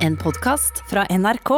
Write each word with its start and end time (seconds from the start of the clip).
En 0.00 0.16
podkast 0.16 0.82
fra 0.90 1.06
NRK. 1.06 1.50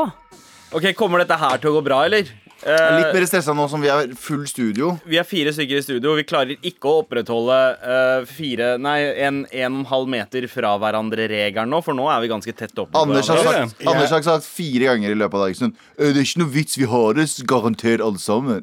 Ok, 0.73 0.93
Kommer 0.97 1.23
dette 1.23 1.37
her 1.39 1.61
til 1.63 1.73
å 1.73 1.77
gå 1.79 1.85
bra, 1.87 2.05
eller? 2.09 2.27
Jeg 2.27 2.39
er 2.39 2.43
Eh, 2.63 2.93
Litt 2.95 3.17
mer 3.17 3.25
stressa 3.27 3.51
nå 3.59 3.65
som 3.67 3.83
vi 3.83 3.89
er 3.91 4.13
full 4.15 4.45
studio. 4.47 4.93
vi 5.03 5.17
er 5.19 5.25
fire 5.27 5.51
stykker 5.51 5.81
i 5.81 5.83
studio. 5.83 6.13
Vi 6.15 6.23
klarer 6.23 6.55
ikke 6.63 6.87
å 6.87 7.01
opprettholde 7.01 7.57
uh, 7.83 8.27
fire, 8.29 8.77
nei, 8.79 9.01
en, 9.27 9.41
en 9.51 9.73
og 9.73 9.81
en 9.81 9.89
halv 9.91 10.11
meter 10.13 10.47
fra 10.47 10.77
hverandre-regelen 10.79 11.73
nå, 11.75 11.81
for 11.83 11.99
nå 11.99 12.07
er 12.07 12.21
vi 12.23 12.31
ganske 12.31 12.55
tett 12.55 12.79
opp. 12.79 12.95
Anders 12.95 13.27
har, 13.33 13.43
sagt, 13.43 13.73
sagt, 13.75 13.83
Anders 13.91 14.15
har 14.15 14.23
sagt 14.23 14.47
fire 14.47 14.93
ganger 14.93 15.11
i 15.11 15.19
løpet 15.19 15.35
av 15.41 15.43
dagen 15.49 15.59
sånn 15.59 15.75
«Øh, 15.99 16.13
Det 16.13 16.23
er 16.23 16.29
ikke 16.29 16.43
noe 16.45 16.55
vits, 16.55 16.79
vi 16.79 16.87
har 16.93 17.19
det 17.19 17.27
garantert 17.51 18.05
alle 18.07 18.23
sammen. 18.23 18.63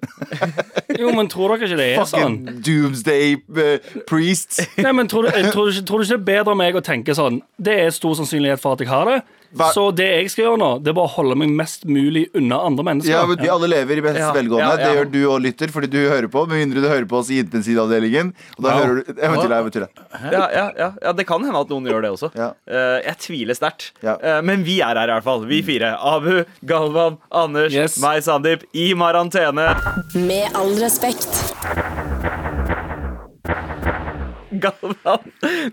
Jo, 1.00 1.12
men 1.16 1.28
tror 1.32 1.54
dere 1.58 1.68
ikke 1.68 1.78
det 1.80 1.90
er 1.98 2.08
sånn? 2.08 2.40
Fucking 2.48 2.64
doomsday 2.66 3.36
uh, 3.36 4.00
priests. 4.08 4.64
Nei, 4.80 4.96
men 4.96 5.12
tror 5.12 5.28
du, 5.28 5.36
tror, 5.52 5.68
du 5.68 5.76
ikke, 5.76 5.84
tror 5.92 6.00
du 6.00 6.08
ikke 6.08 6.16
det 6.16 6.22
er 6.22 6.26
bedre 6.32 6.56
av 6.56 6.60
meg 6.64 6.80
å 6.80 6.82
tenke 6.84 7.14
sånn 7.16 7.44
Det 7.60 7.76
er 7.84 7.92
stor 7.96 8.16
sannsynlighet 8.20 8.64
for 8.64 8.80
at 8.80 8.84
jeg 8.84 8.92
har 8.92 9.12
det. 9.12 9.20
Hva- 9.56 9.72
Så 9.74 9.88
det 9.96 10.06
jeg 10.06 10.30
skal 10.32 10.46
gjøre 10.46 10.60
nå, 10.62 10.70
det 10.84 10.92
er 10.92 10.94
bare 10.94 11.08
å 11.10 11.16
holde 11.16 11.36
meg 11.36 11.50
mest 11.50 11.86
mulig 11.90 12.28
unna 12.36 12.60
andre 12.68 12.84
mennesker. 12.86 13.10
Ja, 13.10 13.26
men 13.26 13.38
Vi 13.42 13.48
alle 13.50 13.68
lever 13.68 13.98
i 13.98 14.02
best 14.02 14.20
Ja, 14.20 14.32
velgående. 14.34 14.60
ja, 14.60 14.70
ja. 14.70 14.78
Det 14.86 14.92
gjør 14.98 15.12
du 15.12 15.22
og 15.32 15.42
lytter, 15.42 15.68
fordi 15.74 15.90
du 15.90 15.98
hører 16.10 16.28
på. 16.30 16.48
Med 16.48 16.60
mindre 16.68 16.82
du 16.82 16.88
hører 16.88 17.06
på 17.10 17.18
oss 17.18 17.30
i 17.32 17.40
intensivavdelingen. 17.42 18.34
Og 18.58 18.64
da 18.64 18.70
hører 18.78 19.04
du 19.04 19.14
jeg 19.14 19.64
vet. 19.66 19.90
Ja, 20.32 20.50
ja, 20.54 20.72
ja, 20.78 20.92
ja, 21.02 21.12
det 21.14 21.26
kan 21.28 21.42
hende 21.44 21.60
at 21.60 21.68
noen 21.70 21.86
gjør 21.90 22.02
det 22.02 22.12
også. 22.12 22.32
Ja. 22.36 22.52
Eh, 22.68 23.02
jeg 23.10 23.18
tviler 23.20 23.56
sterkt. 23.58 23.92
Ja. 24.04 24.18
Eh, 24.22 24.42
men 24.42 24.64
vi 24.64 24.80
er 24.82 24.94
her 24.96 25.08
i 25.10 25.14
hvert 25.20 25.24
fall. 25.24 25.46
Vi 25.46 25.62
fire. 25.64 25.96
Abu, 26.00 26.44
Galvan, 26.66 27.18
Anders, 27.32 27.74
Yes. 27.74 27.98
meg, 28.00 28.22
Sandeep. 28.24 28.64
I 28.74 28.94
marantene. 28.94 29.76
Med 30.16 30.52
all 30.56 30.76
respekt. 30.78 31.28
Galvan, 34.64 35.20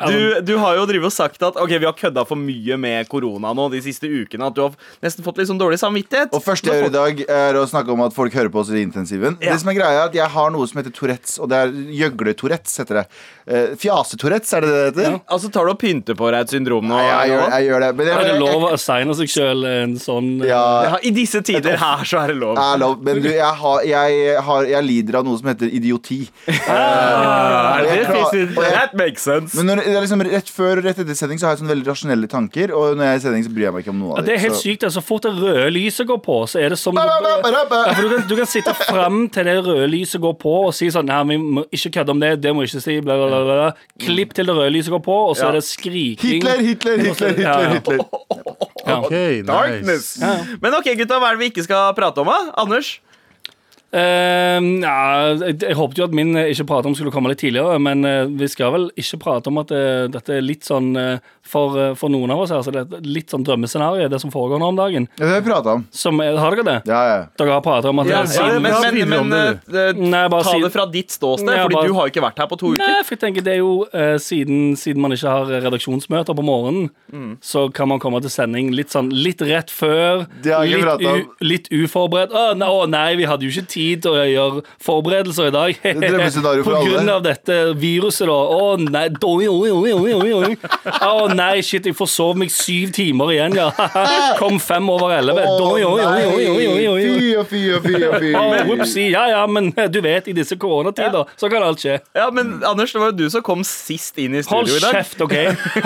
du, 0.06 0.40
du 0.44 0.52
har 0.60 0.76
jo 0.76 0.84
drivet 0.88 1.08
og 1.08 1.12
sagt 1.14 1.40
at 1.46 1.56
Ok, 1.60 1.70
vi 1.80 1.86
har 1.88 1.94
kødda 1.96 2.26
for 2.28 2.36
mye 2.36 2.76
med 2.80 3.08
korona 3.08 3.52
nå 3.56 3.68
de 3.72 3.80
siste 3.84 4.04
ukene. 4.10 4.48
At 4.50 4.56
du 4.56 4.60
har 4.66 4.74
nesten 5.04 5.24
fått 5.24 5.38
litt 5.40 5.48
sånn 5.48 5.60
dårlig 5.60 5.78
samvittighet. 5.80 6.34
Og 6.36 6.42
første 6.44 6.68
jeg 6.68 6.82
gjør 6.84 6.90
i 6.90 6.94
dag, 6.96 7.22
er 7.38 7.56
å 7.60 7.64
snakke 7.70 7.92
om 7.94 8.02
at 8.04 8.12
folk 8.16 8.34
hører 8.36 8.52
på 8.52 8.60
oss 8.60 8.72
i 8.74 8.82
intensiven. 8.84 9.38
Ja. 9.40 9.54
Det 9.54 9.62
som 9.62 9.70
er 9.72 9.78
greia 9.78 10.02
er 10.02 10.10
at 10.10 10.18
Jeg 10.18 10.28
har 10.36 10.52
noe 10.52 10.66
som 10.68 10.80
heter 10.82 10.92
Tourettes, 10.96 11.38
og 11.40 11.48
det 11.52 11.60
er 11.64 11.72
gjøgle-Tourettes. 12.00 12.76
heter 12.82 13.00
det 13.00 13.04
uh, 13.08 13.76
Fjase-Tourettes, 13.80 14.52
er 14.58 14.66
det 14.66 14.72
det 14.74 14.82
heter? 14.90 15.08
Ja. 15.16 15.22
Altså 15.36 15.50
Tar 15.56 15.64
du 15.68 15.72
og 15.72 15.80
pynter 15.80 16.18
på 16.18 16.28
deg 16.34 16.44
et 16.44 16.52
syndrom 16.56 16.84
nå? 16.90 16.96
Nei, 17.00 17.06
jeg, 17.06 17.32
gjør, 17.32 17.46
jeg 17.56 17.68
gjør 17.70 17.84
det. 17.86 17.90
Men 18.00 18.10
jeg, 18.10 18.16
Er 18.20 18.28
det 18.32 18.36
lov 18.44 18.66
å 18.68 18.70
assigne 18.76 19.16
seg 19.22 19.32
sjøl 19.32 19.66
en 19.72 19.96
sånn 20.02 20.30
eh, 20.42 20.50
ja, 20.52 20.62
Ja, 20.90 21.00
I 21.00 21.14
disse 21.16 21.40
tider 21.46 21.80
her 21.80 22.04
så 22.08 22.20
er 22.26 22.34
det 22.34 22.38
lov. 22.42 22.60
er 22.60 22.80
lov. 22.82 23.00
Men 23.06 23.22
du, 23.24 23.30
jeg, 23.32 23.52
har, 23.62 23.80
jeg, 23.88 24.36
har, 24.50 24.68
jeg 24.74 24.86
lider 24.90 25.20
av 25.22 25.26
noe 25.28 25.40
som 25.40 25.48
heter 25.54 25.72
idioti. 25.80 26.20
Ja, 26.66 27.80
det 27.82 28.06
finnes- 28.06 28.56
og 28.56 28.62
jeg- 28.64 28.65
That 28.72 28.94
makes 28.94 29.22
sense. 29.22 29.54
Men 29.56 29.66
når, 29.70 29.82
det 29.84 29.94
er 29.96 30.00
liksom 30.04 30.22
rett 30.26 30.48
før 30.50 30.78
og 30.80 30.84
rett 30.84 30.98
etter 31.02 31.14
sending 31.18 31.38
så 31.38 31.46
har 31.46 31.54
jeg 31.56 31.60
sånne 31.62 31.72
veldig 31.74 31.86
rasjonelle 31.90 32.28
tanker. 32.32 32.72
Og 32.76 32.96
når 32.96 33.04
jeg 33.04 33.12
er 33.12 33.20
i 33.20 33.24
sending, 33.26 33.44
så 33.46 33.52
bryr 33.54 33.66
jeg 33.68 33.74
meg 33.76 33.84
ikke 33.84 33.92
om 33.94 34.00
noe 34.02 34.16
av 34.18 34.24
det 34.26 34.34
er 34.34 34.38
helt 34.46 34.54
så- 34.58 34.62
sykt. 34.66 34.82
Så 34.86 34.90
Så 34.96 35.02
fort 35.04 35.22
det 35.22 35.32
røde 35.36 35.70
lyset 35.74 36.06
går 36.08 36.20
på, 36.24 36.36
så 36.48 36.60
er 36.64 36.68
det 36.70 36.78
som 36.78 36.94
Ba, 36.94 37.04
ba, 37.06 37.20
ba, 37.22 37.50
ba, 37.52 37.64
ba. 37.70 37.80
Ja, 37.86 37.92
for 37.94 38.02
du, 38.02 38.08
kan, 38.16 38.28
du 38.28 38.36
kan 38.36 38.46
sitte 38.46 38.74
fram 38.74 39.28
til 39.28 39.44
det 39.44 39.56
røde 39.64 39.88
lyset 39.92 40.20
går 40.20 40.34
på 40.40 40.54
og 40.66 40.74
si 40.74 40.88
sånn 40.90 41.06
Nei, 41.06 41.22
vi 41.30 41.36
må 41.38 41.64
ikke 41.70 41.92
kødde 42.00 42.10
om 42.10 42.20
det, 42.20 42.32
det 42.42 42.54
må 42.54 42.64
vi 42.64 42.70
ikke 42.72 42.82
si, 42.82 43.00
bla, 43.00 43.16
bla, 43.16 43.28
bla, 43.28 43.42
bla. 43.44 43.72
Klipp 44.00 44.32
til 44.34 44.46
det 44.46 44.54
røde 44.56 44.72
lyset 44.74 44.90
går 44.90 45.02
på, 45.04 45.16
og 45.30 45.36
så 45.36 45.42
Ja. 45.44 45.48
er 45.48 45.52
det 45.60 45.64
skriking. 45.64 46.42
Hitler, 46.42 46.58
Hitler, 46.58 46.96
Hitler. 46.98 47.28
Hitler. 47.36 47.68
Hitler. 47.74 47.98
Ja. 48.86 49.00
Okay, 49.02 49.42
nice. 49.42 49.46
Darkness. 49.50 50.18
Men 50.62 50.74
ok, 50.78 50.92
gutta, 50.96 51.18
hva 51.18 51.32
er 51.32 51.36
det 51.36 51.40
vi 51.42 51.50
ikke 51.50 51.64
skal 51.66 51.92
prate 51.94 52.18
om, 52.22 52.26
da? 52.30 52.36
Anders? 52.62 52.98
Eh, 53.94 54.58
ja, 54.82 54.96
jeg, 55.38 55.60
jeg 55.62 55.76
håpet 55.78 56.00
jo 56.00 56.06
at 56.08 56.14
min 56.16 56.34
eh, 56.36 56.50
ikke 56.52 56.66
prate 56.68 56.88
om 56.90 56.94
skulle 56.98 57.12
komme 57.14 57.30
litt 57.30 57.38
tidligere, 57.40 57.78
men 57.80 58.02
uh, 58.04 58.24
vi 58.26 58.48
skal 58.50 58.72
vel 58.74 58.88
ikke 58.98 59.20
prate 59.22 59.48
om 59.52 59.60
at 59.62 59.70
eh, 59.72 60.08
dette 60.10 60.34
er 60.34 60.42
litt 60.44 60.66
sånn 60.66 60.88
for, 61.46 61.76
for 61.94 62.10
noen 62.10 62.32
av 62.34 62.40
oss 62.42 62.50
her, 62.50 62.64
så 62.66 62.72
det 62.74 62.80
er 62.82 63.04
litt 63.06 63.30
sånn 63.30 63.44
drømmescenario, 63.46 64.08
det 64.10 64.18
som 64.18 64.32
foregår 64.34 64.58
nå 64.58 64.72
om 64.72 64.78
dagen. 64.80 65.06
Ja, 65.14 65.22
Det 65.22 65.30
har 65.30 65.44
vi 65.44 65.46
prata 65.52 65.76
om. 65.78 65.84
Som, 65.94 66.18
har 66.18 66.56
dere 66.56 66.64
det? 66.66 66.74
Ja, 66.90 67.02
ja. 67.06 67.20
Dere 67.38 67.54
har 67.54 67.62
prata 67.62 67.92
om 67.92 68.02
at 68.02 68.10
Ja, 68.10 68.24
det 68.26 68.34
er 68.34 68.56
ja, 68.56 68.58
Men, 68.58 68.74
men, 68.82 69.12
men, 69.12 69.30
men 69.30 70.10
Nei, 70.10 70.24
ta 70.34 70.56
det 70.64 70.72
fra 70.74 70.88
ditt 70.90 71.14
ståsted, 71.14 71.52
Ja, 71.54 71.68
Fordi 71.68 71.78
bare- 71.78 71.86
du 71.92 71.94
har 71.94 72.08
jo 72.08 72.14
ikke 72.16 72.24
vært 72.26 72.42
her 72.42 72.50
på 72.50 72.58
to 72.58 72.72
uker. 72.74 72.82
Nei, 72.82 73.04
for 73.06 73.14
jeg 73.14 73.22
tenker 73.22 73.46
det 73.46 73.54
er 73.54 73.62
jo 73.62 73.86
siden, 74.22 74.74
siden 74.80 75.04
man 75.06 75.14
ikke 75.14 75.30
har 75.36 75.54
redaksjonsmøter 75.68 76.34
på 76.36 76.46
morgenen, 76.46 76.90
Mm. 77.06 77.36
så 77.40 77.68
kan 77.72 77.86
man 77.88 78.00
komme 78.02 78.18
til 78.20 78.32
sending 78.34 78.72
litt 78.74 78.90
sånn 78.90 79.12
litt 79.14 79.38
rett 79.46 79.70
før. 79.70 80.26
Det 80.42 80.50
har 80.52 80.66
jeg 80.66 80.82
ikke 80.82 81.12
om. 81.12 81.28
litt 81.46 81.70
uforberedt. 81.70 82.34
Å 82.34 82.56
nei, 82.58 82.66
å 82.66 82.82
nei, 82.90 83.14
vi 83.20 83.28
hadde 83.30 83.46
jo 83.46 83.52
ikke 83.54 83.68
tid 83.70 83.75
til 83.76 84.16
å 84.16 84.24
gjøre 84.26 84.62
forberedelser 84.82 85.50
i 85.50 85.54
dag. 85.54 85.80
drømmescenario 85.84 86.64
for 86.66 86.76
på 86.80 86.90
grunn 86.90 87.10
av 87.12 87.22
dette 87.24 87.58
viruset, 87.78 88.26
da. 88.28 88.36
Å 88.36 88.76
nei, 88.80 89.06
doi, 89.12 89.48
oi, 89.50 89.70
oi, 89.70 89.92
oi, 89.92 90.14
oi, 90.16 90.32
oi. 90.32 90.56
Å 91.06 91.26
nei, 91.32 91.60
shit, 91.66 91.86
jeg 91.86 91.96
forsov 91.96 92.36
meg 92.40 92.52
syv 92.54 92.92
timer 92.96 93.32
igjen, 93.34 93.56
ja. 93.58 93.68
Kom 94.40 94.58
fem 94.62 94.88
over 94.92 95.14
elleve. 95.16 95.46
Doi, 95.60 95.84
oi, 95.84 96.02
oi, 96.02 96.24
oi, 96.32 96.48
oi, 96.52 96.66
oi, 96.72 96.86
oi. 96.94 97.04
Fy 97.06 97.32
og 97.40 97.48
fy 97.50 97.62
og 97.76 97.86
fy 97.86 98.02
og 98.06 98.18
fy. 98.22 98.32
Å. 98.36 99.04
Ja 99.06 99.24
ja, 99.30 99.42
men 99.50 99.70
du 99.92 100.00
vet, 100.04 100.28
i 100.30 100.34
disse 100.36 100.56
koronatider 100.60 101.28
så 101.38 101.50
kan 101.52 101.64
alt 101.66 101.82
skje. 101.82 101.98
Ja, 102.16 102.28
men 102.34 102.56
Anders, 102.66 102.92
det 102.94 103.02
var 103.02 103.12
jo 103.12 103.18
du 103.24 103.26
som 103.32 103.44
kom 103.46 103.64
sist 103.66 104.18
inn 104.22 104.36
i 104.36 104.42
studio 104.44 104.76
i 104.76 104.80
dag. 104.82 104.90
Hold 104.90 104.98
kjeft, 104.98 105.22
OK? 105.24 105.34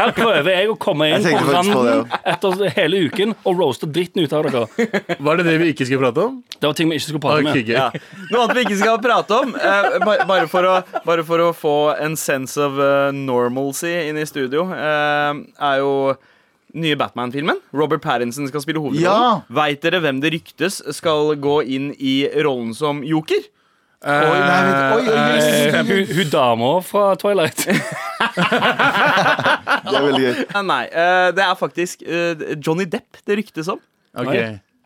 Her 0.01 0.15
prøver 0.17 0.51
jeg 0.55 0.71
å 0.73 0.77
komme 0.81 1.11
inn 1.13 1.27
på 1.27 1.55
randen 1.55 2.05
etter 2.21 2.65
hele 2.77 3.05
uken 3.09 3.35
og 3.43 3.59
roaste 3.61 3.89
dritten 3.91 4.25
ut 4.25 4.35
av 4.37 4.49
dere. 4.49 4.91
Var 5.21 5.41
det 5.41 5.47
det 5.49 5.57
vi 5.63 5.73
ikke 5.75 5.87
skulle 5.89 6.05
prate 6.07 6.27
om? 6.31 6.41
Det 6.57 6.69
var 6.69 6.77
ting 6.79 6.91
vi 6.91 6.99
ikke 7.01 7.09
skulle 7.09 7.23
prate 7.25 7.45
om. 7.45 7.51
med. 7.51 7.71
Ja. 7.81 7.91
Noe 8.31 8.43
annet 8.45 8.57
vi 8.61 8.65
ikke 8.69 8.79
skal 8.81 8.99
prate 9.03 9.39
om, 9.43 9.55
eh, 9.57 9.99
ba- 10.05 10.25
bare, 10.29 10.47
for 10.53 10.69
å, 10.69 10.75
bare 11.07 11.25
for 11.27 11.43
å 11.47 11.51
få 11.57 11.75
en 12.01 12.17
sense 12.21 12.57
of 12.61 12.79
eh, 12.81 13.11
normalcy 13.17 13.93
inn 14.09 14.19
i 14.21 14.27
studio, 14.29 14.67
eh, 14.75 15.41
er 15.71 15.79
jo 15.83 15.95
nye 16.79 16.95
Batman-filmen. 16.95 17.59
Robert 17.75 18.03
Pattinson 18.05 18.47
skal 18.47 18.63
spille 18.63 18.79
hovedrollen. 18.79 19.03
Ja. 19.03 19.41
Veit 19.51 19.81
dere 19.83 19.99
hvem 20.05 20.21
det 20.23 20.31
ryktes 20.37 20.79
skal 20.95 21.33
gå 21.43 21.57
inn 21.67 21.89
i 21.99 22.21
rollen 22.47 22.71
som 22.79 23.01
joker? 23.03 23.41
Oi, 24.01 24.13
nei, 24.17 24.61
oi, 24.65 25.01
oi, 25.03 25.09
oi. 25.13 25.17
Eh, 25.37 26.07
hun, 26.17 26.29
dama 26.33 26.71
fra 26.87 27.11
Twilight. 27.21 27.67
Det 29.81 29.97
er 29.97 30.05
veldig 30.05 30.23
gøy. 30.25 30.33
Eh, 30.45 30.63
nei, 30.67 30.83
eh, 30.89 31.29
det 31.37 31.45
er 31.45 31.57
faktisk 31.59 32.03
Johnny 32.65 32.87
Depp 32.91 33.21
det 33.29 33.37
ryktes 33.41 33.69
om. 33.73 33.81
Ok. 34.17 34.35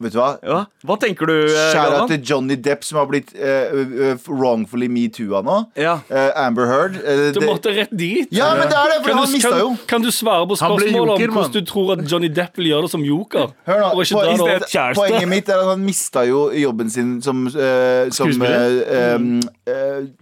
Vet 0.04 0.12
du 0.12 0.19
hva? 0.20 0.34
Ja. 0.44 0.59
Hva 0.84 0.97
tenker 1.00 1.31
du, 1.31 1.32
eh, 1.48 1.70
Skjæra 1.72 2.03
til 2.10 2.20
Johnny 2.28 2.56
Depp, 2.60 2.82
som 2.84 2.98
har 3.00 3.06
blitt 3.09 3.31
uh, 3.32 4.12
wrongfully 4.28 4.88
metoo-a 4.92 5.41
nå. 5.47 5.54
Ja. 5.81 5.94
Uh, 6.10 6.28
Amber 6.44 6.69
Heard. 6.69 6.98
Uh, 7.00 7.31
Du 7.32 7.41
måtte 7.47 7.72
rett 7.72 7.92
dit. 7.97 8.28
Ja, 8.34 8.50
men 8.59 8.69
det 8.69 8.76
er 8.76 8.93
det, 8.93 8.98
for 9.00 9.09
Kan 9.09 9.19
han 9.22 9.31
du, 9.31 9.32
mista 9.38 9.53
jo. 9.62 9.69
kan, 9.72 9.87
kan 9.94 10.04
du 10.04 10.10
svare 10.12 10.44
på 10.50 10.59
spørsmålet 10.60 10.93
joker, 10.98 11.32
om 11.32 11.38
hvordan 11.38 11.54
du 11.56 11.70
tror 11.70 11.93
at 11.97 12.04
Johnny 12.10 12.28
Depp 12.37 12.60
vil 12.60 12.69
gjøre 12.75 12.87
det 12.87 12.93
som 12.93 13.06
joker? 13.09 13.54
Hør 13.70 13.81
nå, 13.81 13.91
Og 13.94 14.04
ikke 14.04 14.19
po- 14.19 14.25
det 14.28 14.41
over 14.44 14.94
poenget, 15.00 15.28
mitt 15.32 15.48
er 15.48 15.62
at 15.64 15.70
han 15.72 15.84
mista 15.88 16.26
jo 16.28 16.44
jobben 16.53 16.93
sin 16.93 17.14
som, 17.25 17.47
uh, 17.48 18.10
som 18.12 18.28
um, 18.44 19.31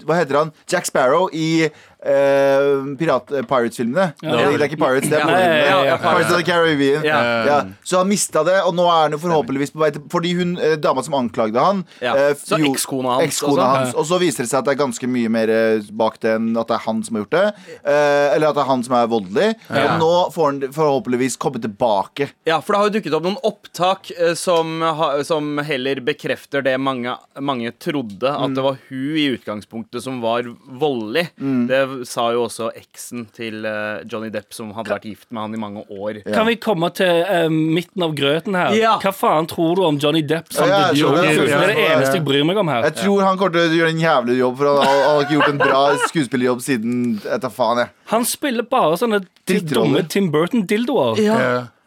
Hva 0.06 0.21
heter 0.21 0.38
han? 0.44 0.54
Jack 0.71 0.87
Sparrow 0.87 1.26
i 1.34 1.66
Pirat, 2.03 3.31
eh, 3.33 3.43
Pirates-filmene. 3.47 4.13
Ja. 4.23 4.37
Det, 4.37 4.59
er 4.59 4.65
ikke 4.67 4.79
Pirates, 4.81 5.09
det 5.11 5.19
er 5.21 5.87
Ja, 5.87 5.97
Pirates 6.03 6.33
of 6.33 6.39
the 6.41 6.47
Caribbean. 6.47 7.05
Ja. 7.07 7.61
Så 7.87 7.99
han 8.03 8.09
mista 8.11 8.43
det, 8.47 8.57
og 8.67 8.75
nå 8.77 8.87
er 8.91 9.05
han 9.07 9.15
jo 9.17 9.21
forhåpentligvis 9.23 9.73
på 9.75 9.83
vei 9.83 9.91
til 9.95 10.03
Fordi 10.13 10.33
hun 10.39 10.57
eh, 10.59 10.75
dama 10.83 11.03
som 11.07 11.15
anklagde 11.19 11.63
han 11.63 11.85
Ja. 12.03 12.15
Så 12.39 12.59
ekskona 12.59 13.17
hans 13.19 13.29
ekskona 13.33 13.69
hans. 13.77 13.95
Og 13.99 14.07
så 14.09 14.19
viser 14.23 14.45
det 14.45 14.51
seg 14.51 14.61
at 14.63 14.69
det 14.69 14.75
er 14.77 14.81
ganske 14.83 15.09
mye 15.11 15.31
mer 15.33 15.53
bak 15.93 16.19
det 16.23 16.35
enn 16.37 16.51
at 16.59 16.69
det 16.71 16.77
er 16.79 16.85
han 16.87 17.03
som 17.07 17.17
har 17.17 17.25
gjort 17.25 17.37
det. 17.37 17.45
Eller 17.85 18.49
at 18.51 18.57
det 18.59 18.63
er 18.65 18.71
han 18.71 18.83
som 18.87 18.97
er 18.99 19.07
voldelig. 19.11 19.49
Og 19.71 19.93
nå 20.03 20.13
får 20.34 20.51
han 20.51 20.61
forhåpentligvis 20.75 21.39
komme 21.43 21.61
tilbake. 21.63 22.31
Ja, 22.49 22.61
for 22.61 22.75
det 22.75 22.81
har 22.83 22.91
jo 22.91 22.95
dukket 22.99 23.17
opp 23.19 23.27
noen 23.27 23.39
opptak 23.47 24.11
som, 24.39 24.83
som 25.27 25.53
heller 25.67 26.01
bekrefter 26.05 26.65
det 26.67 26.77
mange, 26.83 27.15
mange 27.41 27.73
trodde, 27.79 28.27
at 28.29 28.51
Mm. 28.53 28.55
det 28.57 28.63
var 28.65 28.77
hun 28.89 29.17
i 29.17 29.27
utgangspunktet 29.37 30.03
som 30.03 30.21
var 30.21 30.43
voldelig. 30.67 31.29
Mm. 31.41 31.67
Det 31.71 31.79
sa 32.08 32.28
jo 32.34 32.44
også 32.47 32.70
eksen 32.78 33.26
til 33.34 33.66
eh, 33.69 34.03
Johnny 34.08 34.30
Depp, 34.32 34.50
som 34.54 34.72
hadde 34.76 34.92
vært 34.92 35.06
gift 35.08 35.28
med 35.30 35.44
han 35.44 35.56
i 35.56 35.60
mange 35.62 35.84
år. 35.88 36.22
Kan 36.26 36.48
vi 36.48 36.56
komme 36.62 36.91
til 36.97 37.22
uh, 37.28 37.48
midten 37.50 38.06
av 38.06 38.14
grøten 38.19 38.56
her? 38.58 38.77
Ja. 38.78 38.94
Hva 39.03 39.12
faen 39.16 39.48
tror 39.50 39.77
du 39.78 39.84
om 39.86 40.00
Johnny 40.03 40.24
Depp 40.27 40.53
som 40.54 40.71
Ja, 40.71 40.89
jeg 40.92 41.04
det. 41.04 41.34
Det 41.42 41.59
er 41.59 41.74
det 41.74 41.84
eneste 41.89 42.16
jeg 42.18 42.27
bryr 42.27 42.47
meg 42.48 42.60
om 42.62 42.72
her. 42.72 42.89
Jeg 42.91 42.98
tror 43.03 43.24
han 43.27 43.41
kommer 43.41 43.56
til 43.56 43.68
å 43.68 43.80
gjøre 43.83 43.94
en 43.97 44.03
jævlig 44.03 44.39
jobb, 44.41 44.56
for 44.60 44.71
han 44.71 44.80
har, 44.83 45.03
han 45.03 45.15
har 45.18 45.27
ikke 45.27 45.39
gjort 45.39 45.53
en 45.53 45.62
bra 45.62 45.83
skuespillerjobb 46.09 46.65
siden 46.65 46.98
Etter 47.22 47.53
faen, 47.53 47.84
jeg. 47.84 47.95
Han 48.12 48.27
spiller 48.28 48.66
bare 48.68 48.98
sånne 49.00 49.22
dumme 49.47 50.03
Tim 50.10 50.33
Burton-dildoer. 50.33 51.22
Ja. 51.22 51.38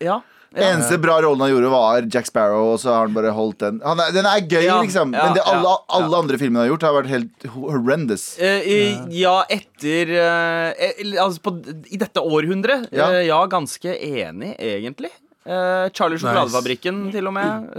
Ja. 0.04 0.22
Eneste 0.56 0.98
bra 1.04 1.18
rollen 1.26 1.42
han 1.44 1.52
gjorde, 1.52 1.72
var 1.74 2.08
Jack 2.14 2.30
Sparrow, 2.30 2.72
og 2.74 2.80
så 2.80 2.94
har 2.94 3.08
han 3.08 3.16
bare 3.18 3.34
holdt 3.36 3.60
den. 3.66 3.82
Han 3.84 4.00
er, 4.00 4.14
den 4.16 4.30
er 4.30 4.40
gøy, 4.46 4.64
Ja, 4.64 4.78
liksom, 4.82 5.12
ja, 5.16 5.26
men 5.28 5.36
det 5.36 5.44
alle, 5.44 5.68
ja, 5.68 5.76
ja. 5.76 5.98
alle 6.00 6.22
andre 6.24 6.40
filmene 6.40 6.62
han 6.62 6.68
har 6.70 6.74
gjort, 6.74 6.88
har 6.88 6.96
vært 7.02 7.12
helt 7.12 7.48
horrendous. 7.58 8.26
Eh, 8.40 8.70
i, 8.72 8.80
ja, 9.20 9.36
etter 9.52 10.16
eh, 10.16 10.88
eh, 10.90 11.14
Altså, 11.22 11.44
på, 11.44 11.56
i 11.92 12.00
dette 12.02 12.24
århundret. 12.24 12.88
Ja. 12.96 13.12
Ja, 13.18 13.22
ja 13.34 13.44
ganske 13.52 13.96
enig, 14.00 14.56
egentlig. 14.60 15.12
Eh, 15.46 15.88
Charlie 15.94 16.18
Sjokoladefabrikken, 16.18 17.04
til 17.14 17.28
og 17.30 17.36
med. 17.36 17.76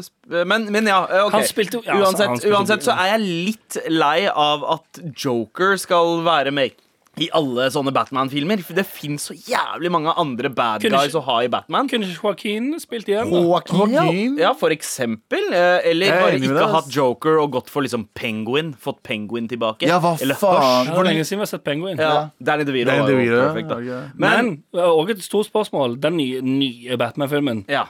Men, 0.47 0.69
men 0.71 0.87
ja, 0.87 1.01
eh, 1.11 1.25
ok. 1.27 1.33
Han 1.35 1.47
spilte 1.49 1.81
ja, 1.83 1.97
altså, 1.97 2.05
uansett, 2.07 2.29
han 2.29 2.39
spilte- 2.39 2.59
uansett 2.61 2.87
så 2.87 2.95
er 2.95 3.09
jeg 3.17 3.25
litt 3.49 3.79
lei 3.91 4.29
av 4.31 4.63
at 4.77 5.01
Joker 5.19 5.75
skal 5.83 6.21
være 6.27 6.53
make 6.55 6.79
i 7.19 7.29
alle 7.33 7.71
sånne 7.73 7.93
Batman-filmer. 7.97 8.61
For 8.63 8.77
det 8.77 8.85
fins 8.87 9.29
så 9.31 9.35
jævlig 9.49 9.91
mange 9.91 10.13
andre 10.21 10.51
bad 10.53 10.83
Kunne 10.83 10.99
guys 10.99 11.15
ikke- 11.15 11.21
å 11.23 11.25
ha 11.25 11.37
i 11.41 11.49
Batman. 11.49 11.89
Kunne 11.89 12.05
ikke 12.05 12.23
Joaquin 12.23 12.75
spilt 12.79 13.07
igjen? 13.09 13.31
da? 13.31 13.41
Joaquin. 13.41 14.37
Ja, 14.39 14.53
for 14.53 14.69
eksempel. 14.71 15.53
eh, 15.53 15.81
Eller 15.91 16.13
er 16.13 16.21
bare 16.23 16.39
ikke 16.39 16.71
hatt. 16.75 16.91
Joker 16.93 17.39
og 17.41 17.53
gått 17.53 17.71
for 17.71 17.83
liksom 17.83 18.09
Penguin. 18.15 18.75
Fått 18.75 19.03
Penguin 19.03 19.49
tilbake. 19.49 19.83
Ja, 19.89 19.99
hva 19.99 20.21
Eller 20.21 20.35
faen? 20.35 20.87
Hvor 20.93 21.05
lenge 21.05 21.25
siden 21.25 21.39
vi 21.39 21.45
har 21.47 21.47
sett 21.47 21.65
Penguin. 21.65 21.97
Ja, 21.99 22.29
Danny 22.43 22.65
DeVito 22.65 22.87
Danny 22.91 23.07
DeVito, 23.07 23.41
perfekt, 23.55 23.69
da. 23.69 23.77
ok. 23.77 24.13
Men, 24.19 24.63
Men 24.73 24.83
òg 24.85 25.11
et 25.11 25.19
stort 25.23 25.47
spørsmål. 25.51 25.99
Den 26.01 26.17
nye, 26.19 26.41
nye 26.43 26.97
Batman-filmen. 26.97 27.65
ja. 27.69 27.87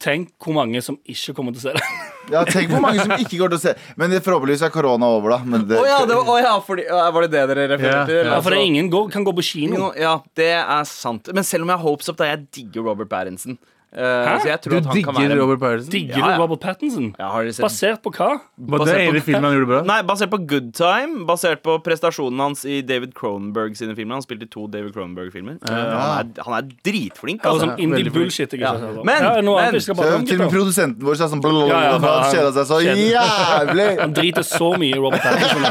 Tenk 0.00 0.30
hvor 0.42 0.54
mange 0.56 0.80
som 0.84 0.96
ikke 1.10 1.34
kommer 1.36 1.54
til 1.54 1.62
å 1.62 1.64
se 1.68 1.72
det. 1.76 1.84
Ja, 2.32 2.40
tenk 2.48 2.70
hvor 2.72 2.80
mange 2.80 3.02
som 3.04 3.10
ikke 3.20 3.36
går 3.36 3.50
til 3.52 3.58
å 3.58 3.60
se 3.60 3.72
Men 4.00 4.08
det 4.14 4.22
forhåpentligvis 4.24 4.62
er 4.64 4.70
korona 4.72 5.10
over, 5.12 5.34
da. 5.34 5.38
Men 5.44 5.66
det, 5.68 5.76
Oh, 5.76 5.84
ja, 5.84 5.98
det 6.08 6.14
var, 6.16 6.30
oh, 6.32 6.38
ja 6.40 6.54
fordi, 6.64 6.86
var 6.88 7.26
det 7.26 7.30
det 7.34 7.42
dere 7.50 7.66
refererte 7.74 7.98
Ja, 7.98 8.06
til? 8.08 8.20
ja. 8.22 8.30
Ja, 8.32 8.38
for 8.46 8.54
det 8.56 8.62
ingen 8.64 8.88
går, 8.94 9.10
kan 9.12 9.26
gå 9.26 9.34
på 9.36 9.44
kino. 9.44 9.90
Ja, 10.00 10.14
det 10.40 10.46
er 10.62 10.88
sant. 10.88 11.28
Men 11.36 11.44
selv 11.44 11.66
om 11.66 11.74
jeg 11.74 11.82
har 11.82 11.84
hopes 11.84 12.08
up, 12.08 12.16
da 12.22 12.30
jeg 12.30 12.46
digger 12.56 12.86
Robert 12.88 13.10
Pattinson. 13.12 13.58
Så 13.94 14.46
jeg 14.50 14.60
tror 14.64 14.70
Du 14.70 14.76
at 14.76 14.84
han 14.84 15.02
kan 15.02 15.14
digger 15.14 15.28
være 15.28 15.38
Robert 15.40 15.60
Pattinson? 15.60 15.90
Digger 15.94 16.18
Ja, 16.18 16.28
ja. 16.30 16.36
du 16.36 16.42
Robert 16.42 16.60
Pattinson? 16.60 17.14
ja, 17.18 17.28
har 17.30 17.44
sett? 17.52 17.64
Basert 17.64 18.02
på 18.02 18.10
hva? 18.10 18.28
Var 18.58 18.78
det 18.78 18.80
basert 18.84 19.00
ene 19.04 19.20
på- 19.20 19.24
filmen 19.28 19.44
han 19.44 19.54
gjorde 19.54 19.68
bra? 19.70 19.80
Nei, 19.86 20.02
basert 20.02 20.30
på 20.30 20.38
Good 20.46 20.72
Time. 20.74 21.24
Basert 21.26 21.62
på 21.62 21.78
prestasjonen 21.84 22.38
hans 22.42 22.64
i 22.64 22.80
David 22.82 23.14
Cronenberg 23.14 23.76
sine 23.76 23.94
filmer. 23.94 24.14
Han 24.18 24.22
spilte 24.26 24.48
to 24.50 24.66
David 24.66 24.92
Cronenberg-filmer. 24.94 25.58
Eh, 25.62 25.74
han, 25.74 26.34
han 26.44 26.54
er 26.58 26.62
dritflink, 26.84 27.40
Altså, 27.44 27.68
sånn 27.68 27.78
indie 27.78 28.02
veldig 28.04 28.12
bullshit. 28.12 28.50
Ikke, 28.52 28.60
Ja. 28.66 28.74
ikke. 28.74 29.04
Men- 29.04 29.22
ja, 29.22 29.34
men- 29.40 29.48
annet 29.54 29.82
Så 29.82 29.94
til 29.94 30.40
og 30.40 30.44
med 30.44 30.50
produsenten 30.50 31.00
vår 31.02 31.14
sa 31.16 31.28
sånn 31.28 31.40
blablabla, 31.40 31.68
Ja, 31.68 31.80
ja, 31.82 31.92
Han 31.92 32.02
han- 32.02 32.34
kjeda 32.34 32.50
seg 32.52 32.66
så 32.66 32.78
jævlig. 32.82 34.00
Han 34.00 34.12
driter 34.14 34.42
så 34.42 34.74
mye 34.78 34.94
i 34.94 34.98
Robert 34.98 35.22
Pattinson. 35.22 35.62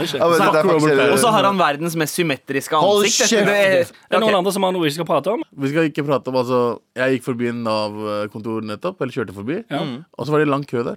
Ikke. 0.00 1.10
Og 1.12 1.18
så 1.18 1.30
har 1.30 1.44
han 1.44 1.58
verdens 1.58 1.96
mest 1.96 2.14
symmetriske 2.18 2.74
Hold 2.80 3.04
ansikt. 3.06 3.32
Er 3.32 3.84
det 4.10 4.20
noen 4.20 4.34
andre 4.40 4.52
som 4.52 4.62
har 4.66 4.72
noe 4.72 4.82
vi 4.82 4.90
skal 4.94 5.06
prate 5.08 5.32
om? 5.32 5.42
Vi 5.56 5.68
skal 5.72 5.88
ikke 5.90 6.04
prate 6.06 6.28
om 6.28 6.34
altså 6.40 6.60
Jeg 6.96 7.20
gikk 7.20 7.24
forbi 7.24 7.48
en 7.48 7.59
Nav-kontor 7.66 8.62
nettopp, 8.66 9.00
eller 9.00 9.12
kjørte 9.14 9.34
forbi, 9.36 9.60
Ja. 9.70 9.80
og 10.18 10.26
så 10.26 10.32
var 10.34 10.38
det 10.44 10.48
lang 10.48 10.64
kø 10.66 10.82
der. 10.86 10.96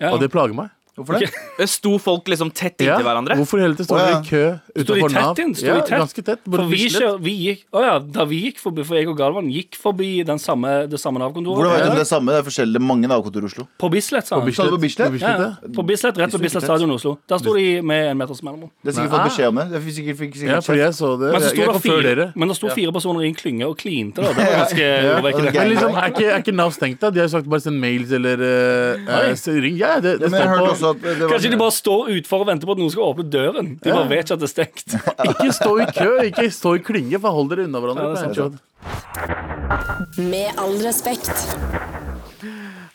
Ja. 0.00 0.12
Og 0.12 0.20
det 0.20 0.30
plager 0.32 0.54
meg. 0.54 0.70
Hvorfor 0.96 1.18
det? 1.20 1.28
Sto 1.68 1.98
folk 2.00 2.24
liksom 2.32 2.50
tett 2.56 2.80
inntil 2.80 3.04
hverandre? 3.04 3.36
Hvorfor 3.36 3.60
hele 3.60 3.76
tiden 3.76 3.88
står 3.90 3.98
Å, 3.98 4.04
dere 4.04 4.14
ja. 4.14 4.20
i 4.20 4.30
kø 4.30 4.44
Står 4.84 5.00
de 5.00 5.08
tett 5.14 5.42
inn? 5.44 5.54
Står 5.56 5.68
Ja, 5.68 5.74
de 5.80 5.86
tett? 5.88 6.00
ganske 6.02 6.22
tett. 6.26 6.40
For 6.44 6.64
vi, 6.70 6.82
kjør, 6.92 7.18
vi 7.22 7.34
gikk, 7.46 7.64
å 7.72 7.82
ja, 7.84 7.94
da 7.98 8.24
vi 8.28 8.40
gikk 8.46 8.60
forbi, 8.62 8.84
for 8.86 8.98
jeg 8.98 9.08
og 9.10 9.16
Galvan 9.18 9.48
gikk 9.52 9.78
forbi 9.80 10.10
den 10.26 10.38
samme, 10.42 10.86
det 10.90 11.00
samme 11.00 11.16
Hvordan 11.16 11.72
vet 11.72 11.84
du 11.84 11.90
om 11.90 11.96
det 11.96 12.04
er 12.04 12.08
samme? 12.08 12.32
Det 12.34 12.40
er 12.42 12.46
forskjellige 12.46 12.82
mange 12.84 13.08
Nav-kontor 13.08 13.44
i 13.44 13.48
Oslo. 13.48 13.66
På 13.80 13.88
Bislett, 13.92 14.26
sa 14.28 14.36
han. 14.36 14.44
På 14.44 14.50
Bislett, 14.50 14.70
på 14.70 14.78
Bislett? 14.82 15.06
På 15.08 15.12
Bislett, 15.16 15.40
Ja. 15.40 15.72
På 15.76 15.82
Bislett, 15.86 16.18
Rett 16.18 16.32
ved 16.32 16.42
Bislett 16.44 16.64
stadion 16.64 16.90
i 16.90 16.96
Oslo. 16.96 17.16
Der 17.28 17.38
sto 17.38 17.54
de 17.56 17.80
med 17.82 18.10
en 18.10 18.18
meters 18.18 18.42
mellomrom. 18.42 18.70
Det 18.82 18.92
er 18.92 18.96
sikkert 18.98 19.14
fått 19.16 19.28
beskjed 19.30 19.48
om 19.48 19.60
det. 19.62 19.80
Fikk 19.86 19.96
sikkert, 19.96 20.18
fikk 20.20 20.34
sikkert 20.36 20.54
Ja, 20.54 20.60
fordi 20.60 20.82
jeg 20.82 20.94
så 20.98 21.10
det. 21.20 21.32
Men 21.32 21.40
så 21.40 21.46
Jeg, 21.46 21.56
sto 21.56 21.72
jeg 21.72 21.82
fire, 21.86 22.02
dere. 22.02 22.32
men 22.36 22.48
det 22.48 22.56
sto 22.56 22.68
fire 22.68 22.92
personer 22.92 23.20
i 23.24 23.28
en 23.28 23.34
klynge 23.34 23.66
og 23.66 23.76
klinte. 23.78 24.20
Da. 24.22 24.32
Det 24.32 24.36
var 24.36 24.56
ganske 24.60 24.86
urovekkende. 25.06 25.52
Ja, 25.54 25.60
Men 25.62 25.72
liksom, 25.72 25.96
er 25.96 26.12
ikke, 26.12 26.26
er 26.32 26.38
ikke 26.44 26.56
Nav 26.56 26.70
stengt, 26.76 27.00
da? 27.00 27.10
De 27.10 27.20
har 27.20 27.28
sagt 27.32 27.48
bare 27.48 27.60
send 27.60 27.80
mails 27.80 28.12
eller 28.12 28.36
uh, 28.42 29.60
ring. 29.62 29.76
Ja, 29.80 30.00
det, 30.00 30.18
det 30.20 30.30
står 30.30 30.52
på 30.52 31.28
Kanskje 31.30 31.50
de 31.50 31.56
bare 31.60 31.74
står 31.74 32.10
utfor 32.16 32.44
og 32.44 32.46
venter 32.50 32.66
på 32.66 32.72
at 32.76 32.78
noen 32.78 32.90
skal 32.92 33.02
åpne 33.12 33.26
døren. 33.30 33.78
De 33.82 33.92
bare 33.92 34.08
vet 34.10 34.24
ikke 34.26 34.34
at 34.34 34.40
det 34.40 34.48
er 34.48 34.52
stengt. 34.52 34.65
Ikke 34.66 35.50
stå 35.54 35.72
i 35.82 35.86
kø, 35.94 36.10
ikke 36.30 36.48
stå 36.54 36.76
i 36.78 36.82
klynge, 36.84 37.20
for 37.22 37.36
hold 37.36 37.52
dere 37.52 37.66
unna 37.68 37.82
hverandre. 37.82 38.32
Ja. 38.36 38.48
Med 40.20 40.60
all 40.60 40.76
respekt. 40.84 41.32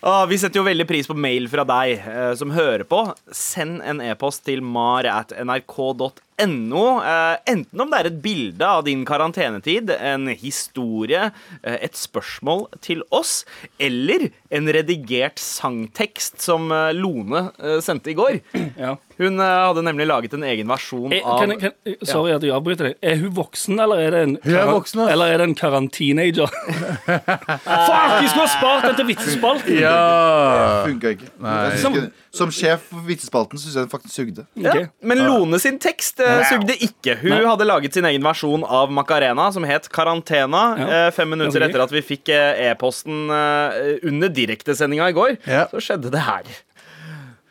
Ah, 0.01 0.25
vi 0.25 0.37
setter 0.41 0.57
jo 0.57 0.65
veldig 0.65 0.87
pris 0.89 1.05
på 1.05 1.13
mail 1.13 1.45
fra 1.51 1.61
deg 1.67 1.99
eh, 2.09 2.31
som 2.39 2.53
hører 2.55 2.83
på. 2.89 3.03
Send 3.35 3.83
en 3.85 4.01
e-post 4.01 4.41
til 4.47 4.63
mar 4.65 5.05
at 5.05 5.33
nrk.no. 5.43 6.09
Eh, 6.41 7.37
enten 7.51 7.81
om 7.83 7.91
det 7.91 7.99
er 7.99 8.09
et 8.09 8.21
bilde 8.23 8.65
av 8.65 8.83
din 8.87 9.03
karantenetid, 9.05 9.91
en 9.93 10.27
historie, 10.27 11.29
eh, 11.63 11.77
et 11.85 11.93
spørsmål 11.97 12.67
til 12.81 13.03
oss, 13.11 13.45
eller 13.79 14.29
en 14.51 14.67
redigert 14.73 15.37
sangtekst 15.41 16.41
som 16.41 16.71
eh, 16.71 16.91
Lone 16.97 17.49
sendte 17.81 18.11
i 18.11 18.17
går. 18.17 18.41
Ja. 18.79 18.95
Hun 19.21 19.37
hadde 19.37 19.83
nemlig 19.85 20.07
laget 20.09 20.33
en 20.33 20.43
egen 20.47 20.65
versjon 20.71 21.11
Eh, 21.13 21.21
av 21.27 21.43
Kan, 21.43 21.53
kan, 21.61 21.73
sorry 22.07 22.31
at 22.33 22.41
jeg 22.45 22.53
avbryter 22.55 22.89
deg. 22.89 22.95
Er 23.05 23.19
hun 23.21 23.33
voksen, 23.37 23.77
eller 23.83 24.01
er 24.01 24.11
det 24.15 24.21
en, 24.25 24.37
Hun 24.43 24.55
er 24.57 24.71
voksen, 24.71 25.03
eller 25.11 25.33
er 25.35 25.37
det 25.43 25.47
en 25.51 25.55
karantinager? 25.59 26.49
Fuck, 27.05 28.15
vi 28.21 28.27
skulle 28.31 28.47
ha 28.47 28.51
spart 28.55 28.87
den 28.89 28.97
til 28.97 29.09
vitsespalten! 29.11 29.77
Ja. 29.81 30.83
Funka 30.87 31.13
ikke. 31.15 31.29
Nei. 31.41 31.57
Jeg 31.69 31.85
ikke- 31.85 32.11
Som 32.33 32.47
sjef 32.55 32.85
for 32.87 33.03
Vitsespalten 33.03 33.59
syns 33.59 33.73
jeg 33.75 33.83
den 33.83 33.91
faktisk 33.91 34.13
sugde. 34.15 34.45
Ja, 34.55 34.71
Ok. 34.71 34.89
men 35.03 35.19
Lone 35.27 35.59
sin 35.59 35.77
tekst 35.83 36.21
eh, 36.23 36.45
sugde 36.47 36.77
ikke. 36.79 37.17
Hun 37.19 37.33
Nei. 37.33 37.41
hadde 37.43 37.65
laget 37.67 37.93
sin 37.97 38.05
egen 38.07 38.23
versjon 38.23 38.63
av 38.63 38.89
Macarena, 38.89 39.49
som 39.51 39.63
het 39.67 39.89
Karantena. 39.91 40.61
Ja. 40.79 40.87
Eh, 41.07 41.11
fem 41.11 41.27
minutter 41.29 41.61
etter 41.67 41.83
at 41.83 41.91
vi 41.91 41.99
fikk 42.01 42.29
eh, 42.31 42.69
e-posten 42.71 43.27
eh, 43.35 43.99
under 44.07 44.29
direktesendinga 44.31 45.09
i 45.11 45.17
går, 45.17 45.37
Ja. 45.45 45.65
så 45.67 45.83
skjedde 45.83 46.09
det 46.13 46.23
her. 46.23 46.43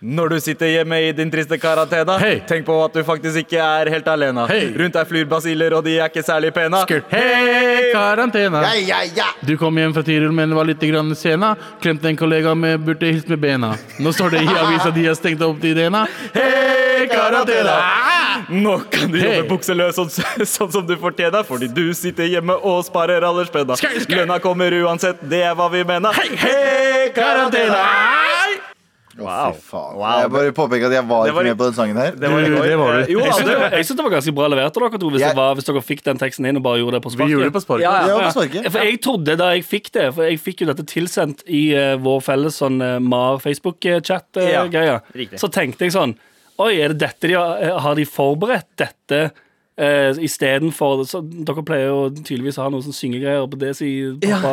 Når 0.01 0.29
du 0.33 0.41
sitter 0.41 0.71
hjemme 0.73 0.97
i 1.05 1.09
din 1.13 1.29
triste 1.29 1.59
karantene, 1.61 2.15
hey. 2.23 2.39
tenk 2.49 2.65
på 2.65 2.73
at 2.81 2.95
du 2.97 3.03
faktisk 3.05 3.43
ikke 3.43 3.59
er 3.61 3.91
helt 3.93 4.07
alene. 4.09 4.47
Hey. 4.49 4.71
Rundt 4.81 4.95
deg 4.97 5.11
flyr 5.11 5.27
basiller, 5.29 5.75
og 5.77 5.85
de 5.85 5.99
er 5.99 6.09
ikke 6.09 6.23
særlig 6.25 6.55
pene. 6.57 6.81
Hei, 7.11 7.91
karantene. 7.93 8.63
Ja, 8.65 8.79
ja, 8.81 9.01
ja. 9.19 9.27
Du 9.45 9.59
kom 9.61 9.77
hjem 9.77 9.93
fra 9.93 10.01
Tirol, 10.07 10.33
men 10.33 10.57
var 10.57 10.65
litt 10.71 10.81
grann 10.81 11.13
sena. 11.13 11.53
Klemte 11.85 12.09
en 12.09 12.17
kollega 12.17 12.55
med 12.57 12.81
burde 12.87 13.13
hilst 13.13 13.29
med 13.29 13.43
bena. 13.45 13.75
Nå 14.01 14.15
står 14.17 14.39
det 14.39 14.43
i 14.47 14.57
avisa 14.63 14.89
de 14.97 15.05
har 15.05 15.21
stengt 15.21 15.45
opp 15.45 15.61
til 15.61 15.77
idena. 15.77 16.07
Hei, 16.33 17.05
karantene! 17.13 17.77
Nå 18.57 18.79
kan 18.91 19.13
du 19.13 19.21
jobbe 19.21 19.45
bukseløs 19.53 20.01
sånn, 20.01 20.09
sånn 20.57 20.73
som 20.79 20.89
du 20.89 20.97
fortjener, 20.97 21.45
fordi 21.45 21.69
du 21.69 21.91
sitter 21.93 22.25
hjemme 22.39 22.57
og 22.57 22.87
sparer 22.89 23.29
alderspenna. 23.29 23.77
Lønna 24.09 24.41
kommer 24.41 24.81
uansett, 24.81 25.21
det 25.29 25.45
er 25.45 25.61
hva 25.61 25.69
vi 25.69 25.85
mener. 25.85 26.17
Hei, 26.17 26.31
hei, 26.41 27.09
karantene! 27.13 27.85
Å, 29.27 29.53
fy 29.55 29.61
faen. 29.71 29.97
Wow. 30.01 30.21
Jeg 30.23 30.31
bare 30.35 30.53
påpeker 30.57 30.87
at 30.87 30.93
jeg 30.97 31.05
var 31.09 31.25
Det 31.25 31.31
ikke 31.33 31.37
var- 31.37 31.45
med 31.51 31.59
på 31.59 31.65
den 31.69 31.75
sangen 31.77 31.97
her. 32.01 32.11
Det 32.13 32.31
var 32.31 32.41
Du, 32.41 32.55
det 32.57 32.79
var 32.79 32.93
du. 32.93 33.01
Eh, 33.01 33.07
Jo, 33.11 33.19
Jeg 33.21 33.33
syns 33.35 33.89
det, 33.89 33.97
det 33.97 34.05
var 34.07 34.11
ganske 34.17 34.35
bra 34.35 34.47
levert 34.49 34.77
av 34.77 34.83
dere 34.91 34.99
to, 35.01 35.11
hvis, 35.11 35.21
Jeg- 35.21 35.31
det 35.31 35.37
var, 35.37 35.55
hvis 35.55 35.65
dere 35.71 35.83
fikk 35.83 36.03
den 36.05 36.19
teksten 36.19 36.47
inn 36.47 36.57
og 36.57 36.63
bare 36.63 36.79
gjorde 36.79 36.93
det 36.99 37.03
på 37.03 37.11
Vi 37.17 37.25
gjorde 37.33 37.45
det 37.51 37.53
på 37.59 37.63
sparket. 37.67 37.83
Ja, 37.83 38.07
Ja, 38.07 38.19
ja. 38.19 38.31
på 38.31 38.33
sparket. 38.39 38.71
For 38.73 38.79
jeg 38.85 39.01
trodde 39.03 39.37
da 39.37 39.51
jeg 39.55 39.65
fikk 39.65 39.91
det 39.93 40.15
For 40.15 40.23
jeg 40.25 40.39
fikk 40.41 40.61
jo 40.61 40.67
dette 40.73 40.85
tilsendt 40.87 41.43
i 41.49 41.75
uh, 41.77 41.97
vår 41.99 42.21
felles 42.23 42.57
sånn 42.61 42.81
uh, 42.81 42.99
Mar 43.01 43.39
Facebook-chat-greie. 43.39 44.73
Ja, 44.87 45.01
så 45.37 45.49
tenkte 45.53 45.87
jeg 45.87 45.93
sånn 45.93 46.17
Oi, 46.61 46.75
er 46.85 46.89
det 46.93 46.99
dette 46.99 47.29
de 47.29 47.35
har, 47.39 47.79
har 47.81 47.95
de 47.97 48.05
forberedt 48.05 48.67
dette 48.77 49.31
uh, 49.81 50.23
istedenfor 50.23 51.05
så 51.09 51.21
Dere 51.23 51.65
pleier 51.67 51.91
jo 51.91 52.01
tydeligvis 52.19 52.59
å 52.61 52.67
ha 52.67 52.73
noen 52.73 52.85
sånn 52.85 52.97
syngegreier 52.97 53.47
på 53.51 53.59
det 53.61 53.73
sier 53.79 54.17
pappa 54.23 54.53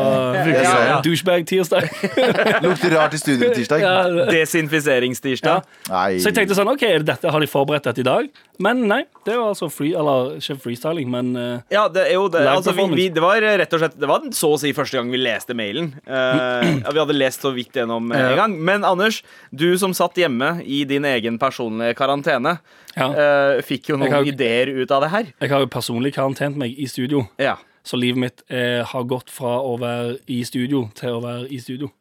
ja, 0.51 0.73
ja. 0.91 0.97
douchebag-tirsdag. 1.05 1.87
Lukter 2.65 2.93
rart 2.95 3.15
i 3.17 3.21
studio 3.21 3.51
tirsdag. 3.56 3.83
ja, 3.83 4.27
Desinfiseringstirsdag. 4.31 5.68
Så 5.87 6.30
jeg 6.30 6.37
tenkte 6.37 6.57
sånn 6.57 6.71
OK, 6.71 6.85
dette, 7.07 7.33
har 7.33 7.44
de 7.44 7.49
forberedt 7.49 7.89
dette 7.89 8.03
i 8.03 8.07
dag? 8.07 8.30
Men 8.63 8.85
nei. 8.89 9.03
Det 9.27 9.35
var 9.35 9.51
altså 9.51 9.69
free, 9.69 9.94
eller 9.97 10.37
ikke 10.39 10.57
freestyling, 10.63 11.09
men 11.13 11.33
uh, 11.37 11.59
Ja, 11.73 11.85
det, 11.92 12.07
jo 12.13 12.25
det, 12.31 12.42
altså, 12.49 12.73
vi, 12.77 12.87
vi, 12.95 13.07
det 13.13 13.21
var 13.21 13.42
rett 13.44 13.73
og 13.75 13.81
slett 13.83 13.97
Det 13.99 14.09
var 14.09 14.25
så 14.35 14.53
å 14.56 14.59
si 14.61 14.71
første 14.75 14.97
gang 14.97 15.11
vi 15.13 15.19
leste 15.21 15.56
mailen. 15.57 15.92
Uh, 16.07 16.81
vi 16.87 17.01
hadde 17.01 17.18
lest 17.18 17.45
så 17.45 17.51
vidt 17.56 17.77
gjennom 17.77 18.11
eh, 18.11 18.31
en 18.31 18.39
gang. 18.39 18.57
Men 18.57 18.87
Anders, 18.87 19.21
du 19.51 19.69
som 19.80 19.94
satt 19.97 20.18
hjemme 20.18 20.57
i 20.65 20.83
din 20.89 21.06
egen 21.07 21.37
personlige 21.42 21.97
karantene, 21.99 22.57
ja. 22.97 23.07
uh, 23.57 23.61
fikk 23.61 23.89
jo 23.94 23.97
noen 24.01 24.11
har- 24.11 24.25
ideer 24.27 24.71
ut 24.81 24.92
av 24.92 25.01
det 25.06 25.09
her. 25.13 25.30
Jeg 25.42 25.49
har 25.54 25.59
jo 25.63 25.68
personlig 25.71 26.13
karantent 26.16 26.57
meg 26.57 26.73
i 26.77 26.87
studio. 26.89 27.27
Ja. 27.39 27.56
Så 27.87 27.95
livet 27.95 28.19
mitt 28.19 28.42
eh, 28.51 28.81
har 28.83 29.04
gått 29.07 29.30
fra 29.31 29.59
å 29.63 29.77
være 29.80 30.18
i 30.27 30.42
studio 30.44 30.89
til 30.97 31.09
å 31.16 31.21
være 31.23 31.47
i 31.51 31.59
studio. 31.63 31.92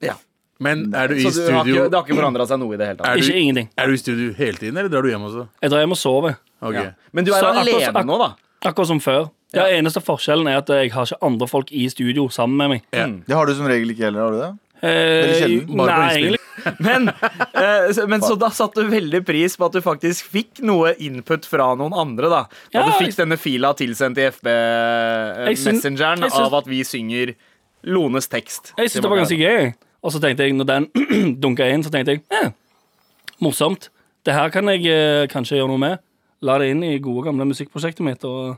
ja. 0.00 0.14
Men 0.58 0.86
er 0.96 1.08
du 1.08 1.14
i 1.18 1.20
Så 1.20 1.34
du 1.36 1.52
har 1.52 1.64
studio 1.66 1.74
ikke, 1.82 1.90
det 1.92 1.98
har 1.98 2.04
ikke 2.06 2.16
forandra 2.16 2.46
seg 2.48 2.58
noe 2.62 2.72
i 2.72 2.76
det 2.80 2.86
hele 2.88 2.96
tatt. 2.96 3.06
Er 3.10 3.16
du- 3.20 3.26
Ikke 3.26 3.36
ingenting. 3.42 3.66
Er 3.76 3.86
du 3.86 3.92
i 3.92 3.96
studio 4.00 4.32
hele 4.32 4.56
tiden, 4.56 4.78
eller 4.78 4.88
drar 4.88 5.02
du 5.04 5.08
hjem 5.10 5.26
også? 5.26 5.42
Jeg 5.60 5.70
drar 5.70 5.80
hjem 5.84 5.92
og 5.92 5.98
sover. 6.00 6.36
Okay. 6.62 6.82
Ja. 6.86 6.90
Men 7.12 7.24
du 7.26 7.32
er 7.34 7.40
Så 7.42 7.50
alene 7.50 7.82
akkurat, 7.90 8.06
nå, 8.08 8.16
da. 8.18 8.28
Akkurat 8.70 8.86
som 8.88 8.98
før. 9.04 9.28
Ja. 9.52 9.66
Ja, 9.66 9.76
eneste 9.76 10.00
forskjellen 10.00 10.48
er 10.48 10.56
at 10.62 10.66
jeg 10.72 10.92
har 10.92 11.04
ikke 11.04 11.18
andre 11.20 11.46
folk 11.46 11.68
i 11.72 11.84
studio 11.92 12.28
sammen 12.32 12.56
med 12.56 12.68
meg. 12.70 12.82
Ja. 12.96 13.04
Det 13.06 13.36
har 13.36 13.44
du 13.44 13.52
som 13.54 13.66
regel 13.68 13.92
ikke 13.92 14.08
heller, 14.08 14.20
har 14.24 14.30
du 14.32 14.38
det? 14.40 14.58
Eh, 14.82 15.32
sjelden, 15.40 15.76
bare 15.76 15.94
på 15.96 16.18
innspill. 16.18 16.36
Men, 16.82 17.08
eh, 17.08 17.92
så- 17.94 18.06
men 18.08 18.20
så 18.24 18.34
da 18.38 18.48
satte 18.50 18.82
du 18.82 18.88
veldig 18.90 19.20
pris 19.26 19.54
på 19.56 19.66
at 19.68 19.72
du 19.76 19.80
faktisk 19.84 20.26
fikk 20.32 20.62
noe 20.66 20.94
input 20.98 21.44
fra 21.46 21.68
noen 21.78 21.92
andre, 21.94 22.28
da. 22.32 22.40
Da 22.72 22.78
Ja, 22.80 22.82
du 22.86 22.90
jeg- 22.90 23.06
fikk 23.06 23.16
denne 23.20 23.38
fila 23.38 23.70
tilsendt 23.78 24.18
i 24.18 24.24
Jeg 24.26 24.32
FB-messengeren 24.34 26.20
jeg 26.24 26.30
syns- 26.32 26.40
av 26.46 26.54
at 26.54 26.66
vi 26.66 26.80
synger 26.84 27.34
Lones 27.84 28.26
tekst. 28.28 28.72
Jeg 28.76 28.88
syntes 28.90 29.02
det 29.02 29.10
var 29.10 29.18
ganske 29.20 29.38
gøy. 29.38 29.74
Og 30.02 30.12
så 30.12 30.20
tenkte 30.20 30.42
jeg, 30.46 30.54
når 30.54 30.66
den 30.66 31.36
dunka 31.42 31.68
inn, 31.70 31.84
så 31.84 31.90
tenkte 31.92 32.16
jeg 32.16 32.22
eh, 32.32 32.50
morsomt. 33.42 33.88
Det 34.26 34.34
her 34.34 34.50
kan 34.50 34.66
jeg 34.72 34.86
eh, 34.90 35.26
kanskje 35.30 35.58
gjøre 35.60 35.68
noe 35.70 35.78
med. 35.78 35.98
La 36.42 36.58
det 36.58 36.70
inn 36.72 36.82
i 36.82 36.98
gode, 36.98 37.24
gamle 37.28 37.46
musikkprosjektet 37.46 38.02
mitt. 38.04 38.24
Og 38.26 38.56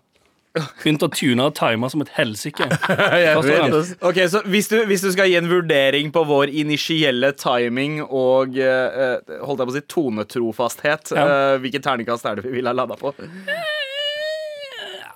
begynte 0.83 1.09
å 1.09 1.13
tune 1.15 1.47
og 1.49 1.55
time 1.59 1.89
som 1.93 2.03
et 2.05 2.13
helsike. 2.17 2.67
Ok, 4.09 4.19
så 4.31 4.43
hvis 4.49 4.69
du, 4.71 4.77
hvis 4.89 5.03
du 5.05 5.11
skal 5.15 5.29
gi 5.31 5.37
en 5.39 5.49
vurdering 5.51 6.11
på 6.15 6.23
vår 6.29 6.53
initielle 6.63 7.33
timing 7.39 8.01
og 8.05 8.57
eh, 8.59 9.01
eh, 9.19 9.39
holdt 9.45 9.63
jeg 9.63 9.69
på 9.71 9.75
å 9.75 9.77
si 9.79 9.85
tonetrofasthet, 9.95 11.13
Ja. 11.17 11.27
eh, 11.27 11.59
hvilket 11.63 11.85
terningkast 11.87 12.27
er 12.29 12.39
det 12.39 12.47
vi 12.49 12.57
ville 12.59 12.73
ha 12.73 12.77
landa 12.77 12.97
på? 12.99 13.15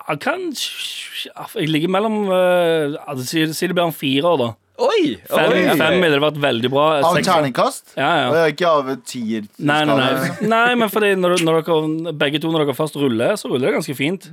Jeg 0.03 0.19
kan 0.19 0.49
Jeg 0.51 1.69
ligger 1.69 1.87
mellom 1.87 2.25
uh, 2.27 2.97
altså, 3.07 3.23
Si 3.23 3.45
si 3.55 3.67
det 3.69 3.75
blir 3.77 3.85
en 3.87 3.95
firer, 3.95 4.35
da. 4.41 4.49
Oi! 4.83 5.13
Fem, 5.29 5.51
oi. 5.53 5.75
fem 5.79 5.93
ville 6.03 6.17
vært 6.19 6.37
veldig 6.43 6.69
bra. 6.73 6.85
Av 7.07 7.15
Seks- 7.15 7.27
terningkast? 7.29 7.93
Ja, 7.95 8.09
ja. 8.19 8.25
Og 8.33 8.49
Ikke 8.51 8.67
av 8.67 8.89
tier. 9.07 9.45
Nei, 9.63 9.77
nei, 9.87 9.95
nei. 9.95 10.29
nei, 10.53 10.75
men 10.81 10.89
fordi 10.91 11.13
når, 11.15 11.37
når 11.45 11.59
dere, 11.63 12.13
begge 12.19 12.41
to 12.43 12.51
når 12.51 12.65
dere 12.65 12.75
først 12.75 12.97
ruller, 12.99 13.37
så 13.39 13.47
ruller 13.51 13.69
det 13.69 13.75
ganske 13.77 13.95
fint. 13.95 14.27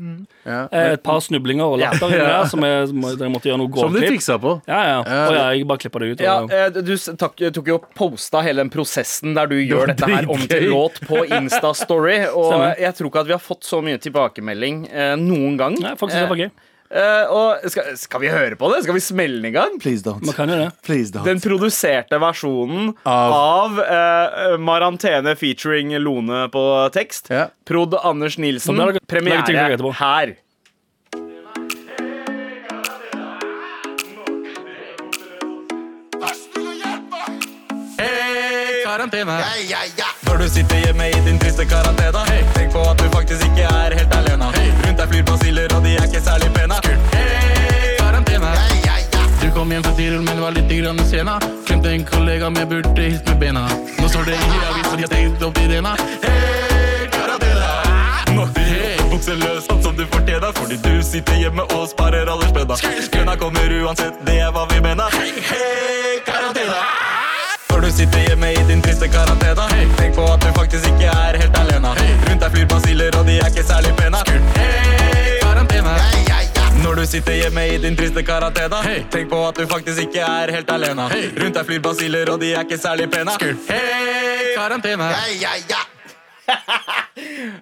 Ja. 0.44 0.64
Eh, 0.72 0.88
Et 0.96 1.02
par 1.06 1.20
snublinger 1.22 1.62
og 1.70 1.78
latter 1.78 2.10
inni 2.10 2.18
der 2.24 2.48
som 2.50 2.66
jeg, 2.66 2.88
må- 2.98 3.12
dere 3.20 3.30
måtte 3.30 3.46
gjøre 3.52 3.60
noe 3.62 3.70
Som 3.78 3.92
du 3.94 4.00
gårdklipp. 4.00 4.16
fiksa 4.18 4.38
på. 4.42 4.56
Ja, 4.66 4.80
ja. 4.90 4.98
Og 5.04 5.36
ja, 5.38 5.44
jeg 5.54 5.68
bare 5.70 5.78
klippa 5.84 6.02
det 6.02 6.08
ut. 6.16 6.24
Ja, 6.26 6.34
Og, 6.42 6.50
eh, 6.50 6.70
du 6.82 6.92
s- 6.98 7.10
tok, 7.20 7.36
tok 7.54 7.70
jo 7.70 7.78
og 7.78 7.86
posta 7.94 8.42
hele 8.42 8.64
den 8.64 8.70
prosessen 8.74 9.34
der 9.38 9.46
du 9.46 9.54
gjør 9.60 9.92
dette 9.94 10.08
her 10.10 10.26
om 10.28 10.40
til 10.40 10.48
dritgøy. 10.48 10.72
låt 10.74 10.98
på 11.06 11.22
Insta-story. 11.28 12.18
Og 12.34 12.48
Stemmer. 12.52 12.74
jeg 12.80 12.94
tror 12.98 13.12
ikke 13.12 13.20
at 13.22 13.30
vi 13.30 13.36
har 13.38 13.44
fått 13.44 13.62
så 13.70 13.78
mye 13.84 13.98
tilbakemelding 14.02 14.82
eh, 14.90 15.14
noen 15.20 15.56
gang. 15.60 15.78
nei, 15.80 15.94
faktisk, 15.94 16.18
det 16.26 16.28
var 16.34 16.42
gøy. 16.46 16.50
Eh, 16.90 17.30
og 17.30 17.70
skal, 17.70 17.92
skal 17.98 18.22
vi 18.24 18.30
høre 18.32 18.56
på 18.58 18.70
det? 18.72 18.82
Skal 18.82 18.96
vi 18.96 19.02
smelle 19.04 19.38
den 19.38 19.52
i 19.52 19.54
gang? 19.54 19.76
Please 19.82 20.02
don't. 20.02 20.24
Man 20.26 20.34
kan 20.34 20.50
jo 20.50 20.58
det. 20.58 20.68
Please 20.86 21.14
don't. 21.14 21.24
Den 21.28 21.38
produserte 21.42 22.18
versjonen 22.18 22.92
Av- 23.06 23.34
av, 23.36 23.78
uh, 23.78 24.56
Marantene 24.58 25.36
featuring 25.38 25.94
Lone 26.02 26.48
på 26.50 26.64
tekst. 26.94 27.30
Yeah. 27.30 27.54
Prod. 27.64 27.94
Anders 27.94 28.38
Nilsen. 28.38 28.80
Premiere 29.06 29.92
her. 30.00 30.36
Karantene. 38.90 39.38
Ja, 39.70 39.78
ja. 39.96 40.04
Når 40.26 40.36
du 40.36 40.48
sitter 40.48 40.76
hjemme 40.84 41.08
i 41.08 41.20
din 41.26 41.38
triste 41.38 41.64
karantene 41.64 42.22
hey. 42.30 42.42
Tenk 42.54 42.72
på 42.72 42.82
at 42.90 42.98
du 42.98 43.10
faktisk 43.14 43.44
ikke 43.46 43.66
er 43.68 43.94
helt 43.98 44.14
alene 44.18 44.48
hey. 44.56 44.70
Rundt 44.84 44.98
deg 44.98 45.12
flyr 45.12 45.26
basiller 45.28 45.74
og 45.76 45.84
de 45.86 45.94
er 45.98 46.06
ikke 46.08 46.22
særlig 46.26 46.50
pene 46.56 46.78
Hey, 47.14 47.96
karantene. 48.00 48.50
Ja, 48.86 48.96
ja. 49.14 49.22
Du 49.42 49.46
kom 49.54 49.70
hjem 49.70 49.84
fra 49.86 49.94
Tirol, 49.98 50.24
men 50.26 50.42
var 50.42 50.56
litt 50.56 50.72
grann 50.72 50.98
sena. 51.10 51.38
Glemte 51.68 51.92
en 51.94 52.06
kollega, 52.08 52.50
men 52.50 52.68
burde 52.70 53.06
hilst 53.06 53.30
med 53.30 53.38
bena. 53.44 53.66
Nå 53.98 54.08
står 54.10 54.26
det 54.30 54.38
i 54.38 54.64
avisen, 54.70 54.96
de 54.96 55.06
har 55.06 55.12
stengt 55.12 55.46
opp 55.46 55.62
Irena. 55.62 55.94
Hey, 56.24 57.06
karantene. 57.14 57.70
Nå 58.34 58.48
sånn 59.66 59.82
som 59.84 59.96
du 59.98 60.04
fortjener 60.08 60.54
Fordi 60.56 60.78
du 60.80 61.02
sitter 61.04 61.36
hjemme 61.42 61.66
og 61.76 61.88
sparer 61.90 62.30
alle 62.30 62.48
spenna 62.48 62.78
Kønna 63.12 63.36
kommer 63.42 63.76
uansett, 63.82 64.22
det 64.26 64.40
er 64.46 64.54
hva 64.54 64.66
vi 64.72 64.82
mener 64.86 65.18
Hei, 65.18 65.32
hei, 65.50 66.18
karantene 66.26 67.09
du 67.90 67.96
sitter 67.96 68.18
hjemme 68.28 68.52
i 68.52 68.62
din 68.68 68.82
triste 68.82 69.08
karantene 69.10 69.62
hey. 69.74 69.86
Tenk 69.98 70.14
på 70.14 70.24
at 70.30 70.44
du 70.44 70.50
faktisk 70.54 70.84
ikke 70.86 71.10
er 71.10 71.38
helt 71.40 71.56
alene 71.58 71.90
hey. 71.98 72.12
Rundt 72.28 72.44
deg 72.44 72.52
flyr 72.54 72.68
basiller 72.70 73.16
og 73.18 73.26
de 73.26 73.38
er 73.42 73.48
ikke 73.50 73.64
særlig 73.66 73.90
pene 73.98 74.20
Hey, 74.54 75.40
karantene. 75.42 75.94
Når 76.84 77.00
du 77.00 77.04
sitter 77.10 77.40
hjemme 77.40 77.66
i 77.66 77.80
din 77.82 77.98
triste 77.98 78.22
karantene 78.22 78.82
hey. 78.86 79.02
Tenk 79.10 79.32
på 79.32 79.42
at 79.48 79.58
du 79.58 79.66
faktisk 79.72 80.04
ikke 80.06 80.22
er 80.22 80.54
helt 80.54 80.70
alene 80.70 81.08
Hey. 81.10 81.32
Rundt 81.42 81.58
deg 81.58 81.66
flyr 81.66 81.82
basiller 81.88 82.30
og 82.30 82.38
de 82.44 82.52
er 82.54 82.62
ikke 82.68 82.78
særlig 82.78 83.10
pene 83.10 83.34
Hey, 83.42 84.54
karantene. 84.54 85.10
Ja, 85.42 85.58
ja. 85.72 85.82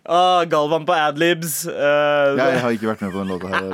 Ah, 0.04 0.44
Galvan 0.52 0.85
på 0.88 0.92
adlibs. 0.92 1.62
Uh, 1.66 1.73
jeg, 1.73 2.44
jeg 2.52 2.61
har 2.66 2.76
ikke 2.76 2.88
vært 2.88 3.02
med 3.04 3.12
på 3.12 3.25
den 3.25 3.32
låta 3.32 3.49
her. 3.52 3.64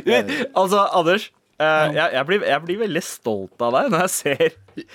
altså, 0.60 0.88
Anders. 0.92 1.28
Eh, 1.60 1.92
jeg, 1.96 2.12
jeg, 2.16 2.26
blir, 2.28 2.44
jeg 2.50 2.62
blir 2.66 2.78
veldig 2.84 3.02
stolt 3.06 3.62
av 3.66 3.72
deg 3.78 3.90
når 3.94 4.04
jeg 4.06 4.12
ser. 4.16 4.46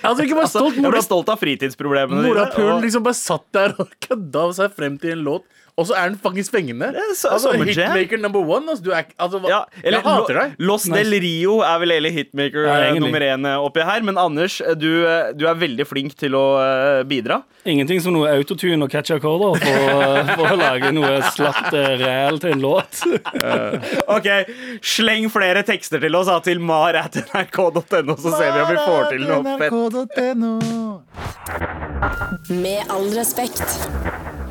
Altså, 0.06 0.22
ikke 0.22 0.36
bare 0.38 0.46
altså, 0.46 0.64
Jeg 0.76 0.92
blir 0.94 1.02
stolt 1.06 1.32
av 1.34 1.40
fritidsproblemene 1.42 2.22
Mora 2.28 2.44
og- 2.52 2.82
liksom 2.84 3.02
bare 3.06 3.18
satt 3.18 3.48
der 3.56 3.74
og 3.82 3.90
kødda 4.06 4.44
seg 4.60 4.76
frem 4.76 4.98
til 5.02 5.16
en 5.16 5.24
låt, 5.26 5.46
og 5.82 5.88
så 5.90 5.98
er 5.98 6.08
den 6.12 6.18
fuckings 6.22 6.48
fengende. 6.54 6.92
altså. 6.94 7.52
Hitmaker 7.58 8.18
number 8.22 8.40
one. 8.46 8.70
Altså, 8.72 8.84
du 8.86 8.90
er, 8.94 9.04
altså, 9.18 9.40
hva, 9.42 9.50
ja, 9.52 9.60
eller, 9.82 9.98
jeg 9.98 10.06
hater 10.06 10.38
deg. 10.40 10.54
Lo- 10.62 10.72
Los 10.72 10.86
Del 10.88 11.12
Rio 11.20 11.58
er 11.66 11.78
vel 11.82 11.90
egentlig 11.98 12.12
hitmaker 12.16 12.64
Ja, 12.68 12.76
eh, 12.88 13.00
nummer 13.02 13.20
én 13.26 13.44
eh, 13.50 13.58
oppi 13.66 13.84
her. 13.84 14.00
Men 14.06 14.16
Anders, 14.22 14.60
eh, 14.64 14.72
du, 14.78 14.88
du 15.36 15.44
er 15.50 15.58
veldig 15.60 15.86
flink 15.90 16.14
til 16.18 16.32
å 16.38 16.44
bidra. 17.08 17.42
Ingenting 17.68 18.00
som 18.02 18.14
noe 18.16 18.26
autotune 18.32 18.82
og 18.82 18.90
catch 18.90 19.12
accorder 19.14 19.54
for, 19.62 20.32
for 20.34 20.46
å 20.54 20.56
lage 20.58 20.88
noe 20.96 21.20
slapt 21.34 21.70
real 22.00 22.40
til 22.42 22.56
en 22.56 22.62
låt. 22.64 23.02
Ok, 24.12 24.26
Sleng 24.84 25.28
flere 25.32 25.62
tekster 25.66 26.00
til 26.02 26.14
oss 26.18 26.26
da, 26.30 26.38
til 26.44 26.58
mar.nrk.no, 26.62 28.16
så 28.18 28.32
ser 28.38 28.50
vi 28.54 28.60
om 28.62 28.70
vi 28.70 28.78
får 28.82 29.02
til 29.12 29.22
noe 29.28 29.42
fett. 29.62 29.72
Med 32.50 32.80
all 32.90 33.08
respekt. 33.16 33.66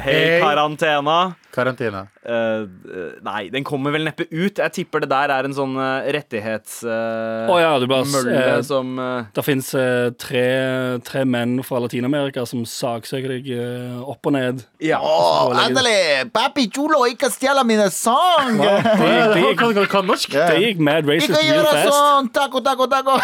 Hei, 0.03 0.39
karantena. 0.39 1.35
Karantene. 1.51 2.05
Uh, 2.21 2.63
eh, 2.87 3.13
nei, 3.25 3.49
den 3.53 3.65
kommer 3.67 3.91
vel 3.95 4.05
neppe 4.07 4.27
ut. 4.31 4.59
Jeg 4.61 4.71
tipper 4.75 5.03
det 5.03 5.09
der 5.11 5.33
er 5.35 5.47
en 5.47 5.55
sånn 5.57 5.73
uh, 5.79 6.05
rettighetsmølle 6.13 7.47
uh, 7.47 7.51
oh, 7.51 7.59
ja, 7.61 7.71
du 7.81 7.87
bare 7.89 8.21
eh, 8.31 8.61
som 8.65 8.93
eh, 9.01 9.25
Det 9.35 9.43
fins 9.45 9.71
tre, 10.21 10.43
tre 11.07 11.23
menn 11.27 11.57
fra 11.65 11.81
Latin-Amerika 11.83 12.45
som 12.49 12.63
saksøker 12.67 13.35
deg 13.35 13.49
eh, 13.55 13.99
opp 14.01 14.29
og 14.29 14.35
ned. 14.35 14.63
Ja. 14.83 14.99
Åh, 15.01 15.55
endelig! 15.65 16.29
Papi 16.33 16.67
chulo, 16.73 17.03
ikke 17.09 17.29
stjele 17.33 17.63
mine 17.67 17.89
sang! 17.93 18.57
Det, 18.61 18.75
det, 19.01 19.41
gikk, 19.43 19.59
Kan, 19.61 19.73
kan, 19.75 19.89
kan 19.91 20.07
norsk? 20.09 20.33
Ja. 20.35 20.47
det 20.53 20.61
gikk 20.63 20.81
mad 20.83 21.09
racist 21.09 21.35
Ikke 21.35 21.65
fast. 21.67 21.89
sånn! 21.91 22.31
Taco, 22.35 22.61
taco, 22.65 22.87
taco! 22.91 23.17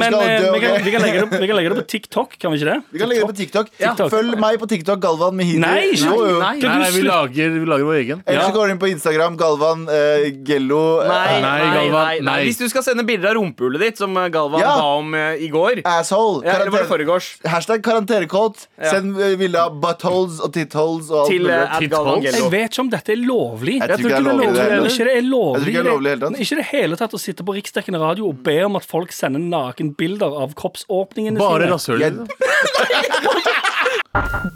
Men 0.00 0.14
eh, 0.14 0.46
vi, 0.52 0.60
kan, 0.62 0.76
vi, 0.84 0.92
kan 0.94 1.04
legge 1.04 1.18
det, 1.18 1.24
opp- 1.26 1.36
vi 1.40 1.48
kan 1.50 1.58
legge 1.58 1.72
det 1.74 1.78
på 1.80 1.86
TikTok, 1.94 2.36
kan 2.40 2.52
vi 2.54 2.60
ikke 2.60 2.70
det? 2.70 2.78
Vi 2.92 3.02
kan 3.02 3.10
legge 3.10 3.24
det 3.24 3.30
på 3.32 3.38
TikTok. 3.40 3.72
TikTok. 3.76 4.12
Følg 4.12 4.36
meg 4.40 4.60
på 4.62 4.68
TikTok, 4.70 5.00
Galvan 5.02 5.36
Mehidi. 5.38 5.60
Nei, 5.62 5.90
jo. 5.98 6.16
nei. 6.40 6.56
Nei, 6.60 6.76
nei, 6.84 6.90
vi 7.00 7.06
lager, 7.08 7.50
vi 7.60 7.66
lager 7.70 7.84
vår 7.88 7.98
egen. 8.02 8.22
Eller 8.26 8.42
så 8.46 8.52
går 8.54 8.66
du 8.66 8.72
inn 8.74 8.80
på 8.82 8.88
Instagram, 8.92 9.36
Galvan 9.40 9.86
eh, 9.88 10.28
Gello. 10.46 11.00
eh, 11.02 11.08
Nei, 11.08 11.40
nei, 11.40 11.58
Galvan, 11.74 12.04
nei, 12.04 12.20
nei. 12.28 12.36
Hvis 12.46 12.58
du 12.60 12.66
skal 12.68 12.82
sende 12.86 13.04
bilder 13.08 13.32
av 13.32 13.38
rumpehullet 13.40 13.80
ditt, 13.86 13.98
som 14.02 14.16
eh, 14.16 14.28
Galvan 14.34 14.60
Ja. 14.60 14.74
ba 14.76 14.86
om 15.00 15.14
eh, 15.14 15.40
i 15.44 15.48
går 15.52 15.82
Asshole. 15.84 16.44
ja, 16.44 16.54
Eller 16.56 16.70
var 16.70 16.78
det 16.84 16.86
Karantene- 16.86 16.88
foregårs? 16.92 17.30
Hashtag 17.46 17.82
karantenekåt. 17.86 18.66
Ja. 18.78 18.90
Send 18.94 19.20
eh, 19.20 19.36
bilde 19.40 19.58
av 19.62 19.80
buttholes 19.80 20.40
og 20.44 20.52
titholes 20.54 21.10
og 21.10 21.24
alt 21.24 21.30
Til 21.32 21.42
mulig. 21.46 21.54
eh, 21.56 21.76
at 21.76 21.88
Galvan? 21.90 22.20
Gello. 22.24 22.38
Jeg 22.44 22.50
vet 22.56 22.70
ikke 22.74 22.80
om 22.86 22.90
dette 22.90 23.12
er 23.16 23.20
lovlig. 23.24 23.76
Jeg 23.80 23.88
tror 23.88 23.98
ikke 23.98 24.08
det 24.08 24.16
er 24.16 24.26
lovlig 24.28 24.48
i 24.48 24.52
det 24.52 24.60
hele 24.60 24.80
tatt. 24.80 24.92
ikke 24.92 25.04
det 25.10 25.16
er 25.16 25.22
lovlig, 25.30 25.60
Jeg 25.60 25.62
tror 25.62 25.70
ikke 25.70 25.80
det 25.80 25.86
er 25.86 25.90
lovlig 25.90 26.06
i 26.06 26.10
det 26.10 26.20
hele 26.20 26.24
tatt. 26.30 26.40
Ikke 26.46 26.56
det 26.60 26.68
hele 26.70 26.96
tatt 27.00 27.12
å 27.14 27.20
sitte 27.20 27.42
på 27.46 27.52
riksdekkende 27.56 28.00
radio 28.02 28.28
og 28.30 28.42
be 28.44 28.58
om 28.66 28.76
at 28.76 28.84
folk 28.84 29.12
sender 29.12 29.40
nakenbilder 29.40 30.30
av 30.44 30.54
kroppsåpningene 30.58 31.38
Bare 31.38 31.78
sine. 31.78 31.96
rasshøl. 32.00 32.26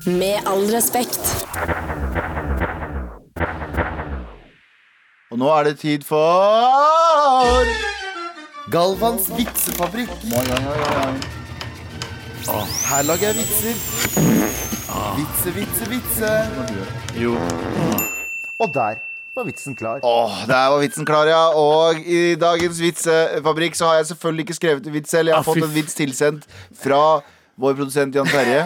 Med 0.07 0.41
all 0.51 0.67
respekt. 0.73 1.21
Og 5.35 5.39
nå 5.43 5.49
er 5.51 5.65
det 5.67 5.73
tid 5.81 6.05
for 6.07 7.67
Galvans 8.71 9.25
vitsefabrikk. 9.35 10.13
Her 12.87 13.03
lager 13.09 13.33
jeg 13.33 13.39
vitser. 13.41 13.81
Vitse, 15.17 15.55
vitse, 15.57 15.89
vitse. 15.91 16.31
Jo. 17.19 17.33
Og 18.63 18.71
der 18.77 19.01
var 19.35 19.49
vitsen 19.49 19.75
klar. 19.75 19.99
Åh, 20.07 20.37
der 20.47 20.69
var 20.71 20.79
vitsen 20.85 21.07
klar, 21.09 21.27
ja. 21.27 21.41
Og 21.59 21.99
i 22.07 22.37
dagens 22.39 22.79
vitsefabrikk 22.81 23.75
så 23.75 23.89
har 23.91 23.95
jeg 24.05 24.07
selvfølgelig 24.13 24.47
ikke 24.47 24.59
skrevet 24.61 24.87
en 24.87 24.95
vits 25.01 25.11
selv. 25.11 25.33
Jeg 25.33 25.35
har 25.35 25.43
Ah, 25.43 25.49
fy 25.49 25.59
fått 25.59 25.67
en 25.67 25.75
vits 25.75 25.99
tilsendt 25.99 26.47
fra 26.85 27.01
vår 27.59 27.75
produsent 27.81 28.15
Jan 28.15 28.31
Terje. 28.31 28.63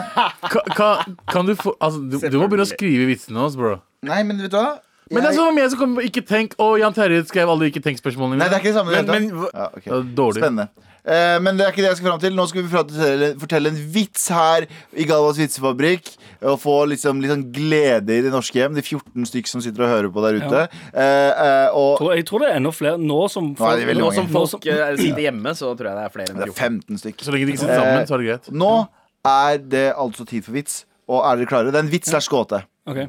Kan, 0.53 0.69
kan, 0.77 1.17
kan 1.33 1.49
du 1.49 1.55
få 1.57 1.73
altså, 1.81 1.99
du, 2.05 2.21
du 2.21 2.37
må 2.41 2.47
begynne 2.53 2.69
å 2.69 2.71
skrive 2.75 3.09
vitsene 3.09 3.41
hans, 3.41 3.57
bro. 3.57 3.79
Nei, 4.05 4.21
men 4.29 4.45
vet 4.45 4.53
du 4.53 4.59
hva? 4.61 4.77
Men 5.11 5.23
det 5.25 5.31
er 5.33 5.39
sånn 5.39 5.57
jeg 5.57 5.71
som 5.73 5.79
kommer 5.81 6.03
på 6.03 6.09
Ikke 6.11 6.23
tenk 6.27 6.55
Å, 6.61 6.79
Jan 6.79 6.93
Terje 6.97 7.23
skrev 7.31 7.49
alle 7.49 7.71
ikke 7.71 7.81
tenk-spørsmålene 7.85 8.39
Nei, 8.43 8.49
det 8.49 8.59
er 8.59 8.61
ikke 8.61 8.73
det 8.73 8.79
samme. 8.79 8.93
i 8.93 8.95
det 9.01 9.07
Men- 9.07 9.23
hele 9.23 9.33
men 9.33 9.41
tatt. 9.41 9.55
ja, 9.55 9.67
ok. 9.73 9.85
Det 9.85 9.97
er 9.99 10.15
dårlig. 10.23 10.43
Spennende. 10.43 10.69
Eh, 11.09 11.39
men 11.41 11.57
det 11.57 11.65
er 11.65 11.71
ikke 11.73 11.81
det 11.81 11.89
jeg 11.89 11.97
skal 11.97 12.11
fram 12.11 12.21
til. 12.21 12.35
Nå 12.37 12.45
skal 12.51 12.63
vi 12.63 12.69
fortelle, 12.69 13.29
fortelle 13.41 13.71
en 13.73 13.79
vits 13.95 14.29
her 14.29 14.67
i 14.93 15.05
Galvas 15.09 15.39
vitsefabrikk. 15.41 16.11
Og 16.43 16.59
få 16.61 16.75
liksom, 16.91 17.23
litt 17.23 17.31
sånn 17.33 17.47
glede 17.51 18.11
i 18.19 18.21
det 18.27 18.31
norske 18.35 18.53
hjem. 18.61 18.75
De 18.77 18.83
14 18.83 19.25
stykk 19.31 19.49
som 19.49 19.63
sitter 19.65 19.87
og 19.87 19.89
hører 19.89 20.11
på 20.13 20.21
der 20.27 20.37
ute. 20.43 20.67
Eh, 20.93 21.31
eh, 21.33 21.69
og 21.73 22.03
Og 22.03 22.13
Jeg 22.15 22.27
tror 22.27 22.41
det 22.45 22.51
er 22.51 22.57
enda 22.61 22.71
flere 22.71 22.99
nå 23.01 23.31
som 23.31 23.55
Nå 23.55 23.71
er 23.73 23.87
veldig 23.87 24.03
Nå 24.03 24.11
mange. 24.11 24.15
som 24.15 24.29
folk 24.29 24.67
eh, 24.67 24.97
sitter 24.97 25.23
hjemme, 25.25 25.55
så 25.57 25.73
tror 25.79 25.89
jeg 25.89 25.97
det 25.97 26.05
er 26.05 26.13
flere 26.13 26.29
enn 26.29 26.37
det 26.37 26.49
er 26.49 26.53
14. 26.53 26.83
15 26.85 26.99
stykk. 26.99 27.25
Så 27.25 27.33
lenge 27.33 27.47
de 27.47 27.53
ikke 27.53 27.65
sitter 27.65 27.81
sammen, 27.81 28.07
så 28.07 28.15
er 28.15 28.19
det 28.19 28.29
greit. 28.29 28.53
Nå 28.53 28.89
er 29.25 29.57
det 29.59 29.87
altså 29.97 30.27
tid 30.29 30.45
for 30.45 30.53
vits. 30.53 30.85
Og 31.09 31.25
er 31.25 31.37
dere 31.41 31.47
klare? 31.49 31.73
Det 31.73 31.81
er 31.81 31.87
en 31.89 31.91
vits 31.97 32.11
slash 32.11 32.29
gåte. 32.29 32.63
Ok. 32.87 33.09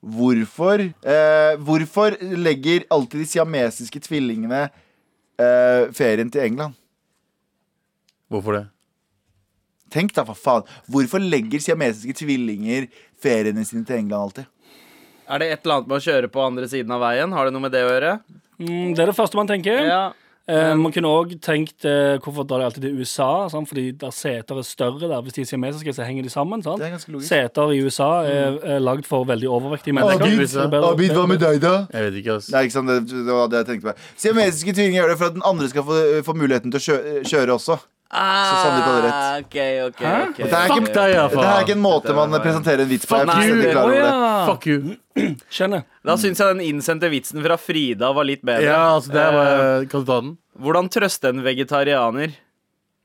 Hvorfor, 0.00 0.80
eh, 0.80 1.54
hvorfor 1.60 2.16
legger 2.40 2.86
alltid 2.88 3.20
de 3.20 3.26
siamesiske 3.28 4.00
tvillingene 4.06 4.62
eh, 5.36 5.90
ferien 5.92 6.30
til 6.32 6.46
England? 6.46 6.78
Hvorfor 8.32 8.56
det? 8.56 8.64
Tenk 9.90 10.14
da, 10.14 10.24
for 10.24 10.38
faen. 10.38 10.68
Hvorfor 10.88 11.20
legger 11.20 11.60
siamesiske 11.60 12.14
tvillinger 12.22 12.86
feriene 13.20 13.64
sine 13.66 13.84
til 13.84 13.98
England 13.98 14.22
alltid? 14.22 14.48
Er 15.30 15.42
det 15.42 15.50
et 15.50 15.64
eller 15.64 15.80
annet 15.80 15.90
med 15.90 15.98
å 15.98 16.04
kjøre 16.06 16.30
på 16.32 16.42
andre 16.42 16.68
siden 16.70 16.94
av 16.94 17.02
veien? 17.04 17.34
Har 17.34 17.46
det 17.46 17.54
noe 17.54 17.66
med 17.66 17.74
det 17.74 17.84
å 17.84 17.90
gjøre? 17.90 18.16
Mm, 18.60 18.94
det 18.94 19.02
er 19.02 19.10
det 19.10 19.18
første 19.18 19.38
man 19.38 19.50
tenker. 19.50 19.82
Ja. 19.86 20.02
Eh, 20.50 20.72
man 20.78 20.90
kunne 20.94 21.10
òg 21.10 21.34
tenkt 21.44 21.84
eh, 21.86 22.16
hvorfor 22.22 22.46
drar 22.48 22.62
de 22.62 22.66
alltid 22.66 22.86
til 22.86 22.96
USA? 22.98 23.46
Sant? 23.52 23.68
Fordi 23.70 23.90
der 24.00 24.14
seter 24.14 24.58
er 24.58 24.66
større 24.66 25.06
der. 25.06 25.20
Hvis 25.22 25.36
de 25.36 25.44
er 25.44 25.50
siamesiske, 25.52 25.94
så 25.94 26.06
henger 26.08 26.26
de 26.26 26.32
sammen. 26.32 26.64
Sant? 26.64 26.82
Det 26.82 26.88
er 26.88 26.94
ganske 26.96 27.14
logisk. 27.14 27.28
Seter 27.30 27.74
i 27.76 27.78
USA 27.84 28.10
er, 28.26 28.58
er 28.76 28.82
lagd 28.82 29.06
for 29.08 29.28
veldig 29.28 29.50
overvektige 29.50 29.94
mennesker. 29.98 30.26
Abid, 30.66 30.82
Abid, 30.90 31.14
hva 31.14 31.28
med 31.30 31.42
deg, 31.44 31.62
da? 31.62 31.76
Jeg 31.94 32.08
vet 32.08 32.20
ikke, 32.22 32.38
altså. 32.40 32.56
Nei, 32.56 32.66
ikke 32.66 32.78
sant, 32.78 32.90
det, 32.90 33.22
det 33.30 33.38
var 33.38 33.52
det 33.52 33.62
jeg 33.62 33.70
tenkte 33.70 33.92
meg. 33.92 34.04
Siamesiske 34.24 34.74
tvillinger 34.74 35.02
gjør 35.02 35.14
det 35.14 35.18
for 35.22 35.30
at 35.30 35.38
den 35.38 35.48
andre 35.52 35.70
skal 35.70 35.86
få, 35.86 36.02
få 36.26 36.36
muligheten 36.42 36.74
til 36.74 36.82
å 36.82 36.86
kjøre, 36.88 37.16
kjøre 37.30 37.56
også. 37.60 37.78
Så 38.10 38.54
Sandeep 38.58 38.86
hadde 38.88 39.02
rett. 39.04 39.44
Okay, 39.46 39.74
okay, 39.86 40.14
okay, 40.30 40.42
det, 40.42 40.50
er 40.50 40.72
Fuck 40.72 40.80
ikke, 40.80 40.94
deg, 40.96 41.12
ja, 41.14 41.26
dette 41.30 41.46
er 41.46 41.62
ikke 41.62 41.76
en 41.76 41.84
måte 41.84 42.14
man 42.16 42.34
presenterer 42.42 42.82
en 42.82 42.90
vits 42.90 43.06
på. 43.06 43.20
Fuck 43.20 43.44
you. 43.46 43.60
Oh, 43.70 43.90
det. 43.94 44.08
Å, 44.10 44.30
Fuck 44.48 44.66
you. 44.66 44.96
Skjønner. 45.54 45.84
Da 46.06 46.16
syns 46.18 46.42
jeg 46.42 46.56
den 46.56 46.64
innsendte 46.66 47.10
vitsen 47.12 47.44
fra 47.44 47.54
Frida 47.60 48.10
var 48.16 48.26
litt 48.26 48.42
bedre. 48.42 48.66
Ja, 48.66 48.82
altså, 48.96 49.14
det 49.14 49.26
var 49.36 49.86
Kan 49.92 50.02
du 50.02 50.10
ta 50.10 50.18
den? 50.24 50.34
Hvordan 50.60 50.90
trøste 50.90 51.30
en 51.30 51.44
vegetarianer? 51.46 52.34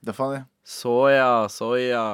Det 0.05 0.17
faen 0.17 0.39
jeg. 0.39 0.45
Så 0.65 0.95
ja. 1.13 1.45
så 1.53 1.69
soya, 1.69 2.05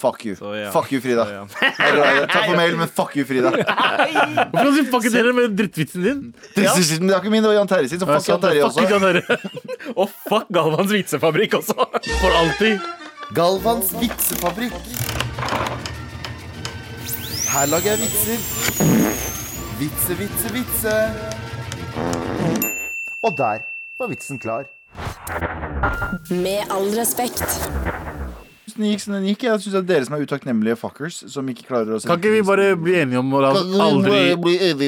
Fuck 0.00 0.24
you. 0.24 0.34
soya. 0.36 0.70
Fuck 0.72 0.92
you, 0.92 1.00
Frida. 1.00 1.24
Så, 1.24 1.30
det. 1.60 2.28
Takk 2.32 2.46
for 2.46 2.56
mail, 2.56 2.76
men 2.76 2.88
fuck 2.88 3.16
you, 3.16 3.24
Frida. 3.28 3.50
Hvorfor 4.50 4.56
kan 4.56 4.66
du 4.66 4.76
si 4.78 4.84
fuck 4.90 5.04
it 5.04 5.12
heller 5.12 5.36
med 5.36 5.56
drittvitsen 5.58 6.02
din? 6.06 6.22
Det 6.54 6.64
er 6.64 6.78
det 6.78 7.16
ikke 7.16 7.30
min, 7.30 7.42
det 7.44 7.50
var 7.50 7.58
Jan 7.58 7.68
Terje 7.68 7.88
sin. 7.92 8.00
Så 8.00 8.08
fuck 8.08 8.28
Jan 8.28 8.40
Terje 8.40 8.64
også. 8.64 8.80
Og 10.00 10.08
fuck 10.28 10.48
Galvans 10.54 10.92
vitsefabrikk 10.92 11.58
også! 11.60 11.76
For 12.22 12.38
alltid. 12.40 12.80
Galvans 13.36 13.92
vitsefabrikk. 14.00 14.72
Her 17.50 17.66
lager 17.66 17.90
jeg 17.90 17.98
vitser. 18.06 18.38
Vitse, 19.80 20.16
vitse, 20.18 20.52
vitse. 20.54 20.96
Og 23.22 23.36
der 23.36 23.66
var 24.00 24.08
vitsen 24.08 24.38
klar. 24.38 24.64
Med 26.30 26.64
all 26.70 26.88
respekt. 26.96 28.09
Den 28.80 28.88
gikk 28.94 29.02
som 29.04 29.14
den 29.18 29.28
gikk. 29.28 29.44
Jeg 29.46 29.60
synes 29.60 29.76
det 29.76 29.80
er 29.84 29.88
dere 29.92 30.08
som 30.08 30.16
er 30.16 30.24
utakknemlige 30.26 30.76
fuckers, 30.80 31.20
som 31.30 31.48
ikke 31.52 31.66
klarer 31.68 31.98
å 31.98 32.02
Kan 32.02 32.16
ikke 32.20 32.34
vi 32.38 32.42
bare 32.48 32.70
bli 32.80 32.96
enige 33.04 33.20
om 33.20 33.32
å 33.36 33.44
Kan 33.44 33.70
vi 33.70 33.80
aldri 33.86 34.20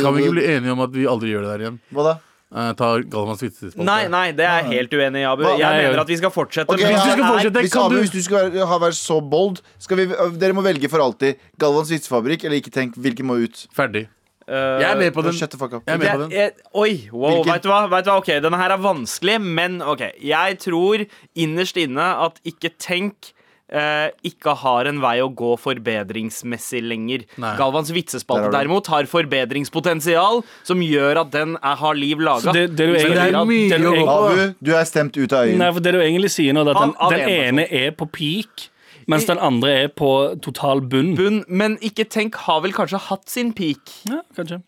Kan 0.03 0.15
vi 0.17 0.23
ikke 0.27 0.37
bli 0.39 0.47
enige 0.57 0.73
om 0.77 0.81
at 0.87 0.93
vi 0.97 1.09
aldri 1.11 1.33
gjør 1.35 1.45
det 1.47 1.51
der 1.55 1.65
igjen? 1.67 1.81
Hva 1.93 2.07
da? 2.11 2.15
Eh, 2.53 2.73
ta 2.77 2.89
Galvans 3.01 3.41
vitsespalte. 3.41 3.85
Nei, 3.89 4.09
nei, 4.13 4.27
det 4.37 4.45
er 4.45 4.59
jeg 4.61 4.73
helt 4.75 4.95
uenig 4.99 5.23
i, 5.23 5.25
Abu. 5.25 5.41
Hva? 5.47 5.53
Jeg 5.57 5.65
Nei, 5.73 5.85
mener 5.87 6.01
at 6.03 6.11
vi 6.13 6.17
skal 6.21 6.33
fortsette. 6.35 6.69
Ok, 6.75 6.83
men 6.83 6.91
Hvis 6.93 7.07
du 7.07 7.13
skal 7.15 7.25
fortsette, 7.31 7.63
Hvis, 7.65 7.73
kan 7.73 7.87
Abu, 7.87 7.95
du 7.95 8.01
hvis 8.03 8.13
du 8.13 8.19
skal 8.27 8.51
være, 8.51 8.67
ha, 8.69 8.77
være 8.83 8.97
så 8.99 9.17
bold 9.25 9.63
skal 9.81 9.97
vi, 10.03 10.05
Dere 10.43 10.53
må 10.59 10.65
velge 10.67 10.91
for 10.93 11.01
alltid 11.01 11.41
Galvans 11.63 11.89
vitsefabrikk 11.95 12.45
eller 12.45 12.61
ikke 12.61 12.75
tenk 12.75 12.99
hvilken 13.01 13.25
må 13.31 13.39
ut. 13.41 13.63
Ferdig. 13.73 14.03
Eh, 14.45 14.81
Jeg 14.83 14.89
er 14.91 15.01
med 15.01 15.15
på 15.17 15.25
den. 15.25 15.33
Shut 15.33 15.49
the 15.55 15.57
fuck 15.63 15.79
up. 15.79 15.87
Jeg 15.89 15.95
er 15.97 16.03
med 16.03 16.11
på 16.13 16.21
den. 16.27 16.31
jeg, 16.37 16.53
oi, 16.77 16.93
wow, 17.09 17.39
Hvilken? 17.39 17.53
vet 17.55 17.63
du, 17.65 17.69
hva? 17.73 17.81
vet 17.89 18.05
du 18.05 18.11
hva? 18.13 18.19
Ok, 18.21 18.29
denne 18.45 18.61
her 18.61 18.75
er 18.77 18.85
vanskelig, 18.85 19.39
men 19.41 19.81
ok. 19.81 20.03
Jeg 20.21 20.59
tror 20.67 21.07
innerst 21.47 21.81
inne 21.81 22.11
at 22.27 22.37
Ikke 22.45 22.69
tenk 22.77 23.33
eh, 23.73 24.11
ikke 24.29 24.53
har 24.63 24.89
en 24.91 25.01
vei 25.03 25.17
å 25.25 25.29
gå 25.33 25.55
forbedringsmessig 25.63 26.83
lenger. 26.85 27.25
Nei. 27.41 27.53
Galvans 27.59 27.91
vitsespalte 27.95 28.51
derimot 28.55 28.87
har 28.93 29.09
forbedringspotensial 29.11 30.43
som 30.69 30.83
gjør 30.85 31.23
at 31.25 31.31
den 31.35 31.57
er, 31.61 31.77
har 31.81 31.95
liv 31.99 32.21
laga. 32.23 32.45
Så 32.51 32.55
det, 32.57 32.67
det 32.77 32.89
du 32.91 32.93
det 32.93 33.07
er 33.09 33.39
mye 33.49 33.79
å 33.79 33.95
gå 33.97 34.05
på. 34.07 34.17
Abu, 34.17 34.55
du 34.61 34.73
er 34.77 34.85
stemt 34.89 35.17
ut 35.17 35.33
av 35.33 35.47
øynene. 35.49 35.59
Nei, 35.65 35.71
for 35.79 35.87
det 35.89 35.95
du 35.97 36.01
egentlig 36.03 36.33
sier 36.35 36.57
nå, 36.57 36.65
er 36.67 36.75
at 36.75 36.83
den, 36.83 36.95
Av- 36.99 37.09
av 37.09 37.17
den 37.17 37.29
ene 37.33 37.67
er 37.69 37.95
på 37.97 38.09
peak, 38.13 38.69
mens 39.11 39.27
den 39.27 39.41
andre 39.43 39.73
er 39.85 39.89
på 39.89 40.11
total 40.45 40.81
bunn. 40.81 41.15
bunn, 41.19 41.41
men 41.49 41.79
ikke 41.83 42.05
tenk 42.09 42.37
har 42.47 42.61
vel 42.65 42.73
kanskje 42.77 43.01
hatt 43.09 43.29
sin 43.33 43.53
peak. 43.57 43.97
Ja, 44.09 44.21
kanskje. 44.37 44.61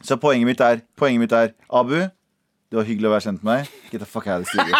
Så 0.00 0.16
poenget 0.16 0.46
mitt 0.48 0.60
er 0.64 0.80
Poenget 0.96 1.20
mitt 1.20 1.32
er 1.36 1.50
Abu, 1.68 1.98
det 2.70 2.78
var 2.78 2.86
hyggelig 2.88 3.08
å 3.10 3.12
være 3.12 3.24
kjent 3.26 3.42
med 3.44 3.58
deg. 3.64 3.72
Get 3.92 4.00
the 4.00 4.06
fuck 4.08 4.26
out 4.30 4.40
of 4.40 4.46
the 4.46 4.52
studio. 4.52 4.76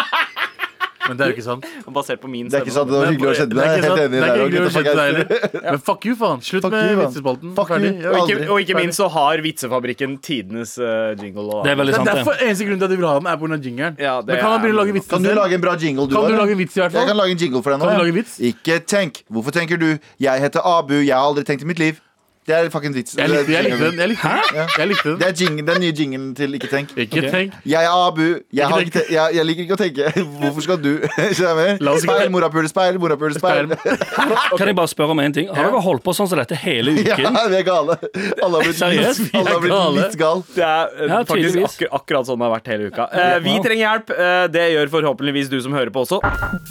Men 1.07 1.17
det 1.17 1.25
er 1.25 1.31
jo 1.31 1.35
ikke 1.35 1.45
sant. 1.47 1.65
Basert 1.97 2.21
på 2.21 2.29
min 2.31 2.47
Det 2.47 2.59
er 2.59 2.65
ikke 2.65 2.73
sant, 2.75 2.89
stemme. 2.89 2.91
det 2.91 2.99
var 3.01 3.11
hyggelig 3.11 3.27
å 3.27 3.33
er 3.33 3.49
deg. 3.51 3.57
Helt 3.71 4.01
enig 4.01 4.11
Det 4.11 4.21
er 4.21 4.35
der. 4.35 4.71
kjenne 4.71 5.05
heller. 5.07 5.71
Men 5.71 5.79
fuck 5.89 6.05
you, 6.05 6.15
faen. 6.19 6.43
Slutt 6.45 6.65
Fuck 6.67 6.75
med 6.75 6.91
you, 6.91 6.99
vitsespalten. 7.01 7.55
Fuck 7.57 7.71
you. 7.75 7.91
Og 8.11 8.17
ikke, 8.21 8.37
og 8.51 8.61
ikke 8.65 8.77
minst 8.79 9.01
så 9.01 9.07
har 9.15 9.41
Vitsefabrikken 9.45 10.17
tidenes 10.21 10.75
uh, 10.79 11.15
jingle. 11.17 11.47
Og, 11.49 11.63
Det 11.65 11.73
er 11.73 11.79
veldig 11.81 11.95
sant, 11.97 12.09
det. 12.09 12.15
derfor 12.21 12.45
eneste 12.45 12.67
grunn 12.69 12.79
til 12.81 12.87
at 12.89 12.93
de 12.93 12.99
vil 13.01 13.09
ha 13.09 13.15
den, 13.19 13.31
er 13.31 13.41
pga. 13.41 13.59
jingeren. 13.65 13.97
Ja, 13.99 14.15
Men 14.21 14.37
kan 14.37 14.53
er- 14.53 14.61
begynne 14.65 14.77
å 14.77 14.81
lage 14.83 14.93
vitser 14.99 15.15
Kan 15.17 15.23
du 15.23 15.33
lage 15.41 15.53
en 15.57 15.65
bra 15.65 15.75
jingle, 15.75 16.07
du 16.07 16.15
Kan 16.15 16.29
du 16.31 16.37
lage 16.37 16.51
en 16.51 16.61
vits 16.61 16.77
i 16.77 16.81
hvert 16.81 16.91
Jeg 16.93 17.01
kan 17.01 17.07
fall? 17.15 17.17
lage 17.23 17.31
en 17.31 17.41
jingle 17.45 17.61
for 17.63 17.71
deg 17.71 17.79
nå. 17.81 17.85
Kan 17.85 17.93
du 17.93 17.97
ja. 17.97 18.03
lage 18.05 18.15
vits? 18.21 18.37
Ikke 18.51 18.79
tenk. 18.85 19.23
Hvorfor 19.31 19.51
tenker 19.57 19.77
du? 19.81 19.89
Jeg 20.19 20.41
heter 20.45 20.61
Abu. 20.65 20.95
Jeg 21.01 21.15
har 21.15 21.25
aldri 21.25 21.43
tenkt 21.47 21.63
i 21.65 21.69
mitt 21.73 21.79
liv. 21.81 21.99
Det 22.47 22.55
er 22.57 22.69
fucking 22.73 22.93
vits. 22.95 23.13
Jeg 23.15 23.29
likte, 23.29 23.51
jeg 23.53 23.63
likte 23.67 23.85
den. 23.91 23.99
Jeg 24.01 24.09
likte 24.09 24.29
den. 24.29 24.69
Jeg 24.79 24.87
likte 24.89 25.11
Det 25.21 25.25
er 25.27 25.33
jingle, 25.37 25.65
den 25.67 25.81
nye 25.83 25.91
jinglen 25.93 26.31
til 26.35 26.55
Ikke 26.57 26.69
tenk. 26.71 26.89
Ikke 26.97 27.21
tenk. 27.29 27.53
Jeg 27.69 27.85
er 27.85 27.93
Abu. 28.07 28.23
Jeg, 28.51 28.65
har 28.67 28.81
ikke 28.81 28.93
te 28.95 29.03
jeg, 29.13 29.35
jeg 29.37 29.45
liker 29.45 29.61
ikke 29.67 29.75
å 29.77 29.79
tenke. 29.81 30.07
Hvorfor 30.41 30.65
skal 30.65 30.79
du? 30.81 30.89
Skjønner 31.37 31.77
du? 31.77 31.83
La 31.85 31.93
oss 31.93 32.01
ikke- 32.01 32.15
Speil, 32.17 32.31
morapule, 32.33 32.71
speil, 32.71 32.97
morapule, 33.03 33.37
speil. 33.37 33.69
Kan 34.57 34.71
jeg 34.71 34.75
bare 34.81 34.89
spørre 34.89 35.13
om 35.13 35.21
en 35.21 35.35
ting? 35.37 35.51
Har 35.53 35.69
dere 35.69 35.83
holdt 35.85 36.03
på 36.07 36.15
sånn 36.17 36.31
som 36.31 36.41
dette 36.41 36.57
hele 36.63 36.95
Ja, 37.05 37.13
uken? 37.19 37.37
vi 37.53 37.59
er 37.61 37.67
gale. 37.69 37.99
Alle 38.41 38.51
har 38.57 38.65
blitt, 38.65 38.79
Seriøst? 38.81 39.29
alle 39.37 39.53
har 39.53 39.61
blitt 39.67 39.75
gale. 39.77 40.01
litt 40.01 40.17
gal. 40.23 40.43
Det 40.57 40.65
er 40.65 40.97
eh, 40.97 41.07
Ja, 41.13 41.21
faktisk 41.21 41.37
tydeligvis. 41.53 41.77
akkur 41.77 41.95
akkurat 42.01 42.31
sånn 42.31 42.41
det 42.41 42.49
har 42.49 42.55
vært 42.57 42.71
hele 42.73 42.89
uka. 42.91 43.07
Eh, 43.13 43.37
vi 43.45 43.55
trenger 43.61 43.83
hjelp. 43.85 44.15
Eh, 44.17 44.47
det 44.57 44.65
gjør 44.73 44.93
forhåpentligvis 44.97 45.53
du 45.53 45.59
som 45.61 45.77
hører 45.77 45.93
på 45.93 46.07
også. 46.07 46.19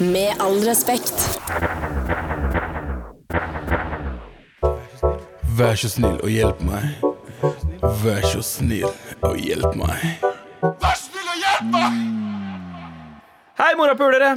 Med 0.02 0.34
all 0.42 0.58
respekt. 0.66 1.30
Vær 5.60 5.76
så 5.76 5.90
snill 5.92 6.14
og 6.24 6.30
hjelp 6.32 6.60
meg. 6.64 7.02
Vær 8.00 8.22
så 8.24 8.40
snill 8.40 8.86
og 9.26 9.34
hjelp 9.36 9.74
meg. 9.76 10.22
Vær 10.62 10.94
så 10.96 11.10
snill 11.10 11.26
og 11.28 11.36
hjelp 11.36 11.66
meg! 11.74 11.98
Hei, 13.58 13.74
morapulere! 13.76 14.30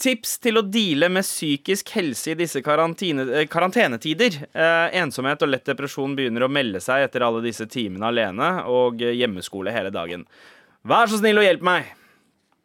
Tips 0.00 0.38
til 0.40 0.56
å 0.56 0.62
deale 0.64 1.10
med 1.12 1.26
psykisk 1.26 1.92
helse 1.98 2.32
i 2.32 2.38
disse 2.38 2.62
eh, 2.64 3.44
karantenetider. 3.52 4.38
Eh, 4.48 4.96
ensomhet 5.02 5.44
og 5.44 5.52
lett 5.52 5.68
depresjon 5.68 6.16
begynner 6.16 6.46
å 6.46 6.48
melde 6.48 6.80
seg 6.80 7.04
etter 7.04 7.26
alle 7.28 7.44
disse 7.44 7.68
timene 7.68 8.08
alene 8.08 8.50
og 8.64 9.04
hjemmeskole 9.04 9.76
hele 9.76 9.92
dagen. 9.92 10.24
Vær 10.80 11.12
så 11.12 11.20
snill 11.20 11.42
og 11.42 11.44
hjelp 11.44 11.68
meg! 11.74 11.92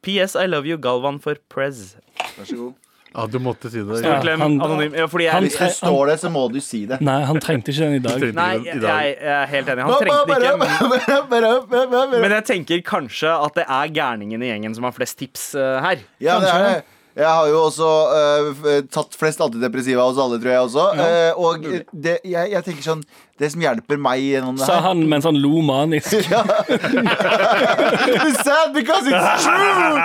PS 0.07 0.39
I 0.39 0.47
love 0.47 0.71
you, 0.71 0.79
Galvan 0.79 1.19
for 1.19 1.35
Prez. 1.51 1.97
Vær 2.39 2.47
så 2.47 2.61
god. 2.63 2.84
Ja, 3.15 3.25
du 3.31 3.37
måtte 3.39 3.69
si 3.71 3.79
det. 3.79 4.01
Ja. 4.03 4.17
Klem, 4.21 4.41
han- 4.43 4.57
anonym. 4.61 4.95
Ja, 4.99 5.05
fordi 5.07 5.23
jeg, 5.29 5.43
Hvis 5.45 5.57
det 5.57 5.69
står 5.77 6.07
det, 6.11 6.17
så 6.19 6.31
må 6.31 6.51
du 6.51 6.59
si 6.59 6.85
det. 6.85 6.99
Nei, 6.99 7.21
han 7.29 7.39
trengte 7.39 7.71
ikke 7.71 7.85
den 7.85 7.95
i 7.95 8.03
dag. 8.03 8.25
Nei, 8.35 8.49
jeg, 8.65 8.81
jeg 8.81 9.31
er 9.35 9.45
helt 9.53 9.71
enig. 9.71 9.85
Han 9.87 10.01
trengte 10.01 10.25
det 10.27 10.39
ikke. 10.43 11.21
Men, 11.31 12.19
men 12.25 12.35
jeg 12.35 12.45
tenker 12.49 12.83
kanskje 12.83 13.31
at 13.31 13.55
det 13.55 13.65
er 13.67 13.93
gærningen 13.95 14.43
i 14.43 14.51
gjengen 14.51 14.75
som 14.75 14.83
har 14.83 14.95
flest 14.97 15.17
tips 15.21 15.53
eh, 15.55 15.79
her. 15.85 16.03
Ja, 16.19 16.39
det 16.43 16.51
er 16.51 16.67
det. 16.67 16.83
Jeg 17.15 17.31
har 17.31 17.47
jo 17.47 17.61
også 17.63 17.87
uh, 18.11 18.83
tatt 18.91 19.13
flest 19.15 19.39
antidepressiva 19.39 20.03
hos 20.03 20.17
alle, 20.19 20.35
tror 20.41 20.51
jeg 20.51 20.59
også. 20.65 20.83
Eh, 20.99 21.31
og 21.39 21.63
det, 21.95 22.17
jeg, 22.27 22.49
jeg 22.51 22.59
tenker 22.65 22.83
sånn 22.83 23.03
Det 23.39 23.47
som 23.53 23.61
hjelper 23.63 23.95
meg 24.03 24.19
gjennom 24.19 24.57
det 24.59 24.67
her 24.67 24.73
Sa 24.73 24.81
han 24.89 24.99
mens 25.07 25.23
han 25.27 25.37
lo 25.39 25.61
manisk. 25.63 26.11
It's 26.11 26.27
sad 28.47 28.73
because 28.75 29.07
it's 29.07 29.43
true! 29.47 29.95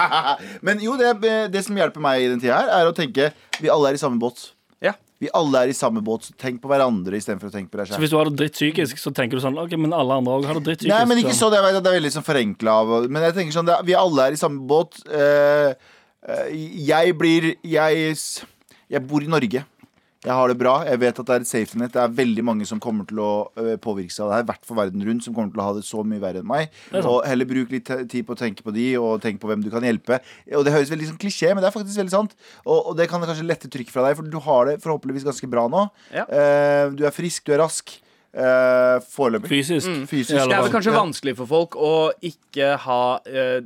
Men 0.66 0.80
jo, 0.84 0.96
det, 1.00 1.12
det 1.52 1.62
som 1.66 1.76
hjelper 1.76 2.00
meg 2.04 2.24
i 2.24 2.28
den 2.32 2.40
tida 2.40 2.62
her, 2.62 2.68
er 2.80 2.88
å 2.88 2.94
tenke 2.96 3.28
Vi 3.60 3.68
alle 3.72 3.92
er 3.92 3.98
i 3.98 4.00
samme 4.00 4.16
båt. 4.22 4.46
Ja. 4.84 4.94
Vi 5.20 5.28
alle 5.36 5.56
er 5.66 5.72
i 5.72 5.76
samme 5.76 6.00
båt, 6.04 6.24
så 6.28 6.32
tenk 6.40 6.60
på 6.62 6.68
hverandre 6.72 7.16
istedenfor 7.20 7.48
å 7.48 7.54
tenke 7.54 7.70
på 7.72 7.78
deg 7.80 7.88
selv. 7.88 7.96
Så 7.98 8.02
hvis 8.06 8.12
du 8.12 8.16
har 8.18 8.28
det 8.28 8.36
dritt 8.40 8.56
psykisk, 8.56 9.00
så 9.00 9.12
tenker 9.14 9.38
du 9.38 9.44
sånn 9.44 9.58
OK, 9.60 9.72
men 9.80 9.94
alle 9.96 10.16
andre 10.20 10.32
òg 10.40 10.48
har 10.48 10.54
det 10.60 10.66
dritt 10.70 10.80
psykisk. 10.82 10.96
Nei, 10.96 11.04
men 11.08 11.20
ikke 11.22 11.36
så- 11.36 11.52
sånn, 11.52 11.58
at 11.60 11.84
det 11.84 11.92
er 11.92 11.98
veldig 12.00 12.14
sånn 12.16 12.26
forenkla 12.26 12.74
Men 13.08 13.22
jeg 13.28 13.34
tenker 13.36 13.56
sånn, 13.56 13.68
det, 13.68 13.76
vi 13.84 13.94
alle 13.96 14.28
er 14.28 14.32
i 14.32 14.40
samme 14.40 14.60
båt. 14.68 15.00
Eh, 15.08 15.74
jeg 16.24 17.14
blir 17.20 17.54
jeg, 17.60 18.16
jeg 18.90 19.06
bor 19.08 19.24
i 19.24 19.30
Norge. 19.30 19.64
Jeg 20.24 20.32
har 20.32 20.48
det 20.48 20.56
bra. 20.56 20.78
Jeg 20.88 21.00
vet 21.02 21.18
at 21.20 21.28
det 21.28 21.34
er 21.34 21.42
et 21.42 21.48
safety 21.48 21.78
net. 21.80 21.92
Det 21.92 22.00
er 22.00 22.12
veldig 22.16 22.44
mange 22.48 22.64
som 22.68 22.78
kommer 22.80 23.04
til 23.08 23.18
å 23.20 23.32
øh, 23.60 23.74
påvirke 23.82 24.14
seg 24.14 24.24
av 24.24 24.30
det 24.30 24.36
her. 24.38 24.44
I 24.46 24.48
hvert 24.48 24.68
fall 24.68 24.78
verden 24.78 25.04
rundt, 25.04 25.24
som 25.26 25.34
kommer 25.36 25.52
til 25.52 25.60
å 25.60 25.66
ha 25.66 25.74
det 25.76 25.84
så 25.84 26.00
mye 26.00 26.22
verre 26.22 26.40
enn 26.40 26.48
meg. 26.48 26.72
Og 27.02 27.18
heller 27.28 27.48
bruk 27.50 27.74
litt 27.74 27.90
tid 28.08 28.24
på 28.24 28.32
å 28.32 28.40
tenke 28.40 28.64
på 28.64 28.72
de, 28.72 28.86
og 28.96 29.20
tenke 29.24 29.42
på 29.42 29.50
hvem 29.50 29.66
du 29.66 29.68
kan 29.74 29.84
hjelpe. 29.84 30.22
Og 30.56 30.64
det 30.64 30.72
høres 30.72 30.92
veldig 30.94 31.10
sånn 31.10 31.20
klisjé, 31.20 31.52
men 31.52 31.60
det 31.60 31.68
er 31.68 31.76
faktisk 31.76 32.00
veldig 32.00 32.14
sant. 32.14 32.32
Og, 32.64 32.78
og 32.78 32.96
det 32.96 33.10
kan 33.10 33.24
kanskje 33.24 33.44
lette 33.44 33.68
trykket 33.68 33.92
fra 33.92 34.06
deg, 34.06 34.16
for 34.16 34.32
du 34.32 34.40
har 34.46 34.70
det 34.70 34.78
forhåpentligvis 34.86 35.28
ganske 35.28 35.50
bra 35.52 35.66
nå. 35.68 35.84
Ja. 36.14 36.24
Uh, 36.24 36.96
du 36.96 37.04
er 37.04 37.12
frisk, 37.12 37.44
du 37.44 37.52
er 37.52 37.60
rask. 37.66 37.92
Uh, 38.34 38.98
Foreløpig. 39.14 39.48
Fysisk. 39.48 39.86
Fysisk. 40.10 40.34
Det 40.34 40.52
er 40.56 40.62
vel 40.64 40.72
kanskje 40.74 40.92
Ja. 40.92 40.98
vanskelig 41.04 41.36
for 41.38 41.46
folk 41.46 41.76
å 41.78 42.10
ikke 42.20 42.76
ha 42.82 43.20
eh, 43.26 43.60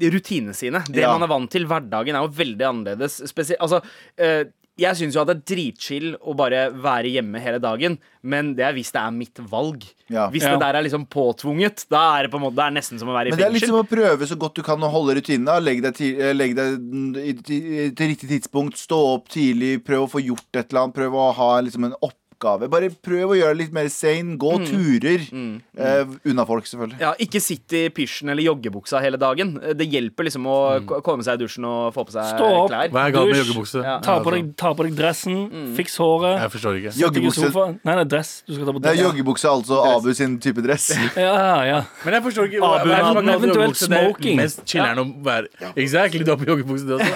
rutinene 0.00 0.54
sine. 0.56 0.82
Det 0.88 1.02
Ja. 1.02 1.12
man 1.12 1.22
er 1.22 1.26
vant 1.28 1.50
til. 1.50 1.66
Hverdagen 1.66 2.14
er 2.16 2.22
jo 2.24 2.28
veldig 2.32 2.64
annerledes. 2.64 3.20
Spesielt, 3.28 3.60
altså, 3.60 3.82
eh, 4.16 4.44
jeg 4.78 4.94
syns 4.96 5.14
jo 5.14 5.20
at 5.22 5.26
det 5.28 5.36
er 5.36 5.54
dritchill 5.54 6.16
å 6.20 6.34
bare 6.36 6.70
være 6.72 7.08
hjemme 7.12 7.40
hele 7.40 7.58
dagen, 7.58 7.98
men 8.22 8.54
det 8.54 8.64
er 8.64 8.72
hvis 8.76 8.92
det 8.92 9.00
er 9.02 9.10
mitt 9.10 9.34
valg. 9.50 9.84
Ja. 10.08 10.28
Hvis 10.30 10.42
Ja. 10.44 10.52
det 10.56 10.60
der 10.60 10.74
er 10.76 10.82
liksom 10.84 11.06
påtvunget, 11.08 11.86
da 11.90 12.18
er 12.18 12.22
det 12.24 12.30
på 12.30 12.36
en 12.36 12.42
måte 12.44 12.56
Det 12.56 12.64
er 12.66 12.70
nesten 12.80 12.98
som 12.98 13.08
å 13.08 13.12
være 13.16 13.28
i 13.28 13.30
Men 13.30 13.38
det 13.38 13.46
er 13.46 13.52
liksom 13.52 13.84
å 13.84 13.88
prøve 13.88 14.22
så 14.26 14.36
godt 14.38 14.54
du 14.54 14.62
kan 14.62 14.78
å 14.80 14.90
holde 14.90 15.16
rutinene. 15.16 15.62
Legg 15.62 15.82
deg, 15.82 15.94
ti- 15.94 16.18
eh, 16.20 16.32
legg 16.32 16.54
deg 16.56 17.44
til, 17.44 17.92
til 17.94 18.08
riktig 18.08 18.28
tidspunkt, 18.28 18.76
stå 18.76 18.96
opp 19.16 19.28
tidlig, 19.28 19.82
prøv 19.84 20.04
å 20.08 20.10
få 20.10 20.24
gjort 20.24 20.54
et 20.54 20.70
eller 20.72 20.84
annet. 20.84 20.94
Prøv 20.94 21.12
å 21.12 21.34
ha 21.34 21.60
liksom 21.60 21.84
en 21.84 21.94
opp, 22.02 22.14
oppgave. 22.36 22.68
Bare 22.70 22.90
prøv 22.90 23.32
å 23.32 23.36
gjøre 23.38 23.56
det 23.56 23.60
litt 23.64 23.74
mer 23.74 23.88
sane. 23.92 24.36
Gå 24.36 24.52
turer. 24.66 25.24
Eh, 25.32 26.14
unna 26.28 26.46
folk, 26.46 26.66
selvfølgelig. 26.68 27.00
Ja, 27.00 27.14
Ikke 27.18 27.40
sitt 27.40 27.72
i 27.72 27.88
pysjen 27.90 28.30
eller 28.30 28.44
joggebuksa 28.44 29.00
hele 29.02 29.16
dagen. 29.20 29.56
Det 29.76 29.86
hjelper 29.88 30.28
liksom 30.28 30.46
å 30.46 30.58
mm. 30.80 30.92
komme 31.04 31.24
seg 31.26 31.38
i 31.38 31.44
dusjen 31.44 31.66
og 31.68 31.94
få 31.96 32.06
på 32.06 32.14
seg 32.14 32.28
Stå 32.36 32.50
opp. 32.62 32.70
klær. 32.70 32.92
Hva 32.92 33.06
er 33.08 33.16
med 33.16 33.40
joggebukse? 33.40 33.82
Ja. 33.84 33.96
Ta 34.04 34.18
på 34.24 34.34
deg, 34.34 34.52
ta 34.58 34.72
på 34.76 34.86
deg 34.86 34.96
dressen, 34.98 35.42
fiks 35.76 35.96
håret. 36.02 36.36
Jeg 36.44 36.54
forstår 36.56 36.80
ikke. 36.80 36.94
Joggebukse. 37.00 37.50
Nei, 37.80 37.96
nei, 37.96 38.06
dress. 38.08 38.32
Du 38.46 38.54
skal 38.54 38.68
ta 38.68 38.76
på 38.76 38.82
Det 38.84 38.92
dress. 38.92 39.02
joggebukse, 39.06 39.50
altså 39.50 39.80
Abu 39.94 40.12
sin 40.16 40.38
type 40.42 40.64
dress. 40.64 40.90
Ja, 41.16 41.64
ja. 41.64 41.78
Men 42.04 42.16
jeg 42.16 42.22
forstår 42.26 42.48
ikke 42.50 42.60
Abu, 42.66 42.90
hva 42.90 42.98
eventuelt 43.00 43.46
joggebukse? 43.46 43.88
Det 43.88 43.96
er 43.96 44.10
smoking. 44.10 44.36
mest 44.40 44.62
chiller'n 44.68 45.00
å 45.00 45.04
være 45.24 45.72
Exactly, 45.80 46.22
du 46.26 46.32
har 46.32 46.38
på 46.40 46.48
joggebukse, 46.50 46.86
det 46.86 46.98
også. 46.98 47.14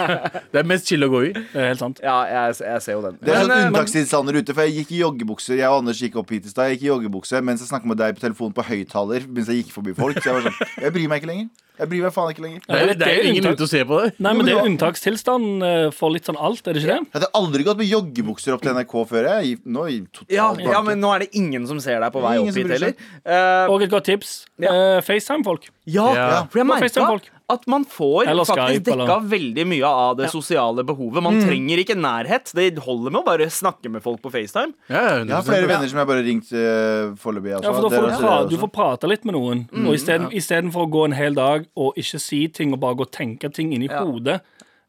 Det 0.52 0.60
er 0.60 0.66
mest 0.66 0.88
chill 0.90 1.06
å 1.06 1.08
gå 1.10 1.20
i. 1.28 1.30
Det 1.32 1.60
er 1.60 1.68
helt 1.70 1.82
sant. 1.82 2.00
Ja, 2.04 2.16
jeg, 2.28 2.56
jeg 2.66 2.84
ser 2.84 2.96
jo 2.96 3.02
den. 3.04 3.18
Det 3.22 3.32
er 3.32 3.44
sånn 3.44 3.54
eh, 3.54 3.66
unntakstilstander 3.68 4.38
ute, 4.50 4.56
for 4.58 4.66
jeg 4.66 4.76
gikk 4.82 4.92
i 4.96 5.00
joggebukser. 5.04 5.58
Jeg 5.60 5.70
og 5.70 5.80
Anders 5.80 6.02
gikk 6.02 6.18
opp 6.20 6.30
hit 6.34 6.46
i 6.46 6.52
stad. 6.52 6.68
Jeg 6.70 6.78
gikk 6.78 6.86
i 6.88 6.90
joggebukse 6.90 7.40
mens 7.46 7.62
jeg 7.62 7.70
snakket 7.70 7.90
med 7.92 8.00
deg 8.02 8.18
på 8.18 8.24
telefonen 8.26 8.54
på 8.56 8.66
høyttaler 8.66 9.26
mens 9.30 9.50
jeg 9.50 9.62
gikk 9.62 9.74
forbi 9.78 9.94
folk. 9.96 10.18
Så 10.20 10.30
jeg 10.30 10.38
var 10.38 10.48
sånn 10.50 10.70
Jeg 10.84 10.94
bryr 10.96 11.10
meg 11.12 11.22
ikke 11.22 11.30
lenger. 11.32 11.50
Jeg 11.80 11.88
bryr 11.88 12.02
meg 12.04 12.12
faen 12.12 12.30
ikke 12.34 12.42
lenger. 12.44 12.64
Det 12.66 12.76
er, 12.76 12.90
det 13.00 13.06
er 13.08 13.14
jo 13.16 13.28
ingen 13.30 13.46
ute 13.54 13.64
å 13.64 13.70
se 13.70 13.80
på 13.88 14.00
det. 14.02 14.08
Nei, 14.20 14.32
men 14.36 14.44
det 14.44 14.52
er 14.52 14.66
unntakstilstand 14.68 15.64
eh, 15.64 15.86
for 15.96 16.12
litt 16.12 16.28
sånn 16.28 16.36
alt, 16.36 16.60
er 16.68 16.76
det 16.76 16.82
ikke 16.82 16.90
det? 16.92 16.98
Jeg 17.06 17.14
hadde 17.16 17.30
aldri 17.40 17.64
gått 17.64 17.80
med 17.80 17.88
joggebukser 17.88 18.56
opp 18.56 18.64
til 18.66 18.74
NRK 18.76 18.96
før. 19.08 19.28
Jeg 19.40 19.56
Nå 19.64 19.86
ja, 20.28 20.50
ja, 20.60 20.82
men 20.84 21.00
nå 21.00 21.12
er 21.14 21.24
det 21.24 21.30
ingen 21.40 21.64
som 21.70 21.80
ser 21.80 22.02
deg 22.04 22.12
på 22.12 22.20
vei 22.24 22.34
opp 22.42 22.50
hit 22.52 22.68
heller. 22.74 22.92
Eh, 23.24 23.72
Og 23.72 23.86
et 23.86 23.92
godt 23.94 24.10
tips. 24.10 24.34
Ja. 24.60 24.74
eh, 24.74 25.00
FaceTime-folk. 25.06 25.70
ja, 25.88 26.08
Ja. 26.16 26.42
for 26.52 26.60
jeg 26.60 26.68
merka 26.68 27.06
folk. 27.06 27.30
At 27.50 27.66
man 27.70 27.84
får 27.84 28.28
Eller 28.30 28.44
faktisk 28.48 28.84
Skype, 28.84 28.92
eller- 28.94 29.06
dekka 29.06 29.28
veldig 29.32 29.66
mye 29.66 29.86
av 29.90 30.16
det 30.20 30.30
sosiale 30.30 30.84
behovet. 30.86 31.22
Man 31.22 31.40
trenger 31.42 31.82
ikke 31.82 31.96
nærhet. 31.98 32.52
Det 32.54 32.78
holder 32.78 33.10
med 33.10 33.20
å 33.22 33.24
bare 33.26 33.46
snakke 33.50 33.90
med 33.90 34.02
folk 34.02 34.22
på 34.22 34.30
FaceTime. 34.30 34.72
Ja, 34.88 35.18
Jeg 35.24 35.28
har 35.34 35.42
flere 35.42 35.66
venner 35.68 35.88
som 35.88 35.98
jeg 35.98 36.06
bare 36.06 36.24
ringt 36.26 36.52
uh, 36.52 37.14
foreløpig. 37.20 37.54
Altså. 37.58 37.64
Ja, 37.64 37.72
for 37.72 37.88
da 37.88 37.96
får 37.96 38.00
du, 38.06 38.08
også- 38.10 38.20
pra 38.22 38.36
det 38.38 38.46
er 38.46 38.50
du 38.50 38.56
får 38.64 38.72
prate 38.72 39.08
litt 39.08 39.24
med 39.24 39.34
noen. 39.34 39.66
Og 39.86 39.94
isteden- 39.94 40.72
for 40.72 40.86
å 40.86 40.90
gå 40.90 41.04
en 41.04 41.12
hel 41.12 41.34
dag 41.34 41.66
og 41.76 41.94
ikke 41.96 42.20
si 42.20 42.46
ting 42.48 42.72
og 42.72 42.80
bare 42.80 42.94
gå 42.94 43.00
og 43.02 43.10
tenke 43.12 43.52
ting 43.52 43.72
inni 43.72 43.88
Ja. 43.90 44.04
hodet, 44.04 44.40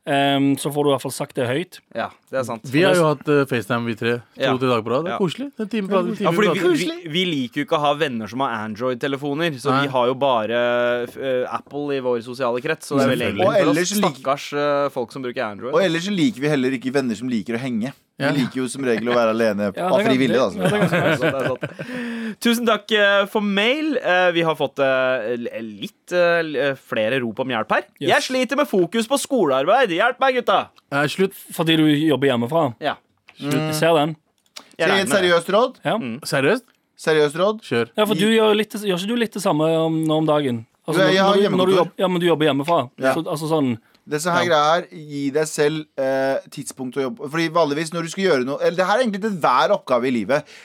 em, 0.09 0.51
så 0.57 0.71
får 0.73 0.83
du 0.83 0.89
i 0.89 0.93
hvert 0.93 1.03
fall 1.03 1.13
sagt 1.15 1.37
det 1.37 1.47
høyt. 1.49 1.79
Ja, 1.97 2.09
det 2.31 2.39
er 2.41 2.45
sant. 2.47 2.65
Vi 2.73 2.83
har 2.85 2.97
jo 2.97 3.05
hatt 3.09 3.23
uh, 3.29 3.43
FaceTime, 3.49 3.85
vi 3.89 3.95
tre. 3.99 4.13
To 4.35 4.43
ja. 4.43 4.53
dager 4.57 4.83
på 4.85 4.93
rad. 4.93 5.07
Det 5.07 5.13
er 5.15 5.21
koselig. 5.21 5.49
En 5.55 5.71
time 5.71 5.91
prater, 5.91 6.17
time 6.17 6.29
Ja, 6.29 6.35
fordi 6.35 6.53
vi, 6.55 6.73
vi, 6.81 7.13
vi 7.15 7.25
liker 7.29 7.61
jo 7.61 7.67
ikke 7.67 7.79
å 7.79 7.83
ha 7.85 7.93
venner 7.99 8.31
som 8.31 8.43
har 8.45 8.55
Android-telefoner, 8.65 9.57
så 9.61 9.73
Nei. 9.73 9.81
vi 9.85 9.93
har 9.95 10.11
jo 10.11 10.17
bare 10.21 10.61
uh, 11.11 11.57
Apple 11.57 11.97
i 11.97 12.03
vår 12.05 12.21
sosiale 12.25 12.63
krets. 12.63 12.91
Så 12.91 12.99
det 12.99 13.07
er 13.07 13.13
veldig 13.15 13.29
enkelt 13.31 13.47
Og 13.47 13.57
for 13.57 13.83
oss 13.85 13.97
stakkars 14.01 14.47
uh, 14.57 14.87
folk 14.93 15.13
som 15.15 15.25
bruker 15.25 15.45
Android. 15.47 15.75
Og 15.75 15.83
ellers 15.85 16.09
liker 16.11 16.45
vi 16.45 16.53
heller 16.53 16.79
ikke 16.79 16.93
venner 16.95 17.17
som 17.17 17.29
liker 17.31 17.59
å 17.59 17.61
henge. 17.61 17.93
Ja. 18.21 18.31
Vi 18.31 18.41
liker 18.43 18.61
jo 18.61 18.67
som 18.69 18.85
regel 18.85 19.09
å 19.09 19.15
være 19.17 19.33
alene 19.33 19.71
Ja, 19.77 19.89
av 19.89 20.03
fri 20.05 20.17
vilje. 20.21 20.37
Altså. 20.37 20.61
ja. 20.61 22.35
Tusen 22.41 22.65
takk 22.67 22.91
eh, 22.95 23.25
for 23.31 23.41
mail. 23.45 23.95
Eh, 23.97 24.29
Vi 24.35 24.43
har 24.45 24.55
fått 24.59 24.79
eh, 24.83 25.35
litt 25.61 26.15
flere 26.85 27.19
rop 27.23 27.39
om 27.43 27.51
hjelp 27.53 27.71
her. 27.75 27.85
Yes. 27.99 28.09
Jeg 28.13 28.25
sliter 28.29 28.59
med 28.59 28.69
fokus 28.69 29.07
på 29.09 29.19
skolearbeid. 29.21 29.93
Hjelp 29.95 30.19
meg, 30.23 30.39
gutta! 30.41 30.59
Eh, 30.93 31.05
slutt. 31.11 31.35
Fordi 31.55 31.77
du 31.79 31.85
jobber 31.91 32.31
hjemmefra. 32.31 32.65
Ja, 32.83 32.95
Jeg 33.41 33.73
ser 33.77 33.95
den. 33.97 34.15
jeg 34.77 34.87
Skal 34.87 34.95
jeg 34.95 34.97
gi 34.97 35.07
et 35.07 35.15
seriøst 35.15 35.49
råd? 35.55 35.79
Ja, 35.85 35.95
Seriøst? 36.27 36.65
Seriøst 37.01 37.37
råd? 37.39 37.61
Kjør. 37.65 37.87
ja 37.97 38.05
for 38.05 38.13
du 38.19 38.27
gjør, 38.29 38.51
litt, 38.53 38.75
gjør 38.77 38.99
ikke 38.99 39.09
du 39.09 39.15
litt 39.17 39.33
det 39.33 39.41
samme 39.41 39.65
om, 39.81 39.95
nå 40.05 40.19
om 40.21 40.27
dagen? 40.29 40.59
Altså, 40.85 41.01
Du, 41.07 41.13
jeg 41.13 41.21
har 41.23 41.33
når, 41.33 41.33
du- 41.33 41.41
når 41.41 41.41
du 41.41 41.41
hjemmekontor. 41.47 41.77
jobber, 41.79 41.91
ja, 42.03 42.07
men 42.11 42.21
du 42.21 42.25
jobber 42.27 42.45
hjemmefra. 42.49 42.77
Ja. 43.01 43.13
Så, 43.15 43.23
altså 43.25 43.49
sånn 43.49 43.71
Det 44.11 44.19
som 44.23 44.35
her 44.35 44.47
greia 44.47 44.71
her, 44.75 44.87
Gi 44.91 45.21
deg 45.35 45.47
selv 45.49 46.01
eh, 46.01 46.47
tidspunkt 46.53 46.97
å 46.99 47.05
jobbe 47.05 47.29
Fordi 47.31 47.47
vanligvis 47.55 47.93
når 47.95 48.07
du 48.07 48.13
skal 48.13 48.25
gjøre 48.25 48.47
noe 48.47 48.59
Eller 48.61 48.81
det 48.81 48.87
her 48.89 48.99
er 48.99 49.05
egentlig 49.05 49.23
til 49.23 49.37
hver 49.43 49.75
oppgave 49.75 50.09
i 50.09 50.15
livet. 50.15 50.57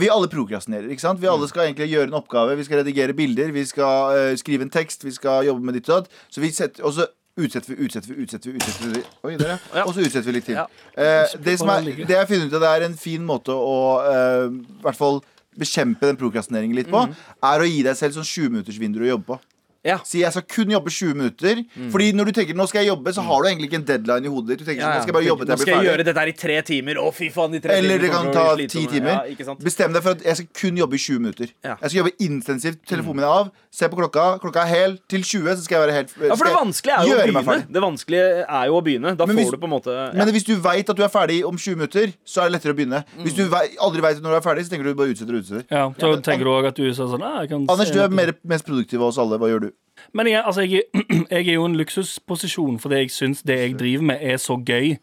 Vi 0.00 0.10
alle 0.12 0.28
prokrastinerer. 0.32 0.90
ikke 0.92 1.04
sant? 1.04 1.22
Vi 1.22 1.30
alle 1.30 1.48
skal 1.50 1.66
egentlig 1.66 1.90
gjøre 1.90 2.10
en 2.10 2.18
oppgave. 2.20 2.58
Vi 2.58 2.66
skal 2.68 2.82
redigere 2.82 3.16
bilder, 3.16 3.54
vi 3.56 3.64
skal 3.68 4.18
eh, 4.18 4.34
skrive 4.40 4.66
en 4.66 4.74
tekst, 4.74 5.04
vi 5.06 5.14
skal 5.16 5.48
jobbe 5.48 5.64
med 5.64 5.78
ditt 5.78 5.88
og 5.88 6.02
datt. 6.04 6.20
Så 6.30 6.44
vi 6.44 6.52
setter 6.54 6.84
Og 6.84 6.94
så 6.98 7.08
utsetter 7.40 7.74
vi, 7.74 7.84
utsetter 7.84 8.12
vi, 8.12 8.22
utsetter 8.22 8.50
vi. 8.50 8.56
utsetter 8.60 8.94
vi 8.94 9.02
Oi, 9.24 9.36
der, 9.40 9.58
ja. 9.74 9.84
Og 9.84 9.94
så 9.94 10.04
utsetter 10.04 10.28
vi 10.28 10.38
litt 10.38 10.48
til. 10.50 10.58
Ja. 10.60 10.66
Eh, 10.94 11.36
det, 11.44 11.58
som 11.60 11.72
er, 11.72 11.86
det 11.86 12.16
jeg 12.16 12.30
funnet 12.32 12.50
ut 12.50 12.56
av, 12.58 12.64
det 12.64 12.72
er 12.72 12.88
en 12.90 12.98
fin 13.00 13.24
måte 13.26 13.54
å 13.54 13.76
eh, 14.04 14.48
hvert 14.84 14.98
fall 14.98 15.22
bekjempe 15.60 16.06
den 16.06 16.18
prokrastineringen 16.20 16.76
litt 16.78 16.90
på, 16.90 17.02
er 17.50 17.62
å 17.62 17.68
gi 17.68 17.80
deg 17.86 17.96
selv 17.98 18.16
sånn 18.16 18.28
20 18.28 18.54
minutters 18.54 18.78
vinduer 18.80 19.08
å 19.08 19.14
jobbe 19.14 19.32
på. 19.32 19.38
Ja. 19.86 19.96
Si 20.04 20.20
jeg 20.20 20.32
skal 20.34 20.44
kun 20.44 20.72
jobbe 20.74 20.92
20 20.92 21.14
minutter. 21.16 21.62
Fordi 21.92 22.10
når 22.16 22.30
du 22.30 22.32
tenker 22.36 22.56
nå 22.58 22.66
skal 22.68 22.84
jeg 22.84 22.90
jobbe, 22.90 23.14
så 23.16 23.24
har 23.24 23.40
du 23.40 23.48
egentlig 23.48 23.70
ikke 23.70 23.80
en 23.80 23.86
deadline 23.88 24.28
i 24.28 24.32
hodet 24.32 24.52
ditt. 24.52 24.62
Du 24.62 24.68
tenker 24.68 24.84
sånn, 24.84 24.92
nå 24.92 25.04
skal 25.04 25.12
jeg 25.12 25.16
bare 25.16 25.28
jobbe 25.28 25.46
til 25.46 25.54
jeg 25.54 25.60
blir 25.60 25.70
ferdig. 25.70 25.70
Nå 25.70 25.80
skal 25.80 25.86
jeg 25.86 25.90
gjøre 25.90 26.06
dette 26.08 26.24
her 26.24 26.32
i 26.32 26.36
tre 26.42 26.58
timer. 26.70 27.00
Å, 27.00 27.12
fy 27.16 27.30
faen, 27.32 27.54
de 27.54 27.62
tre 27.64 27.78
Eller 27.80 28.04
det 28.04 28.10
kan 28.12 28.28
ta 28.34 28.44
ti 28.60 28.84
timer. 28.90 29.30
Ja. 29.30 29.56
Bestem 29.64 29.96
deg 29.96 30.04
for 30.04 30.18
at 30.18 30.26
jeg 30.26 30.40
skal 30.40 30.50
kun 30.60 30.80
jobbe 30.82 30.98
i 30.98 31.02
20 31.06 31.24
minutter. 31.24 31.54
Ja. 31.64 31.76
Jeg 31.80 31.92
skal 31.92 32.00
jobbe 32.02 32.14
intensivt. 32.26 32.82
Telefonen 32.90 33.20
min 33.20 33.28
er 33.28 33.36
av. 33.40 33.50
Se 33.72 33.88
på 33.88 33.98
klokka. 34.00 34.26
Klokka 34.42 34.66
er 34.66 34.70
hel. 34.70 34.98
Til 35.10 35.24
20 35.24 35.56
så 35.56 35.64
skal 35.64 35.78
jeg 35.78 35.86
være 35.86 35.96
helt 35.96 36.14
Ja, 36.18 36.36
for 36.36 36.48
det 36.50 36.54
vanskelige 36.56 37.00
er 37.00 37.08
jo 37.08 37.16
å 37.16 37.24
begynne. 37.24 37.58
Det 37.70 37.84
vanskelige 37.86 38.28
er 38.44 38.68
jo 38.68 38.76
å 38.76 38.84
begynne. 38.84 39.14
Da 39.16 39.28
hvis, 39.30 39.40
får 39.48 39.56
du 39.56 39.62
på 39.64 39.70
en 39.70 39.74
måte 39.78 39.96
ja. 39.96 40.06
Men 40.16 40.32
hvis 40.34 40.46
du 40.46 40.54
veit 40.60 40.92
at 40.92 40.98
du 40.98 41.04
er 41.06 41.12
ferdig 41.12 41.40
om 41.48 41.56
20 41.56 41.80
minutter, 41.80 42.14
så 42.26 42.44
er 42.44 42.50
det 42.50 42.58
lettere 42.58 42.74
å 42.74 42.78
begynne. 42.78 43.02
Hvis 43.24 43.36
du 43.38 43.44
vei, 43.52 43.64
aldri 43.80 44.04
veit 44.04 44.20
når 44.20 44.36
du 44.36 44.38
er 44.40 44.44
ferdig, 44.44 44.66
så 44.66 44.74
tenker 44.74 44.90
du 44.90 44.98
bare 44.98 45.14
utsetter 45.14 45.36
og 45.36 45.44
utsetter. 45.44 45.66
Ja, 45.70 45.86
så 45.96 46.12
tenker 46.26 46.48
du 46.48 46.52
òg 46.52 46.70
at 46.70 46.80
du 46.80 46.88
sa 46.96 47.08
sånn 47.10 47.24
ah, 47.24 47.42
Anders, 47.46 47.92
du 47.94 48.00
er 48.02 48.12
mer, 48.12 48.34
mest 48.48 48.66
produktiv 48.66 49.00
av 49.00 49.12
oss 49.12 49.20
alle. 49.22 49.38
Hva 49.40 49.50
gjør 49.50 49.68
du? 49.68 49.69
Men 50.16 50.30
jeg, 50.30 50.42
altså, 50.46 50.64
jeg, 50.64 50.82
jeg 51.30 51.46
er 51.46 51.54
jo 51.54 51.64
i 51.64 51.70
en 51.70 51.78
luksusposisjon 51.78 52.78
fordi 52.82 53.04
jeg 53.04 53.14
syns 53.14 53.42
det 53.46 53.58
jeg 53.58 53.78
driver 53.80 54.06
med, 54.12 54.22
er 54.22 54.40
så 54.42 54.56
gøy 54.58 54.96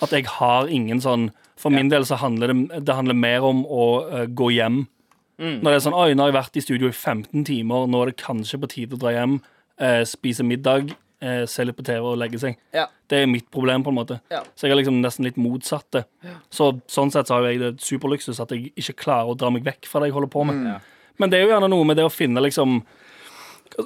at 0.00 0.14
jeg 0.16 0.26
har 0.38 0.70
ingen 0.72 1.02
sånn 1.04 1.28
For 1.60 1.72
min 1.72 1.90
del 1.92 2.06
så 2.08 2.16
handler 2.16 2.52
det, 2.52 2.80
det 2.88 2.96
handler 2.96 3.18
mer 3.18 3.44
om 3.44 3.66
å 3.68 3.86
uh, 4.08 4.24
gå 4.24 4.46
hjem. 4.56 4.86
Når 5.40 5.66
det 5.66 5.74
er 5.74 5.82
sånn 5.84 5.96
Oi, 5.96 6.14
nå 6.16 6.24
har 6.24 6.30
jeg 6.30 6.36
vært 6.38 6.56
i 6.56 6.62
studio 6.64 6.88
i 6.88 6.96
15 6.96 7.44
timer, 7.48 7.86
nå 7.88 8.00
er 8.00 8.10
det 8.10 8.20
kanskje 8.20 8.60
på 8.60 8.70
tide 8.72 8.96
å 8.96 9.00
dra 9.00 9.12
hjem, 9.12 9.38
uh, 9.80 10.00
spise 10.08 10.44
middag, 10.44 10.92
uh, 11.24 11.44
se 11.48 11.64
litt 11.64 11.76
på 11.76 11.84
TV 11.84 12.00
og 12.00 12.18
legge 12.20 12.40
seg. 12.40 12.56
Ja. 12.76 12.86
Det 13.08 13.22
er 13.22 13.28
mitt 13.28 13.48
problem, 13.52 13.84
på 13.84 13.92
en 13.92 13.98
måte. 13.98 14.18
Ja. 14.32 14.40
Så 14.56 14.66
jeg 14.66 14.74
er 14.74 14.80
liksom 14.80 15.02
nesten 15.04 15.28
litt 15.28 15.40
motsatt 15.40 15.88
det. 15.96 16.04
Så 16.52 16.72
sånn 16.88 17.12
sett 17.12 17.28
så 17.28 17.38
har 17.38 17.48
jeg 17.48 17.60
det 17.60 17.74
superluksus 17.84 18.40
at 18.40 18.52
jeg 18.56 18.72
ikke 18.80 18.98
klarer 19.04 19.32
å 19.32 19.36
dra 19.36 19.52
meg 19.52 19.68
vekk 19.68 19.88
fra 19.88 20.00
det 20.00 20.10
jeg 20.10 20.16
holder 20.16 20.32
på 20.32 20.44
med. 20.48 20.88
Men 21.20 21.32
det 21.32 21.40
er 21.40 21.44
jo 21.44 21.52
gjerne 21.54 21.72
noe 21.72 21.88
med 21.88 22.00
det 22.00 22.08
å 22.08 22.12
finne 22.12 22.40
liksom 22.44 22.80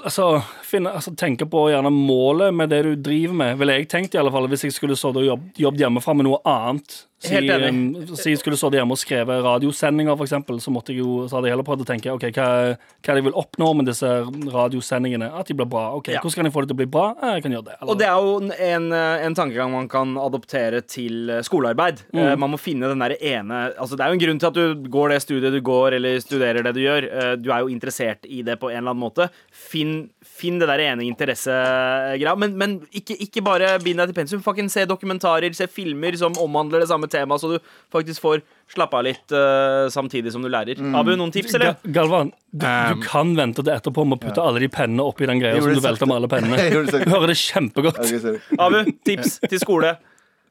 Altså, 0.02 0.28
finne, 0.66 0.92
altså 0.96 1.14
tenke 1.18 1.46
på 1.50 1.68
gjerne 1.70 1.92
målet 1.94 2.54
med 2.56 2.72
det 2.72 2.82
du 2.86 2.94
driver 2.96 3.36
med, 3.40 3.58
ville 3.60 3.76
jeg 3.78 3.88
tenkt 3.92 4.16
i 4.16 4.20
alle 4.20 4.32
fall. 4.34 4.48
Hvis 4.50 4.66
jeg 4.66 4.76
skulle 4.76 4.98
stått 4.98 5.20
og 5.20 5.26
jobb, 5.26 5.50
jobbet 5.60 5.84
hjemmefra 5.84 6.16
med 6.16 6.28
noe 6.28 6.40
annet. 6.48 7.04
Si, 7.24 7.32
Helt 7.32 7.50
enig. 7.50 8.06
Si, 8.10 8.18
si 8.20 8.32
jeg 8.34 8.40
skulle 8.42 8.58
stått 8.60 8.76
hjemme 8.76 8.92
og 8.92 9.00
skrevet 9.00 9.42
radiosendinger, 9.44 10.18
eksempel, 10.24 10.58
så, 10.60 10.72
måtte 10.74 10.92
jeg 10.92 11.00
jo, 11.00 11.24
så 11.28 11.38
hadde 11.38 11.48
jeg 11.48 11.54
heller 11.56 11.66
prøvd 11.66 11.84
å 11.84 11.88
tenke 11.88 12.12
ok, 12.12 12.26
hva, 12.36 12.48
hva 12.76 13.08
er 13.08 13.16
det 13.16 13.22
jeg 13.22 13.26
vil 13.30 13.38
oppnå 13.40 13.70
med 13.80 13.88
disse 13.88 14.10
radiosendingene. 14.54 15.30
At 15.34 15.48
de 15.48 15.56
blir 15.58 15.68
bra. 15.70 15.86
ok, 15.98 16.08
Ja. 16.14 16.20
Hvordan 16.20 16.42
kan 16.42 16.48
jeg 16.50 16.54
få 16.54 16.64
det 16.64 16.70
til 16.70 16.76
å 16.76 16.80
bli 16.82 16.88
bra? 16.94 17.06
Jeg 17.34 17.42
kan 17.46 17.56
gjøre 17.56 17.68
det. 17.70 17.76
Og 17.82 17.98
det 18.00 18.06
er 18.08 18.14
jo 18.20 18.34
en, 18.68 18.86
eh, 18.92 19.24
en 19.26 19.34
tankegang 19.34 19.72
man 19.72 19.88
kan 19.88 20.14
adoptere 20.20 20.82
til 20.86 21.30
eh, 21.30 21.42
skolearbeid. 21.42 22.04
Eh, 22.14 22.34
Man 22.36 22.50
må 22.52 22.58
finne 22.60 22.88
den 22.90 22.98
der 23.00 23.14
ene 23.20 23.72
Altså 23.78 23.96
Det 23.96 24.04
er 24.04 24.12
jo 24.12 24.18
en 24.18 24.22
grunn 24.24 24.38
til 24.42 24.48
at 24.50 24.54
du 24.54 24.88
går 24.90 25.08
det 25.14 25.22
studiet 25.22 25.52
du 25.52 25.60
går, 25.64 25.94
eller 25.98 26.18
studerer 26.20 26.62
det 26.62 26.74
du 26.76 26.80
gjør. 26.84 27.08
Du 27.40 27.50
er 27.52 27.60
jo 27.64 27.68
interessert 27.72 28.24
i 28.28 28.42
det 28.42 28.58
på 28.60 28.70
en 28.70 28.78
eller 28.82 28.92
annen 28.92 29.02
måte. 29.02 29.28
Finn, 29.50 30.10
finn 30.24 30.58
det 30.60 30.68
der 30.68 30.82
ene 30.84 31.04
interessegreia. 31.06 32.34
Men, 32.38 32.56
men 32.58 32.76
ikke, 32.94 33.16
ikke 33.26 33.42
bare 33.44 33.74
bind 33.82 34.00
deg 34.02 34.10
til 34.10 34.18
pensum. 34.18 34.42
Fucking 34.44 34.68
se 34.72 34.84
dokumentarer, 34.90 35.52
se 35.56 35.66
filmer 35.70 36.16
som 36.20 36.36
omhandler 36.42 36.84
det 36.84 36.90
samme 36.90 37.08
temaet, 37.14 37.40
så 37.42 37.52
du 37.54 37.72
faktisk 37.94 38.20
får 38.24 38.42
slappe 38.74 38.98
av 38.98 39.04
litt 39.06 39.34
uh, 39.36 39.86
samtidig 39.92 40.32
som 40.34 40.42
du 40.44 40.48
lærer. 40.52 40.78
Abu, 40.98 41.12
noen 41.20 41.30
tips, 41.34 41.54
eller? 41.58 41.76
Ga- 41.84 41.94
Galvan, 42.00 42.32
du, 42.50 42.66
Um, 42.66 43.00
du 43.00 43.06
kan 43.06 43.32
vente 43.38 43.62
til 43.66 43.72
etterpå 43.74 44.04
med 44.06 44.18
å 44.18 44.22
putte 44.26 44.42
alle 44.42 44.60
de 44.62 44.68
pennene 44.72 45.02
oppi 45.06 45.26
den 45.30 45.40
greia 45.42 45.58
som 45.62 45.74
du 45.74 45.82
velter 45.84 46.06
med 46.10 46.20
alle 46.20 46.30
pennene. 46.30 46.58
Du 47.04 47.10
hører 47.10 47.30
det 47.32 47.38
kjempegodt. 47.40 47.98
Okay. 48.04 48.38
Abu, 48.62 48.78
tips 49.06 49.38
til 49.48 49.60
skole. 49.62 49.94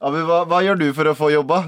Abu, 0.03 0.19
hva, 0.27 0.41
hva 0.51 0.59
gjør 0.65 0.81
du 0.81 0.89
for 0.97 1.07
å 1.11 1.15
få 1.15 1.29
jobba? 1.33 1.61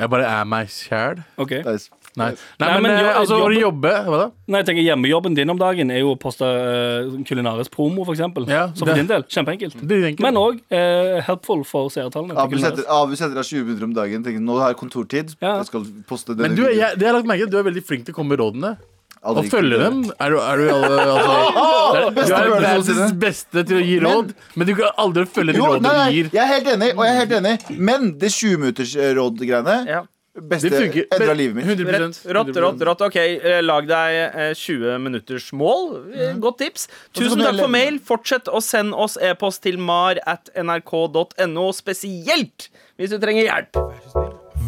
Jeg 0.00 0.08
bare 0.14 0.28
er 0.30 0.46
meg 0.48 0.70
sjæl. 0.72 1.18
Okay. 1.42 1.60
Nice. 1.66 1.90
Nei. 2.18 2.30
Nei, 2.32 2.36
Nei, 2.58 2.68
men, 2.74 2.82
men 2.82 2.90
eh, 2.90 3.00
jo- 3.04 3.12
altså, 3.20 3.36
å 3.46 3.50
jobbe- 3.54 3.92
Hva 4.08 4.18
da? 4.18 4.26
Nei, 4.50 4.60
jeg 4.62 4.66
tenker 4.66 4.82
Hjemmejobben 4.82 5.36
din 5.38 5.50
om 5.52 5.58
dagen 5.60 5.90
er 5.94 6.00
jo 6.02 6.14
å 6.16 6.18
poste 6.18 6.42
uh, 6.42 7.06
kulinarisk 7.28 7.70
promo, 7.70 8.02
eksempel. 8.10 8.48
Ja, 8.50 8.66
Så 8.74 8.82
for 8.82 8.90
det- 8.90 8.96
din 8.98 9.06
del, 9.12 9.22
kjempeenkelt. 9.30 9.78
Men 10.20 10.34
òg 10.40 10.58
uh, 10.74 11.20
helpful 11.22 11.62
for 11.64 11.88
seertallene. 11.94 12.34
Abu 12.36 12.58
setter. 12.58 12.82
Setter 13.20 13.38
av 13.38 13.44
20 13.46 13.64
minutter 13.64 13.84
om 13.86 13.94
dagen. 13.94 14.24
Tenker, 14.26 14.42
nå 14.42 14.58
har 14.58 14.72
jeg 14.74 14.80
kontortid. 14.82 15.36
Ja. 15.40 15.58
Jeg 15.62 15.70
skal 15.70 15.86
poste 16.08 16.34
denne 16.34 16.48
Men 16.48 16.56
du, 16.58 16.64
jeg, 16.66 16.98
det 16.98 17.06
jeg 17.06 17.12
har 17.12 17.20
lagt 17.20 17.30
merke 17.30 17.46
til, 17.46 17.52
du 17.54 17.58
er 17.62 17.68
veldig 17.70 17.84
flink 17.86 18.04
til 18.08 18.14
å 18.16 18.18
komme 18.18 18.34
med 18.34 18.42
rådene. 18.42 18.74
Aldri 19.20 19.46
Og 19.46 19.50
følge 19.52 19.76
dem. 19.78 19.98
Er 20.16 20.30
du, 20.32 20.38
er 20.40 20.56
du 20.56 20.68
alle 20.72 21.02
altså, 21.12 22.04
Du 22.16 22.34
er 22.34 22.52
verdens 22.54 23.12
beste 23.20 23.64
til 23.68 23.76
å 23.76 23.82
gi 23.84 23.98
råd, 24.00 24.30
men 24.56 24.66
du 24.70 24.72
kan 24.78 24.94
aldri 25.02 25.26
følge 25.28 25.52
de 25.58 25.60
rådene 25.60 25.92
du 26.08 26.14
gir. 26.16 26.30
jeg 26.32 26.40
er 26.40 26.48
helt 26.54 26.70
enig, 26.72 26.88
og 26.96 27.02
jeg 27.04 27.12
er 27.12 27.18
helt 27.20 27.34
enig. 27.36 27.52
Men 27.90 28.06
det 28.22 28.30
20 28.32 28.62
minutters 28.62 28.94
eh, 28.96 29.12
råd-greiene 29.18 29.76
Ja. 29.90 30.00
Beste 30.40 30.70
endra 31.12 31.34
livet 31.36 31.56
mitt. 31.56 31.66
100 31.66 31.92
Rett, 31.92 32.20
rått, 32.36 32.56
rått, 32.56 32.84
rått. 32.88 33.04
OK, 33.08 33.16
eh, 33.16 33.60
lag 33.62 33.86
deg 33.88 34.16
eh, 34.30 34.52
20 34.56 34.98
minutters 35.04 35.50
mål. 35.52 35.90
Eh, 36.14 36.32
Godt 36.40 36.58
tips. 36.62 36.88
Tusen 37.16 37.42
takk 37.42 37.60
for 37.60 37.72
mail. 37.72 37.98
Fortsett 38.00 38.48
å 38.48 38.62
sende 38.64 38.96
oss 38.96 39.18
e-post 39.20 39.62
til 39.66 39.78
mar 39.78 40.20
at 40.26 40.52
nrk.no, 40.56 41.68
spesielt 41.76 42.70
hvis 43.00 43.12
du 43.12 43.18
trenger 43.22 43.48
hjelp. 43.50 43.80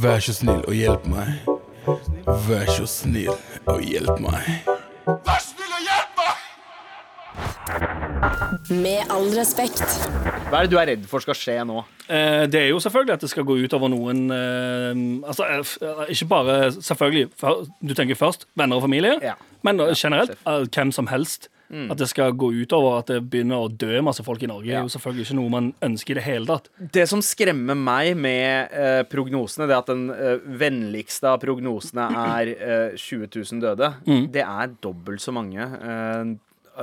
Vær 0.02 0.22
så 0.24 0.34
snill 0.36 0.62
og 0.66 0.76
hjelp 0.76 1.08
meg. 1.12 1.50
Vær 2.48 2.70
så 2.72 2.86
snill 2.88 3.34
og 3.66 3.82
hjelp 3.84 4.22
meg. 4.22 4.62
Med 8.72 9.04
all 9.12 9.28
respekt. 9.36 9.82
Hva 10.50 10.60
er 10.62 10.66
det 10.66 10.72
du 10.72 10.78
er 10.80 10.88
redd 10.92 11.04
for 11.10 11.22
skal 11.24 11.36
skje 11.38 11.56
nå? 11.68 11.82
Eh, 12.12 12.44
det 12.50 12.60
er 12.60 12.68
jo 12.72 12.80
selvfølgelig 12.82 13.14
at 13.16 13.24
det 13.24 13.30
skal 13.32 13.46
gå 13.48 13.56
ut 13.62 13.74
over 13.76 13.90
noen 13.92 14.22
eh, 14.34 15.00
Altså, 15.28 15.46
eh, 15.48 16.04
ikke 16.12 16.28
bare 16.30 16.56
selvfølgelig 16.76 17.30
for, 17.40 17.64
Du 17.80 17.94
tenker 17.98 18.18
først 18.18 18.46
venner 18.58 18.76
og 18.80 18.84
familie, 18.86 19.18
Ja. 19.22 19.34
men 19.64 19.80
generelt 19.96 20.36
hvem 20.44 20.92
som 20.92 21.06
helst. 21.12 21.48
At 21.72 21.96
det 21.96 22.10
skal 22.10 22.34
gå 22.36 22.50
utover 22.52 22.98
at 22.98 23.06
det 23.08 23.30
begynner 23.32 23.62
å 23.64 23.68
dø 23.72 24.02
masse 24.04 24.20
folk 24.22 24.42
i 24.44 24.46
Norge, 24.50 24.66
Ja. 24.68 24.80
er 24.80 24.82
jo 24.84 24.92
selvfølgelig 24.92 25.24
ikke 25.24 25.36
noe 25.38 25.48
man 25.54 25.70
ønsker 25.80 26.10
i 26.10 26.14
det 26.18 26.24
hele 26.26 26.44
tatt. 26.44 26.68
Det 26.92 27.06
som 27.08 27.22
skremmer 27.24 27.74
meg 27.74 28.14
med 28.20 28.68
eh, 28.76 29.02
prognosene, 29.08 29.66
det 29.70 29.78
at 29.78 29.86
den 29.88 30.10
eh, 30.12 30.36
vennligste 30.44 31.24
av 31.32 31.40
prognosene 31.40 32.10
er 32.36 32.52
eh, 32.52 32.96
20 33.00 33.30
000 33.40 33.60
døde, 33.64 33.88
det 34.30 34.44
er 34.44 34.68
dobbelt 34.84 35.24
så 35.24 35.32
mange 35.32 35.64
eh, 35.64 36.34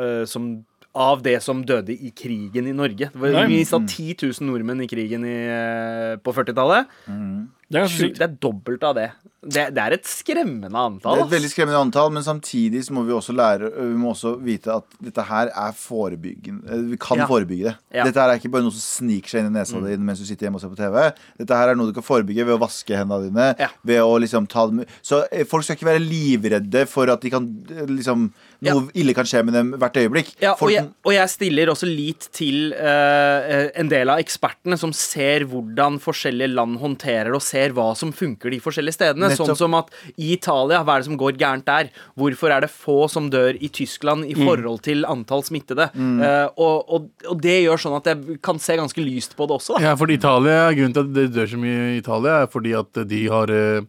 eh, 0.02 0.26
som 0.26 0.66
av 1.00 1.22
det 1.24 1.38
som 1.44 1.62
døde 1.64 1.96
i 1.96 2.12
krigen 2.12 2.68
i 2.68 2.76
Norge. 2.76 3.08
Det 3.14 3.20
var. 3.24 3.48
Vi 3.48 3.62
sa 3.68 3.80
10 3.80 4.18
000 4.20 4.50
nordmenn 4.50 4.84
i 4.84 4.90
krigen 4.92 5.24
i, 5.24 5.38
eh, 5.48 6.18
på 6.20 6.34
40-tallet. 6.36 6.90
Det 7.08 7.78
er 7.78 7.86
ganske 7.86 8.02
sykt. 8.04 8.20
Det 8.20 8.28
er 8.28 8.36
dobbelt 8.44 8.84
av 8.84 8.98
det. 8.98 9.10
Det, 9.41 9.69
det 9.71 9.80
er 9.80 9.93
et 9.95 10.04
skremmende 10.10 10.75
antall. 10.75 11.15
Det 11.15 11.21
er 11.21 11.28
et 11.30 11.34
veldig 11.38 11.49
skremmende 11.54 11.80
antall, 11.80 12.10
men 12.12 12.23
samtidig 12.25 12.82
så 12.84 12.91
må 12.91 13.06
vi 13.08 13.13
også 13.15 13.32
lære 13.32 13.69
Vi 13.71 13.95
må 13.95 14.12
også 14.12 14.34
vite 14.43 14.73
at 14.73 14.97
dette 14.99 15.23
her 15.30 15.47
er 15.56 15.71
forebyggende. 15.80 16.67
eh, 16.67 16.82
Vi 16.89 16.97
kan 16.99 17.17
Ja. 17.21 17.28
forebygge 17.30 17.63
det. 17.69 17.75
Ja. 17.95 18.04
Dette 18.04 18.19
her 18.19 18.30
er 18.34 18.39
ikke 18.39 18.52
bare 18.52 18.63
noe 18.65 18.75
som 18.75 18.84
sniker 19.08 19.30
seg 19.30 19.39
inn 19.45 19.56
i 19.56 19.60
nesa 19.60 19.80
di 19.80 19.95
mens 19.97 20.19
du 20.19 20.25
sitter 20.25 20.47
hjemme 20.47 20.60
og 20.60 20.62
ser 20.62 20.73
på 20.73 20.80
TV. 20.82 21.13
Dette 21.39 21.56
her 21.56 21.69
er 21.69 21.75
noe 21.80 21.88
du 21.88 21.93
kan 21.93 22.04
forebygge 22.04 22.45
ved 22.45 22.58
å 22.58 22.60
vaske 22.60 22.97
hendene 22.99 23.30
dine. 23.30 23.47
Ja. 23.60 23.69
Ved 23.86 24.02
å 24.04 24.19
liksom 24.19 24.47
ta 24.47 24.67
dem 24.67 24.84
Så 25.02 25.23
eh, 25.32 25.45
folk 25.45 25.63
skal 25.63 25.78
ikke 25.78 25.88
være 25.88 26.04
livredde 26.04 26.86
for 26.88 27.08
at 27.10 27.21
de 27.21 27.30
kan 27.30 27.47
eh, 27.71 27.86
liksom 27.88 28.32
Noe 28.62 28.89
ille 28.93 29.13
kan 29.15 29.23
skje 29.23 29.39
med 29.47 29.54
dem 29.56 29.69
hvert 29.80 29.95
øyeblikk. 29.95 30.34
Ja, 30.41 30.52
og, 30.60 30.67
jeg, 30.69 30.89
og 31.08 31.13
jeg 31.13 31.30
stiller 31.32 31.69
også 31.71 31.88
lit 31.88 32.25
til 32.36 32.73
uh, 32.75 33.69
en 33.80 33.88
del 33.88 34.10
av 34.12 34.19
ekspertene 34.19 34.75
som 34.78 34.91
ser 34.91 35.45
hvordan 35.47 35.95
forskjellige 36.04 36.52
land 36.52 36.75
håndterer 36.82 37.32
det, 37.32 37.38
og 37.39 37.41
ser 37.45 37.71
hva 37.71 37.95
som 37.95 38.12
funker 38.12 38.52
de 38.52 38.60
forskjellige 38.60 38.97
stedene. 38.97 39.29
Nettopp. 39.32 39.50
Sånn 39.52 39.60
som 39.62 39.78
at 39.80 39.92
i 40.18 40.34
Italia, 40.34 40.82
hva 40.84 40.96
er 40.98 41.04
det 41.04 41.10
som 41.10 41.18
går 41.22 41.38
gærent 41.39 41.65
der? 41.70 41.89
Hvorfor 42.20 42.52
er 42.56 42.62
det 42.65 42.72
få 42.74 42.98
som 43.10 43.30
dør 43.34 43.56
i 43.60 43.70
Tyskland 43.70 44.26
i 44.26 44.36
forhold 44.38 44.82
til 44.86 45.06
antall 45.10 45.44
smittede? 45.48 45.89
Eh, 45.96 46.48
og, 46.58 46.89
og, 46.89 47.10
og 47.30 47.42
det 47.42 47.60
gjør 47.63 47.78
sånn 47.86 47.98
at 48.00 48.12
jeg 48.12 48.39
kan 48.46 48.60
se 48.60 48.76
ganske 48.80 49.02
lyst 49.06 49.36
på 49.39 49.48
det 49.50 49.58
også, 49.60 49.78
da. 49.78 49.86
Ja, 49.89 49.96
for 50.00 50.12
Italia, 50.12 50.70
Grunnen 50.76 50.94
til 50.98 51.08
at 51.08 51.13
det 51.15 51.28
dør 51.38 51.48
så 51.54 51.58
mye 51.62 51.88
i 51.96 51.98
Italia, 52.02 52.42
er 52.44 52.52
fordi 52.52 52.76
at 52.78 53.02
de 53.10 53.24
har 53.32 53.50
eh, 53.56 53.82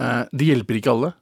eh, 0.00 0.22
De 0.32 0.50
hjelper 0.52 0.80
ikke 0.80 0.90
alle. 0.94 1.12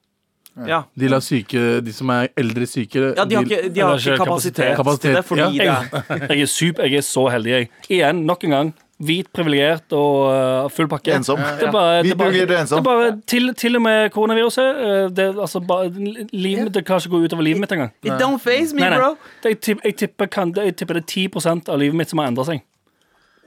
Ja. 0.67 0.81
De 0.99 1.07
lar 1.07 1.21
syke, 1.23 1.61
de 1.87 1.93
som 1.95 2.11
er 2.11 2.33
eldre 2.35 2.67
syke 2.67 3.13
Ja, 3.15 3.23
de 3.31 3.37
har 3.39 3.45
ikke, 3.47 3.69
de 3.71 3.81
har 3.85 3.95
ikke 4.01 4.17
kapasitet, 4.19 4.73
kapasitet. 4.75 5.05
til 5.05 5.15
det, 5.15 5.25
fordi 5.29 5.61
Ja. 5.63 5.77
det 5.87 6.27
er 6.27 6.35
Jeg 6.35 6.41
er 6.43 6.51
super, 6.51 6.83
jeg 6.91 6.99
er 6.99 7.07
så 7.07 7.29
heldig, 7.31 7.51
jeg. 7.53 7.69
Igjen, 7.89 8.25
nok 8.27 8.43
en 8.49 8.51
gang. 8.51 8.73
Hvit, 8.99 9.29
privilegert 9.31 9.93
og 9.95 10.15
uh, 10.27 10.71
full 10.75 10.89
pakke. 10.91 11.13
Ensom. 11.15 11.39
Det 11.39 11.69
er 11.69 11.73
bare, 11.75 12.01
det 12.03 12.11
er 12.11 12.17
bare, 12.19 12.33
privilegert 12.33 12.51
og 12.51 12.61
ensom. 12.65 12.81
Det 12.83 12.91
er 12.93 13.03
bare 13.03 13.21
til, 13.31 13.55
til 13.55 13.77
og 13.79 13.83
med 13.83 14.11
koronaviruset. 14.11 14.81
uh, 14.83 15.11
Det, 15.15 15.29
altså, 15.39 15.61
bare, 15.61 15.91
livet 16.33 16.75
det 16.75 16.85
kan 16.87 16.99
ikke 16.99 17.13
gå 17.15 17.21
utover 17.29 17.47
livet 17.47 17.61
mitt 17.61 17.73
engang. 17.73 17.93
It 18.03 18.13
don't 18.19 18.43
face 18.43 18.75
me, 18.75 18.83
Nei, 18.83 18.91
nei. 18.91 18.99
bro. 18.99 19.13
Det, 19.43 19.53
jeg, 19.55 19.61
tipper, 19.61 19.87
jeg, 19.87 19.97
tipper, 20.03 20.27
kan, 20.27 20.53
det, 20.53 20.65
jeg 20.65 20.77
tipper 20.83 20.99
det 20.99 21.05
er 21.07 21.29
10% 21.31 21.71
av 21.71 21.79
livet 21.79 21.95
mitt 22.01 22.11
som 22.11 22.19
har 22.19 22.33
endra 22.33 22.45
seg. 22.51 22.65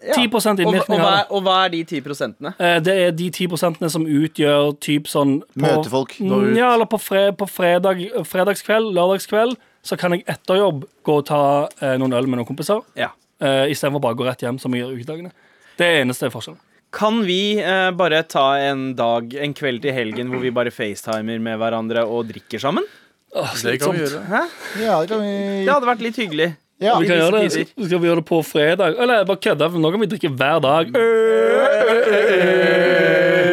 Ja. 0.01 0.15
10 0.15 0.31
Og, 0.33 0.35
og, 0.41 0.59
innvirkning 0.63 1.01
hva, 1.03 1.11
og 1.29 1.43
hva 1.45 1.59
er 1.67 1.73
de 1.75 1.83
ti 1.85 1.99
prosentene? 2.01 2.55
Eh, 2.57 2.79
Det 2.81 2.93
er 3.03 3.11
de 3.13 3.27
10% 3.29 3.83
som 3.93 4.07
utgjør 4.09 4.71
typ 4.81 5.05
sånn 5.11 5.41
på, 5.43 5.61
Møtefolk. 5.61 6.15
Mm, 6.19 6.55
Ja, 6.57 6.71
eller 6.73 6.89
på, 6.89 6.97
fre, 6.97 7.27
på 7.37 7.45
fredag, 7.45 8.01
fredagskveld, 8.25 8.93
lørdagskveld, 8.97 9.59
så 9.85 9.97
kan 9.97 10.15
jeg 10.15 10.23
etter 10.29 10.57
jobb 10.57 10.87
gå 11.05 11.17
og 11.21 11.25
ta 11.29 11.41
eh, 11.81 11.97
noen 12.01 12.13
øl 12.17 12.25
med 12.29 12.41
noen 12.41 12.49
kompiser. 12.49 12.81
Ja. 12.97 13.11
Uh, 13.41 13.65
Istedenfor 13.73 14.03
bare 14.03 14.13
å 14.13 14.19
gå 14.21 14.27
rett 14.27 14.43
hjem, 14.45 14.59
som 14.61 14.73
vi 14.73 14.83
gjør 14.83 14.93
ukedagene. 14.99 15.31
Det 15.79 15.87
er 15.87 16.03
eneste 16.03 16.29
forskjellen. 16.33 16.59
Kan 16.93 17.21
vi 17.25 17.57
uh, 17.63 17.89
bare 17.95 18.21
ta 18.29 18.59
en 18.61 18.91
dag, 18.99 19.33
en 19.33 19.53
kveld 19.57 19.81
til 19.85 19.95
helgen, 19.95 20.29
hvor 20.29 20.43
vi 20.43 20.51
bare 20.53 20.73
facetimer 20.75 21.39
med 21.41 21.57
hverandre 21.61 22.03
og 22.05 22.27
drikker 22.29 22.61
sammen? 22.61 22.85
Det 23.31 23.77
kan 23.79 23.95
vi 23.95 24.03
gjøre. 24.03 24.25
Hæ? 24.27 24.43
Ja, 24.83 24.99
det 24.99 25.07
kan 25.09 25.23
vi 25.23 25.31
Det 25.63 25.71
hadde 25.71 25.87
vært 25.87 26.03
litt 26.03 26.19
hyggelig. 26.19 26.49
Ja. 26.81 26.97
Vi 26.99 27.07
kan 27.07 27.19
gjøre 27.21 27.43
det, 27.45 27.67
skal 27.77 27.99
vi 28.01 28.09
gjøre 28.09 28.19
det 28.19 28.27
på 28.27 28.41
fredag. 28.43 28.95
Eller 28.99 29.25
bare 29.29 29.37
kødda, 29.37 29.69
for 29.69 29.79
nå 29.79 29.91
kan 29.93 30.01
vi 30.01 30.09
drikke 30.11 30.31
hver 30.33 30.59
dag. 30.65 30.89
Jeg 30.91 31.01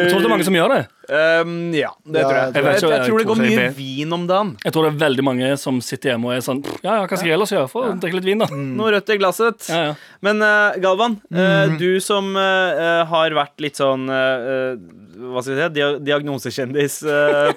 tror 0.09 0.17
det 0.19 0.25
er 0.25 0.33
mange 0.33 0.47
som 0.47 0.57
gjør 0.57 0.73
det. 0.73 0.83
Um, 1.09 1.73
ja, 1.73 1.89
det 2.05 2.21
Ja, 2.21 2.27
tror 2.29 2.37
jeg. 2.37 2.53
jeg 2.53 2.63
Jeg, 2.63 2.79
tror- 2.81 2.91
jeg, 2.91 2.99
jeg 2.99 3.09
tror 3.09 3.17
det 3.17 3.27
går 3.29 3.39
mye 3.41 3.69
vin 3.75 4.13
om 4.13 4.27
dagen. 4.29 4.51
Jeg 4.63 4.73
tror 4.75 4.83
det 4.85 4.91
er 4.93 4.99
veldig 5.07 5.23
mange 5.25 5.47
som 5.57 5.79
sitter 5.81 6.11
hjemme 6.13 6.29
og 6.29 6.33
er 6.37 6.43
sånn 6.45 6.59
Ja, 6.83 6.99
ja, 6.99 7.07
hva 7.07 7.17
skal 7.17 7.27
jeg 7.31 7.33
ellers 7.39 7.53
gjøre 7.55 7.69
for 7.71 7.89
å 7.89 7.95
drikke 7.99 8.19
litt 8.19 8.27
vin, 8.29 8.43
da? 8.43 8.47
Noe 8.53 8.91
rødt 8.93 9.09
i 9.09 9.17
glasset. 9.17 9.69
Ja, 9.73 9.79
ja. 9.89 9.95
Men 10.21 10.41
uh, 10.45 10.77
Galvan, 10.83 11.17
uh, 11.33 11.77
du 11.81 11.99
som 12.03 12.29
uh, 12.37 13.05
har 13.09 13.33
vært 13.33 13.57
litt 13.63 13.79
sånn 13.81 14.05
Hva 14.09 15.41
skal 15.43 15.55
vi 15.55 15.61
si? 15.61 15.69
Dia 15.75 15.87
diagnosekjendis 15.99 16.99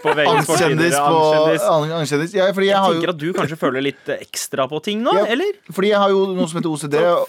på 0.03 0.15
VGs 0.17 0.33
Angstkjendis 0.33 0.97
Angstkjendis. 0.99 2.35
Ja, 2.35 2.49
fordi 2.57 2.67
jeg 2.69 2.73
Jeg 2.73 2.81
har 2.81 2.88
jo 2.93 2.99
tenker 3.01 3.12
at 3.12 3.19
du 3.21 3.29
kanskje 3.37 3.59
føler 3.61 3.85
litt 3.85 4.09
ekstra 4.17 4.67
på 4.71 4.81
ting 4.83 5.03
nå, 5.05 5.12
Ja. 5.15 5.27
eller? 5.31 5.53
Fordi 5.71 5.88
jeg 5.93 5.99
har 6.01 6.11
jo 6.11 6.25
noe 6.35 6.49
som 6.49 6.59
heter 6.59 6.73
OCD 6.73 6.97
og, 7.12 7.29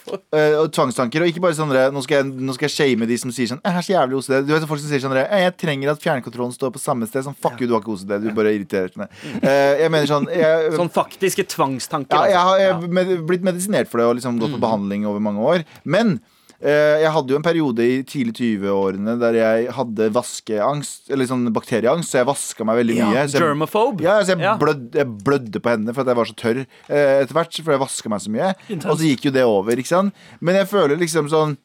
og 0.63 0.71
tvangstanker. 0.73 1.21
Og 1.25 1.27
ikke 1.33 1.43
bare 1.43 1.57
sånn 1.57 1.69
nå, 1.73 2.01
skal 2.05 2.21
jeg, 2.23 2.31
nå 2.47 2.55
skal 2.57 2.69
jeg 2.69 2.75
shame 2.77 3.07
de 3.09 3.17
som 3.21 3.31
sier 3.36 3.51
sånn 3.51 3.62
Jeg 3.63 3.73
har 3.77 3.86
så 3.86 3.93
jævlig 3.93 4.19
OCD. 4.21 4.39
Du 4.47 4.53
vet 4.55 4.67
folk 4.69 4.81
som 4.81 4.89
sier 4.89 5.03
sånn 5.03 5.13
der, 5.17 5.27
«Eh, 5.29 5.43
Jeg 5.47 5.57
trenger 5.59 5.91
at 5.93 6.01
fjernkontrollen 6.13 6.54
står 6.56 6.71
på 6.76 6.82
samme 6.82 7.08
sted. 7.10 7.26
Sånn, 7.26 7.36
fuck 7.36 7.60
you, 7.60 7.67
du 7.67 7.73
har 7.76 7.82
ikke 7.84 7.95
OCD. 7.97 8.15
Du 8.23 8.30
bare 8.38 8.54
irriterer 8.56 8.93
meg. 9.02 9.10
Eh, 9.41 9.82
jeg 9.84 9.91
mener 9.93 10.08
sånn 10.10 10.30
jeg, 10.32 10.71
Sånn 10.78 10.93
faktiske 10.93 11.45
tvangstanker. 11.52 12.30
ja, 12.32 12.45
jeg 12.62 12.71
altså. 12.73 12.88
har 12.88 12.88
med, 12.99 13.17
blitt 13.28 13.43
medisinert 13.43 13.89
for 13.91 13.99
det 13.99 14.08
og 14.12 14.15
liksom 14.21 14.39
gått 14.41 14.56
på 14.56 14.62
behandling 14.63 15.06
over 15.10 15.19
mange 15.23 15.41
år. 15.43 15.65
Men 15.84 16.19
eh, 16.63 17.02
jeg 17.04 17.12
hadde 17.15 17.34
jo 17.34 17.39
en 17.39 17.43
periode 17.45 17.84
i 17.84 17.97
tidlig 18.08 18.36
20-årene 18.39 19.17
der 19.19 19.36
jeg 19.39 19.67
hadde 19.76 20.08
vaskeangst, 20.15 21.10
eller 21.12 21.28
sånn 21.28 21.49
bakterieangst, 21.56 22.12
så 22.13 22.21
jeg 22.21 22.30
vaska 22.30 22.67
meg 22.69 22.80
veldig 22.84 22.95
mye. 23.02 23.12
Ja, 23.17 23.26
Så 23.28 23.41
jeg, 23.41 24.06
ja, 24.06 24.15
så 24.23 24.34
jeg, 24.36 24.39
Ja. 24.45 24.56
blødde, 24.62 24.93
jeg 25.02 25.08
blødde 25.28 25.60
på 25.63 25.73
hendene 25.73 25.93
for 25.95 26.02
at 26.06 26.13
jeg 26.13 26.19
var 26.21 26.26
så 26.32 26.38
tørr 26.39 26.62
eh, 26.63 27.21
etter 27.23 27.34
hvert. 27.36 27.60
For 27.63 27.76
jeg 27.76 27.84
vaska 27.84 28.10
meg 28.13 28.23
så 28.23 28.32
mye. 28.32 28.54
Og 28.86 28.95
så 28.97 29.04
gikk 29.12 29.26
jo 29.30 29.32
det 29.36 29.43
over. 29.43 29.76
ikke 29.76 29.91
sant? 29.91 30.13
Men 30.39 30.56
jeg 30.62 30.67
føler 30.71 30.97
liksom 30.99 31.28
sånn 31.32 31.58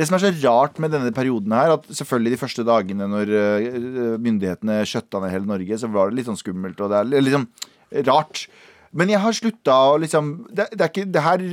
det 0.00 0.06
som 0.08 0.16
er 0.16 0.22
så 0.24 0.30
rart 0.40 0.78
med 0.80 0.94
denne 0.94 1.12
perioden 1.12 1.52
her, 1.52 1.74
at 1.76 1.84
selvfølgelig 1.92 2.32
de 2.32 2.40
første 2.40 2.64
dagene 2.64 3.08
når 3.10 3.32
eh, 3.36 3.66
myndighetene 4.22 4.78
skjøtta 4.88 5.20
ned 5.20 5.34
hele 5.34 5.50
Norge, 5.50 5.76
så 5.82 5.90
var 5.92 6.08
det 6.08 6.16
litt 6.16 6.30
sånn 6.30 6.40
skummelt, 6.40 6.80
og 6.80 6.88
det 6.92 7.02
er 7.20 7.28
sånn 7.34 7.48
rart. 8.08 8.46
Men 8.96 9.12
jeg 9.12 9.20
har 9.22 9.36
slutta 9.36 9.76
å 9.92 9.98
liksom 10.00 10.32
det, 10.48 10.70
det 10.72 10.86
er 10.86 10.92
ikke, 10.92 11.06
det 11.12 11.24
her, 11.26 11.44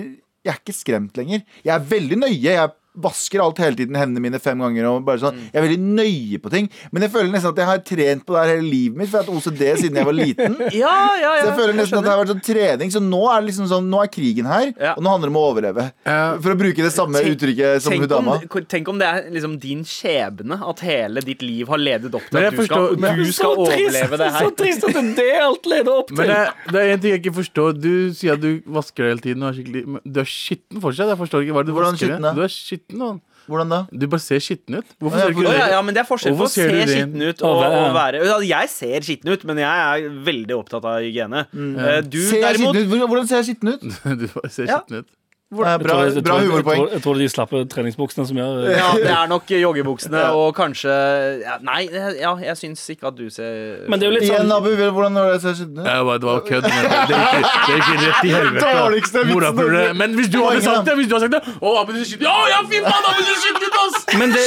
Jeg 0.48 0.54
er 0.54 0.62
ikke 0.62 0.78
skremt 0.78 1.18
lenger. 1.20 1.44
Jeg 1.66 1.74
er 1.76 1.90
veldig 1.92 2.18
nøye. 2.24 2.38
Jeg 2.40 2.72
vasker 2.98 3.42
alt 3.44 3.60
hele 3.62 3.78
tiden, 3.78 3.96
hendene 4.00 4.24
mine 4.24 4.40
fem 4.42 4.60
ganger. 4.64 4.88
Og 4.92 5.06
bare 5.08 5.22
sånn. 5.22 5.38
Jeg 5.52 5.60
er 5.62 5.66
veldig 5.68 5.80
nøye 5.98 6.40
på 6.44 6.52
ting. 6.54 6.70
Men 6.92 7.06
jeg 7.06 7.12
føler 7.14 7.32
nesten 7.34 7.52
at 7.54 7.62
jeg 7.62 7.70
har 7.70 7.82
trent 7.86 8.26
på 8.28 8.34
det 8.36 8.42
her 8.44 8.52
hele 8.56 8.68
livet 8.68 8.98
mitt, 9.02 9.10
for 9.12 9.20
jeg 9.20 9.28
har 9.28 9.34
hatt 9.34 9.48
OCD 9.48 9.64
siden 9.84 10.00
jeg 10.02 10.10
var 10.10 10.18
liten. 10.18 10.58
Ja, 10.78 10.96
ja, 11.18 11.32
ja. 11.38 11.42
Så 11.42 11.48
jeg 11.52 11.58
føler 11.62 11.78
nesten 11.78 11.98
at 12.00 12.06
det 12.06 12.12
har 12.12 12.20
vært 12.22 12.32
sånn 12.34 12.44
trening 12.46 12.92
Så 12.94 13.00
nå 13.02 13.20
er 13.32 13.40
det 13.42 13.48
liksom 13.50 13.68
sånn 13.72 13.88
Nå 13.90 14.00
er 14.04 14.10
krigen 14.12 14.46
her 14.50 14.68
Ja. 14.76 14.92
Og 14.98 15.02
nå 15.06 15.10
handler 15.14 15.30
det 15.30 15.34
om 15.34 15.40
å 15.40 15.44
overleve 15.52 15.86
Ja. 16.06 16.18
For 16.44 16.54
å 16.54 16.58
bruke 16.60 16.84
det 16.86 16.92
samme 16.94 17.22
Tenk- 17.24 17.38
uttrykket 17.38 17.82
som 17.86 17.96
hun 17.96 18.08
dama 18.12 18.36
tenk 18.68 18.90
om 18.92 19.00
det 19.00 19.08
er 19.08 19.30
liksom 19.34 19.56
din 19.62 19.84
skjebne 19.88 20.58
at 20.70 20.80
hele 20.86 21.22
ditt 21.26 21.42
liv 21.46 21.68
har 21.72 21.80
ledet 21.82 22.14
opp 22.18 22.26
til 22.30 22.40
at 22.42 22.52
du 22.54 22.58
du 22.58 22.66
skal, 22.68 22.98
men- 22.98 23.18
du 23.18 23.32
skal 23.32 23.56
trist, 23.56 23.78
overleve 23.78 24.18
det 24.22 24.30
her. 24.34 24.46
Så 24.46 24.52
trist 24.60 24.84
at 24.88 24.98
det 25.18 25.28
alt 25.42 25.66
leder 25.70 25.92
opp 25.94 26.08
til. 26.12 26.18
Men 26.20 26.28
det, 26.32 26.40
det 26.74 26.82
er 26.82 26.94
en 26.94 27.00
ting 27.04 27.12
jeg 27.16 27.22
ikke 27.24 27.36
forstår. 27.38 27.78
Du 27.80 27.92
sier 28.18 28.34
at 28.38 28.42
du 28.44 28.62
vasker 28.66 29.04
deg 29.04 29.12
hele 29.14 29.24
tiden. 29.26 29.40
Du 29.44 29.48
er 29.48 30.02
du 30.18 30.20
er 30.24 30.30
skitten 30.30 30.82
fortsatt. 30.84 31.12
Jeg 31.14 31.20
forstår 31.22 31.46
ikke 31.46 31.56
hva 31.58 31.64
du 31.68 31.72
Hvordan 31.76 31.96
vasker 31.98 32.12
skitten. 32.14 32.36
Du 32.38 32.42
er 32.44 32.52
skitten, 32.54 32.87
mann. 32.96 33.20
Hvordan 33.48 33.70
da? 33.72 33.80
Du 33.92 34.08
bare 34.12 34.20
ser 34.20 34.40
skitten 34.44 34.76
ut. 34.80 34.90
Hvorfor 35.00 35.20
ser 35.20 35.32
du 35.32 35.40
ikke 35.40 35.52
ja, 35.52 35.66
det? 35.66 35.72
ja, 35.72 35.82
men 35.82 35.96
Det 35.96 36.02
er 36.02 36.08
forskjell 36.08 36.36
på 36.36 36.48
å 36.48 36.52
se 36.52 36.62
ser 36.62 36.72
du 36.72 36.78
det? 36.78 36.88
skitten 36.92 37.22
ut 37.24 37.44
og, 37.48 37.62
og 37.64 37.94
være 37.96 38.48
Jeg 38.48 38.72
ser 38.72 39.06
skitten 39.08 39.32
ut, 39.32 39.46
men 39.48 39.62
jeg 39.64 39.86
er 39.86 40.10
veldig 40.28 40.58
opptatt 40.58 40.88
av 40.88 41.00
hygiene. 41.04 41.46
Mm. 41.52 41.78
Du 42.08 42.20
Ser 42.28 42.44
derimot 42.44 42.76
skitten 42.76 43.00
ut? 43.00 43.08
Hvordan 43.08 43.30
ser 43.30 43.42
jeg 43.42 43.50
skitten 43.52 43.74
ut? 43.74 43.88
Du 44.24 44.28
bare 44.36 44.52
ser 44.52 44.68
skitten 44.72 45.04
ut. 45.04 45.10
Eh, 45.48 45.56
Jeg 45.64 45.80
Bra, 45.80 45.94
tror- 45.94 46.04
jeg 46.12 46.24
bra 46.26 46.34
tror- 46.34 46.44
jeg 46.44 46.64
tror- 46.66 46.90
Jeg 46.92 47.02
tror 47.04 47.14
de 47.16 47.28
slapper 47.32 47.64
treningsbuksene 47.72 48.28
som 48.28 48.36
gjør 48.36 48.68
Ja, 48.68 48.92
det 49.00 49.08
er 49.08 49.28
nok 49.32 49.48
joggebuksene 49.48 50.24
og 50.40 50.50
kanskje 50.58 50.92
ja, 51.40 51.56
Nei, 51.64 51.88
ja, 52.20 52.34
jeg 52.36 52.56
syns 52.60 52.84
ikke 52.92 53.08
at 53.08 53.16
du 53.16 53.30
ser 53.32 53.88
Men 53.88 53.96
det 53.98 54.08
er 54.08 54.12
jo 54.12 54.16
litt 54.20 54.28
Igjen, 54.28 54.44
sånn 54.44 54.52
Abu, 54.58 54.76
hvordan 54.76 55.14
var 55.16 55.32
det 55.32 55.40
jeg 55.40 55.56
ut? 55.64 55.72
Det 55.74 55.86
var- 56.28 56.44
kødd. 56.44 56.68
men 56.68 56.84
Det 57.08 57.16
er 57.16 57.80
ikke 57.80 57.96
rett 58.04 58.24
i 58.28 58.32
helvete. 58.38 59.96
Men 59.96 60.16
hvis 60.20 60.28
du 60.36 60.44
hadde 60.44 60.62
sagt 60.68 60.84
det, 60.84 60.98
hvis 61.00 61.08
du 61.08 61.16
hadde 61.16 61.32
sagt 61.32 61.36
det 61.40 61.44
Å, 61.64 61.80
Abu, 61.80 61.94
du 61.96 62.04
skyter. 62.04 62.28
Å, 62.28 62.48
ja, 62.52 62.60
fy 62.68 62.84
faen, 62.84 63.08
Abu, 63.08 63.24
du 63.24 63.36
skyter 63.40 63.64
ut, 63.72 63.78
oss! 63.88 63.96
Men 64.20 64.36
det, 64.36 64.44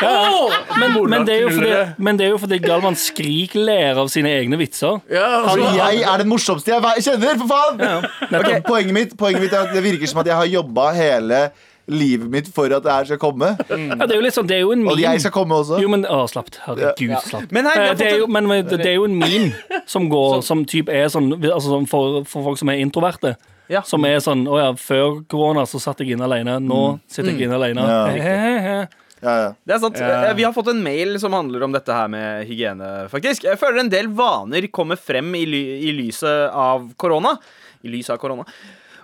Shit, 0.00 0.76
men, 0.80 0.94
men, 1.12 1.24
det 1.28 1.34
er 1.36 1.40
jo 1.44 1.50
fordi, 1.54 1.72
men 1.98 2.16
det 2.20 2.26
er 2.26 2.30
jo 2.34 2.38
fordi 2.42 2.58
Galvan 2.64 2.96
skrikler 2.98 3.98
av 4.00 4.08
sine 4.12 4.32
egne 4.40 4.58
vitser. 4.60 5.00
Ja, 5.12 5.26
Altså, 5.44 5.72
jeg 5.76 6.02
er 6.02 6.22
den 6.22 6.30
morsomste 6.30 6.72
jeg 6.72 7.04
kjenner, 7.06 7.40
for 7.42 7.50
faen! 7.50 8.06
Ok, 8.40 8.52
poenget, 8.68 8.94
mitt, 8.96 9.16
poenget 9.20 9.44
mitt 9.44 9.52
er 9.56 9.66
at 9.68 9.74
det 9.76 9.82
virker 9.84 10.08
som 10.10 10.22
at 10.22 10.30
jeg 10.32 10.38
har 10.40 10.48
jobba 10.60 10.90
hele 10.96 11.42
livet 11.90 12.30
mitt 12.30 12.48
for 12.54 12.70
at 12.70 12.84
det 12.84 12.92
her 12.92 13.04
skal 13.08 13.18
komme. 13.18 13.48
Ja, 13.68 13.96
det 14.06 14.12
er 14.14 14.18
jo 14.20 14.24
litt 14.24 14.36
sånn, 14.36 14.46
det 14.46 14.60
er 14.60 14.62
jo 14.62 14.72
en 14.76 14.84
Og 14.88 15.00
jeg 15.00 15.20
skal 15.24 15.32
komme 15.34 15.56
også. 15.58 15.80
Jo, 15.82 15.88
men 15.90 16.04
Å, 16.06 16.20
slapp. 16.30 16.52
Herregud, 16.66 17.16
slapp. 17.26 17.50
Men 17.50 17.66
her, 17.66 17.80
vi 17.80 17.88
Eh, 17.90 17.94
det, 17.98 18.06
er 18.06 18.18
jo, 18.20 18.26
en- 18.28 18.32
men 18.36 18.46
men 18.46 18.66
det 18.70 18.86
er 18.86 18.94
jo 18.94 19.04
en 19.08 19.16
meme 19.18 19.80
som 19.86 20.08
går 20.10 20.42
Som 20.46 20.64
typ 20.64 20.88
er 20.88 21.08
sånn 21.10 21.32
altså 21.42 21.80
for, 21.90 22.22
for 22.24 22.44
folk 22.44 22.58
som 22.58 22.68
er 22.70 22.78
introverte. 22.84 23.34
Ja. 23.70 23.82
Som 23.82 24.04
er 24.04 24.18
sånn 24.22 24.46
Å 24.50 24.58
ja, 24.60 24.70
før 24.78 25.20
korona 25.30 25.66
så 25.66 25.80
satt 25.82 25.98
jeg 26.02 26.14
inne 26.14 26.24
alene. 26.28 26.60
Nå 26.62 27.00
sitter 27.08 27.32
jeg 27.32 27.48
inne 27.48 27.58
alene. 27.58 27.82
Ja. 27.82 28.06
He, 28.14 28.20
he, 28.20 28.58
he. 28.68 28.86
Ja, 29.20 29.32
ja. 29.36 29.48
Det 29.64 29.76
er 29.76 29.80
sant. 29.82 30.00
Ja. 30.00 30.32
Vi 30.36 30.44
har 30.46 30.54
fått 30.56 30.70
en 30.72 30.82
mail 30.84 31.18
som 31.20 31.34
handler 31.36 31.64
om 31.66 31.74
dette 31.74 31.94
her 31.94 32.08
med 32.12 32.46
hygiene, 32.48 32.90
faktisk. 33.12 33.44
Jeg 33.48 33.60
føler 33.60 33.84
en 33.84 33.92
del 33.92 34.08
vaner 34.16 34.66
kommer 34.72 35.00
frem 35.00 35.34
i, 35.36 35.44
ly 35.48 35.62
i 35.90 35.94
lyset 35.96 36.48
av 36.56 36.88
korona. 37.00 37.36
I 37.84 37.92
lyset 37.92 38.14
av 38.16 38.22
korona. 38.22 38.46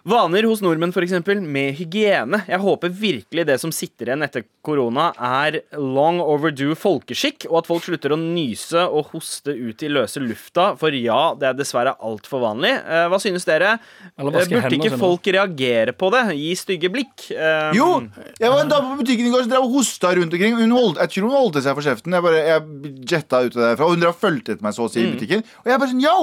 Vaner 0.07 0.47
hos 0.47 0.61
nordmenn 0.63 0.93
for 0.95 1.03
eksempel, 1.03 1.41
med 1.43 1.73
hygiene. 1.81 2.39
Jeg 2.47 2.61
håper 2.63 2.93
virkelig 2.95 3.43
det 3.49 3.57
som 3.59 3.73
sitter 3.75 4.07
igjen 4.13 4.23
etter 4.23 4.45
korona, 4.67 5.09
er 5.19 5.57
long 5.75 6.21
overdue 6.23 6.77
folkeskikk, 6.79 7.49
og 7.51 7.57
at 7.59 7.67
folk 7.73 7.83
slutter 7.89 8.15
å 8.15 8.19
nyse 8.21 8.85
og 8.87 9.11
hoste 9.17 9.51
ut 9.51 9.83
i 9.83 9.91
løse 9.91 10.23
lufta, 10.23 10.69
for 10.79 10.95
ja, 10.95 11.33
det 11.41 11.49
er 11.51 11.59
dessverre 11.59 11.97
altfor 12.07 12.45
vanlig. 12.45 12.71
Eh, 12.87 13.09
Hva 13.11 13.19
synes 13.23 13.49
dere? 13.51 13.75
Eller 14.15 14.39
Eh, 14.47 14.47
Burde 14.55 14.79
ikke 14.79 14.95
folk 15.01 15.27
reagere 15.27 15.91
på 15.99 16.13
det? 16.15 16.23
Gi 16.39 16.55
stygge 16.63 16.93
blikk? 16.95 17.27
Eh, 17.35 17.75
Jo! 17.75 17.91
Jeg 18.39 18.55
var 18.55 18.63
en 18.63 18.71
dame 18.71 18.95
på 18.95 19.03
butikken 19.03 19.27
i 19.27 19.35
går 19.35 19.43
som 19.49 19.51
drev 19.57 19.67
og 19.67 19.75
hosta 19.81 20.15
rundt 20.15 20.33
omkring. 20.39 20.55
Hun 20.63 20.71
holdt, 20.79 21.03
jeg 21.03 21.17
tror 21.17 21.27
hun 21.33 21.39
holdt 21.41 21.63
seg 21.67 21.75
for 21.75 21.83
kjeften. 21.83 22.15
Jeg, 22.15 22.23
bare, 22.23 22.47
jeg 22.47 22.97
jetta 23.11 23.43
ut 23.43 23.59
derfra. 23.59 23.91
Og 23.91 23.97
hun 23.97 24.07
drev 24.07 24.15
og 24.15 24.23
fulgte 24.23 24.55
etter 24.55 24.63
meg 24.71 24.79
så 24.79 24.87
å 24.87 24.93
si 24.93 25.03
i 25.03 25.11
butikken. 25.17 25.43
Og 25.65 25.73
jeg 25.75 25.83
bare 25.83 25.91
sånn, 25.97 26.05
yo! 26.07 26.19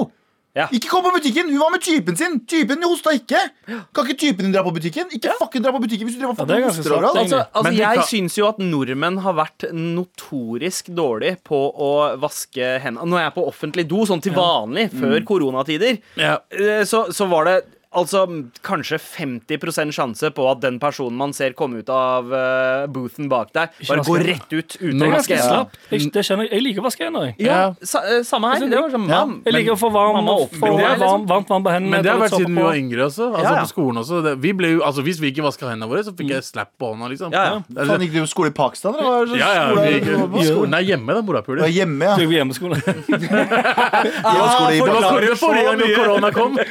Ja. 0.54 0.68
Ikke 0.70 0.86
kom 0.86 1.02
på 1.02 1.10
butikken! 1.16 1.48
Hun 1.50 1.58
var 1.58 1.72
med 1.74 1.82
typen 1.82 2.14
sin! 2.16 2.36
Typen 2.46 2.82
hosta 2.86 3.10
ikke! 3.16 3.40
Kan 3.66 4.06
ikke 4.06 4.14
typen 4.20 4.46
din 4.46 4.52
dra 4.54 4.62
på 4.62 4.70
butikken? 4.76 5.08
Ikke 5.10 5.32
fucking 5.40 5.64
dra 5.64 5.72
på 5.74 5.80
butikken 5.82 6.06
hvis 6.06 6.14
du 6.14 6.20
driver 6.22 6.36
Ja, 6.36 6.44
er 6.44 6.46
fucking 6.46 6.62
ganske 6.68 6.82
hoster 6.84 6.94
overalt. 6.94 7.18
Altså, 7.24 7.40
altså 7.58 7.72
Jeg 7.74 7.98
kan- 7.98 8.06
syns 8.12 8.38
jo 8.38 8.46
at 8.46 8.58
nordmenn 8.62 9.18
har 9.24 9.34
vært 9.34 9.66
notorisk 9.74 10.92
dårlig 10.94 11.32
på 11.46 11.58
å 11.74 11.90
vaske 12.22 12.68
hendene. 12.84 13.08
Når 13.10 13.18
jeg 13.24 13.26
er 13.32 13.34
på 13.34 13.46
offentlig 13.50 13.86
do, 13.90 14.04
sånn 14.06 14.22
til 14.22 14.32
vanlig, 14.36 14.90
før 14.94 15.18
koronatider, 15.26 15.98
Ja. 16.16 16.38
eh, 16.52 16.84
så, 16.86 17.08
så 17.10 17.26
var 17.28 17.44
det 17.50 17.56
Altså 17.94 18.24
kanskje 18.66 18.98
50% 18.98 19.92
sjanse 19.94 20.30
på 20.34 20.46
at 20.50 20.60
den 20.64 20.80
personen 20.82 21.16
man 21.16 21.32
ser 21.36 21.52
komme 21.54 21.78
ut 21.84 21.90
av 21.94 22.26
uh, 22.32 22.86
boothen 22.90 23.28
bak 23.30 23.52
deg, 23.54 23.70
bare 23.88 24.02
går 24.06 24.24
rett 24.26 24.50
ut 24.54 24.76
uten 24.80 25.04
å 25.06 25.10
vaske 25.12 25.36
hendene. 25.38 25.80
Jeg, 25.92 26.08
det 26.14 26.24
kjenner 26.26 26.48
jeg. 26.48 26.52
Jeg 26.56 26.64
liker 26.66 26.82
å 26.82 26.86
vaske 26.88 27.04
hender. 27.06 27.28
jeg. 27.30 27.36
Ja, 27.46 27.58
sa, 27.86 28.02
eh, 28.02 28.22
samme 28.26 28.50
her. 28.50 28.64
Det 28.66 28.80
var 28.80 28.90
sånn, 28.90 29.06
Ja. 29.08 29.20
mam, 29.24 29.36
Jeg 29.46 29.54
liker 29.54 29.76
å 29.76 29.78
få 29.78 29.90
varm, 29.94 30.26
få 30.58 30.72
varm, 30.74 31.26
varmt 31.30 31.48
vann 31.54 31.62
på 31.64 31.70
hendene. 31.74 31.90
Men 31.94 32.02
det 32.02 32.10
har 32.12 32.18
vært 32.24 32.34
siden 32.38 32.56
vi 32.58 32.62
var 32.66 32.74
yngre 32.80 33.06
også. 33.06 33.28
Altså 33.30 33.44
Ja, 33.44 33.54
ja. 33.54 33.62
på 33.62 33.70
skolen 33.72 34.02
også 34.02 34.22
det, 34.24 34.34
vi 34.42 34.52
ble 34.52 34.72
jo, 34.74 34.80
altså 34.82 35.02
Hvis 35.06 35.20
vi 35.22 35.30
ikke 35.32 35.44
vaska 35.46 35.68
hendene 35.70 35.88
våre, 35.90 36.02
så 36.06 36.14
fikk 36.16 36.30
jeg 36.34 36.42
slapp 36.42 36.72
på 36.80 36.90
hånda. 36.94 37.08
liksom 37.14 37.32
Ja, 37.32 37.44
ja. 37.44 37.62
Det 37.68 37.86
Faen, 37.86 38.00
gikk 38.00 38.12
du 38.12 38.20
på 38.24 38.28
skole 38.34 38.48
i 38.50 38.56
Pakistan, 38.58 38.94
eller? 38.98 39.34
Er 39.34 39.38
ja, 39.38 39.50
ja, 39.54 39.64
skole 39.70 39.86
vi 39.86 39.94
gikk 40.00 40.32
på? 40.34 40.44
Skolen 40.50 40.74
er 40.74 40.84
hjemme, 40.90 41.06
da, 41.14 41.18
er 41.20 41.26
morapuler. 41.30 41.68
hjemme, 41.70 42.04
ja. 42.10 42.16
Hjemmeskole. 42.34 42.80
Jeg 42.84 44.38
var 44.40 44.48
skole 44.50 44.72
i 44.74 44.80
Det 44.80 44.88
var 44.88 45.02
Pakistan. 45.04 45.36
forrige, 45.44 45.64
gang 45.64 45.94
korona 45.94 46.30
kom. 46.34 46.58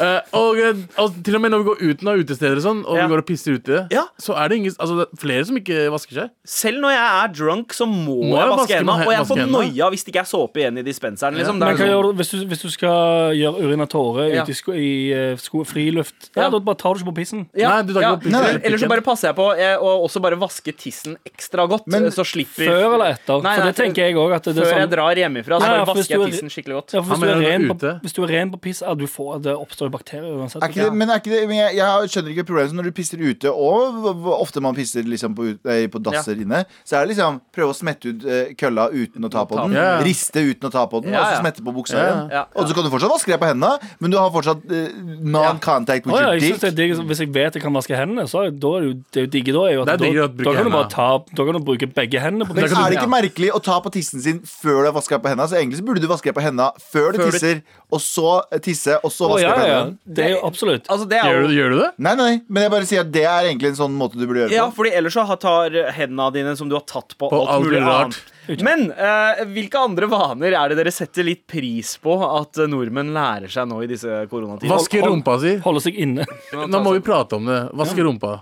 Eh, 0.00 0.20
og, 0.38 0.56
eh, 0.62 0.74
altså, 0.96 1.22
til 1.24 1.34
og 1.36 1.40
med 1.42 1.50
når 1.52 1.58
vi 1.62 1.68
går 1.70 1.78
uten 1.90 2.08
av 2.12 2.18
utesteder 2.20 2.56
og 2.56 2.62
sånn, 2.64 2.80
og 2.86 2.96
Ja. 2.96 3.06
vi 3.06 3.12
går 3.14 3.18
og 3.22 3.26
pisser 3.26 3.52
ute, 3.58 3.86
Ja. 3.90 4.04
så 4.20 4.36
er 4.36 4.48
det 4.48 4.56
ingen, 4.58 4.72
altså, 4.78 4.96
det 5.00 5.06
er 5.12 5.16
flere 5.20 5.44
som 5.46 5.56
ikke 5.56 5.90
vasker 5.90 6.14
seg. 6.20 6.30
Selv 6.44 6.80
når 6.80 6.90
jeg 6.94 7.06
er 7.24 7.28
drunk, 7.34 7.68
så 7.72 7.84
må, 7.86 8.16
Må 8.20 8.36
jeg 8.36 8.46
jeg 8.46 8.58
vaske 8.58 8.76
hendene. 8.80 9.06
Og 9.06 9.12
jeg 9.12 9.20
vaske 9.20 9.28
får 9.30 9.38
hendene? 9.40 9.64
noia 9.74 9.90
hvis 9.90 10.04
det 10.04 10.14
ikke 10.14 10.20
er 10.24 10.30
såpe 10.30 10.56
igjen 10.60 10.78
i 10.78 10.82
dispenseren. 10.82 11.34
Liksom. 11.36 11.58
Det 11.58 11.64
Men 11.64 11.68
er 11.68 11.76
hva 11.76 11.80
sånn- 11.80 11.90
gjør 11.90 12.02
du 12.02 12.12
hvis 12.20 12.30
du, 12.30 12.46
hvis 12.46 12.62
du 12.62 12.70
skal 12.70 13.34
gjøre 13.34 13.56
urin 13.64 13.80
av 13.80 13.88
tåre 13.88 14.22
Ja. 14.32 14.42
ute 14.42 14.50
i, 14.50 14.54
sko, 14.54 14.72
i 14.72 15.12
eh, 15.12 15.36
sko, 15.36 15.64
friluft? 15.64 16.30
Ja, 16.36 16.42
Ja. 16.42 16.50
Da 16.50 16.58
bare 16.58 16.76
tar 16.76 16.94
du 16.94 17.00
ikke 17.00 17.10
på 17.12 17.16
pissen. 17.20 17.46
Nei, 17.54 17.82
du 17.82 17.92
tar 17.94 18.00
ikke 18.00 18.02
ja. 18.02 18.12
opp 18.12 18.22
pissen. 18.22 18.34
Eller, 18.34 18.60
eller 18.64 18.78
så 18.78 18.88
bare 18.88 19.02
passer 19.02 19.28
jeg 19.28 19.36
på 19.36 19.46
eh, 19.58 19.76
å 19.76 20.04
også 20.06 20.20
bare 20.22 20.36
vaske 20.38 20.72
tissen 20.76 21.16
ekstra 21.26 21.68
godt, 21.68 21.86
Men 21.86 22.04
eh, 22.04 22.10
så 22.10 22.24
slipper 22.24 22.66
Før 22.66 22.94
eller 22.94 23.14
etter? 23.14 23.42
Nei, 23.42 23.56
For 23.56 23.64
det 23.66 23.76
tenker 23.76 24.02
jeg 24.06 24.14
òg. 24.14 24.30
Det 24.42 24.54
Før 24.54 24.64
jeg 24.64 24.88
sånn, 24.88 24.90
drar 24.90 25.14
hjemmefra, 25.16 25.58
så 25.60 25.60
Ja, 25.60 25.70
ja, 25.70 25.84
bare 25.84 25.86
for 25.86 25.94
hvis 25.94 26.08
vasker 26.08 26.14
du 26.14 26.20
jeg 26.20 26.28
er- 26.28 26.30
tissen 26.30 26.50
skikkelig 26.50 26.74
godt. 26.80 26.92
ja, 26.94 27.00
for 27.02 27.14
hvis, 27.14 27.18
Han 27.18 27.20
du 27.20 27.46
er 27.46 27.50
ren 27.50 27.68
på, 27.68 27.74
ute. 27.76 28.00
hvis 28.02 28.12
du 28.14 28.22
er 28.24 28.28
ren 28.28 28.50
på 28.50 28.60
piss, 28.60 28.80
ja, 28.82 28.94
du 28.94 29.06
får, 29.06 29.42
det 29.42 29.54
oppstår 29.54 29.86
jo 29.86 29.90
bakterier 29.90 30.34
uansett. 30.56 30.66
Er 30.66 30.72
ikke 30.74 30.88
det, 30.88 30.98
men 31.00 31.10
er 31.10 31.20
ikke 31.22 31.32
det, 31.32 31.40
men 31.50 31.60
jeg, 31.60 31.76
jeg 31.78 32.10
skjønner 32.14 32.34
ikke 32.34 32.46
problemet 32.50 32.70
så 32.70 32.76
Når 32.80 32.88
du 32.88 32.92
pisser 32.96 33.22
ute, 33.22 33.52
og 33.52 34.34
ofte 34.36 34.62
man 34.64 34.74
pisser 34.74 35.06
liksom 35.06 35.34
på, 35.38 35.48
på 35.62 36.02
dasser 36.04 36.40
inne, 36.42 36.64
så 36.84 36.98
er 36.98 37.06
det 37.06 37.14
liksom 37.14 37.40
prøve 37.54 37.74
å 37.74 37.76
smette 37.76 38.10
ut 38.10 38.26
eh, 38.26 38.52
kølla 38.60 38.88
uten 38.92 39.24
å 39.26 39.30
ta 39.32 39.44
på 39.48 39.58
den. 39.60 39.76
Ja. 39.78 39.98
Riste 40.04 40.42
uten 40.44 40.68
å 40.68 40.72
ta 40.72 40.86
på 40.90 41.02
den, 41.04 41.14
Ja, 41.14 41.22
og 41.22 41.34
så 41.34 41.42
smette 41.44 41.64
på 41.64 41.74
buksa 41.74 41.96
Ja. 41.96 42.04
igjen. 42.06 42.30
Ja. 42.34 42.44
Og 42.54 42.68
så 42.68 42.76
kan 42.76 42.86
du 42.86 42.90
fortsatt 42.92 43.12
vaske 43.12 43.32
deg 43.32 43.40
på 43.42 43.50
hendene, 43.50 43.92
men 44.00 44.12
du 44.12 44.18
har 44.18 44.30
fortsatt 44.34 44.64
uh, 44.70 45.00
non-contact 45.20 46.06
with 46.06 46.14
oh, 46.16 46.20
ja, 46.20 46.34
your 46.34 46.58
dick. 46.58 46.76
digg, 46.76 46.94
Hvis 47.10 47.22
jeg 47.22 47.32
vet 47.34 47.58
jeg 47.58 47.62
kan 47.64 47.74
vaske 47.74 47.96
hendene, 47.96 48.26
så 48.30 48.44
er, 48.46 48.54
det 48.54 48.72
jo 48.86 48.92
det 49.14 49.24
er 49.24 49.30
digge 49.32 49.54
da. 49.56 49.64
Er 49.70 49.84
da, 49.84 49.96
kan 50.00 50.66
du 50.66 50.72
bare 50.72 50.88
ta 50.90 51.08
Da 51.36 51.46
kan 51.46 51.56
du 51.56 51.62
bruke 51.64 51.88
begge 51.94 52.22
hendene 52.22 52.48
på 52.48 52.56
Men 52.56 52.66
er 52.66 52.92
det 52.92 52.98
ikke 53.00 53.10
merkelig 53.10 53.52
å 53.56 53.60
ta 53.62 53.78
på 53.82 53.92
tissen 53.94 54.22
sin 54.22 54.40
før 54.46 54.82
du 54.84 54.90
har 54.90 54.96
vaska 54.96 55.16
deg 55.16 55.24
på 55.26 55.32
hendene? 55.32 55.48
Så 55.50 55.58
egentlig 55.60 55.80
så 55.80 55.86
burde 55.86 56.02
du 56.04 56.08
vaske 56.10 56.30
deg 56.30 56.36
på 56.38 56.44
hendene 56.44 56.70
før 56.92 57.12
du 57.14 57.20
Før 57.20 57.30
du- 57.30 57.38
tisser, 57.38 57.62
og 57.90 58.00
så 58.04 58.28
tisse, 58.62 58.98
og 59.02 59.12
så 59.14 59.30
vaske 59.30 59.46
deg 59.46 59.60
på 59.60 59.68
ja. 59.68 59.78
hendene. 59.80 59.98
Det 60.16 60.26
er 60.26 60.34
jo 60.36 60.39
absolutt. 60.46 60.86
Altså, 60.88 61.06
det 61.08 61.18
er 61.20 61.28
Gjør 61.30 61.46
du, 61.46 61.54
gjør 61.56 61.70
du 61.74 61.78
det? 61.82 61.88
Nei, 62.06 62.14
nei, 62.20 62.30
men 62.48 62.62
jeg 62.66 62.70
bare 62.74 62.86
sier 62.90 63.00
at 63.04 63.12
det 63.12 63.24
er 63.24 63.48
egentlig 63.50 63.68
en 63.72 63.78
sånn 63.80 63.94
måte 63.98 64.18
du 64.18 64.26
burde 64.26 64.44
gjøre 64.46 64.54
ja, 64.56 64.66
på. 64.70 64.76
fordi 64.80 64.92
ellers 64.98 65.14
så 65.18 65.24
har- 65.28 65.40
tar 65.42 65.70
hendene 65.96 66.28
dine 66.34 66.56
som 66.56 66.68
du 66.68 66.74
har 66.78 66.84
tatt 66.88 67.16
på, 67.18 67.28
På 67.30 67.40
alt 67.42 67.48
alt 67.56 67.64
mulig 67.64 67.80
mulig 67.80 67.86
rart. 67.86 68.18
annet. 68.48 68.62
Men 68.66 68.86
eh, 68.90 69.44
hvilke 69.54 69.78
andre 69.78 70.06
vaner 70.10 70.56
er 70.58 70.68
det 70.72 70.76
dere 70.80 70.90
setter 70.90 71.22
litt 71.28 71.46
pris 71.46 71.92
på 72.02 72.16
at 72.40 72.58
eh, 72.58 72.66
nordmenn 72.66 73.12
lærer 73.14 73.48
seg 73.52 73.68
nå 73.70 73.82
i 73.84 73.86
disse 73.92 74.08
koronatider? 74.30 74.72
Vaske 74.72 75.02
rumpa 75.04 75.36
si. 75.40 75.56
Holde 75.62 75.80
seg 75.84 75.94
inne. 76.02 76.26
Nå 76.54 76.80
må 76.82 76.94
vi 76.96 77.00
prate 77.06 77.36
om 77.38 77.46
det. 77.46 77.60
Vaske 77.78 78.02
rumpa. 78.02 78.40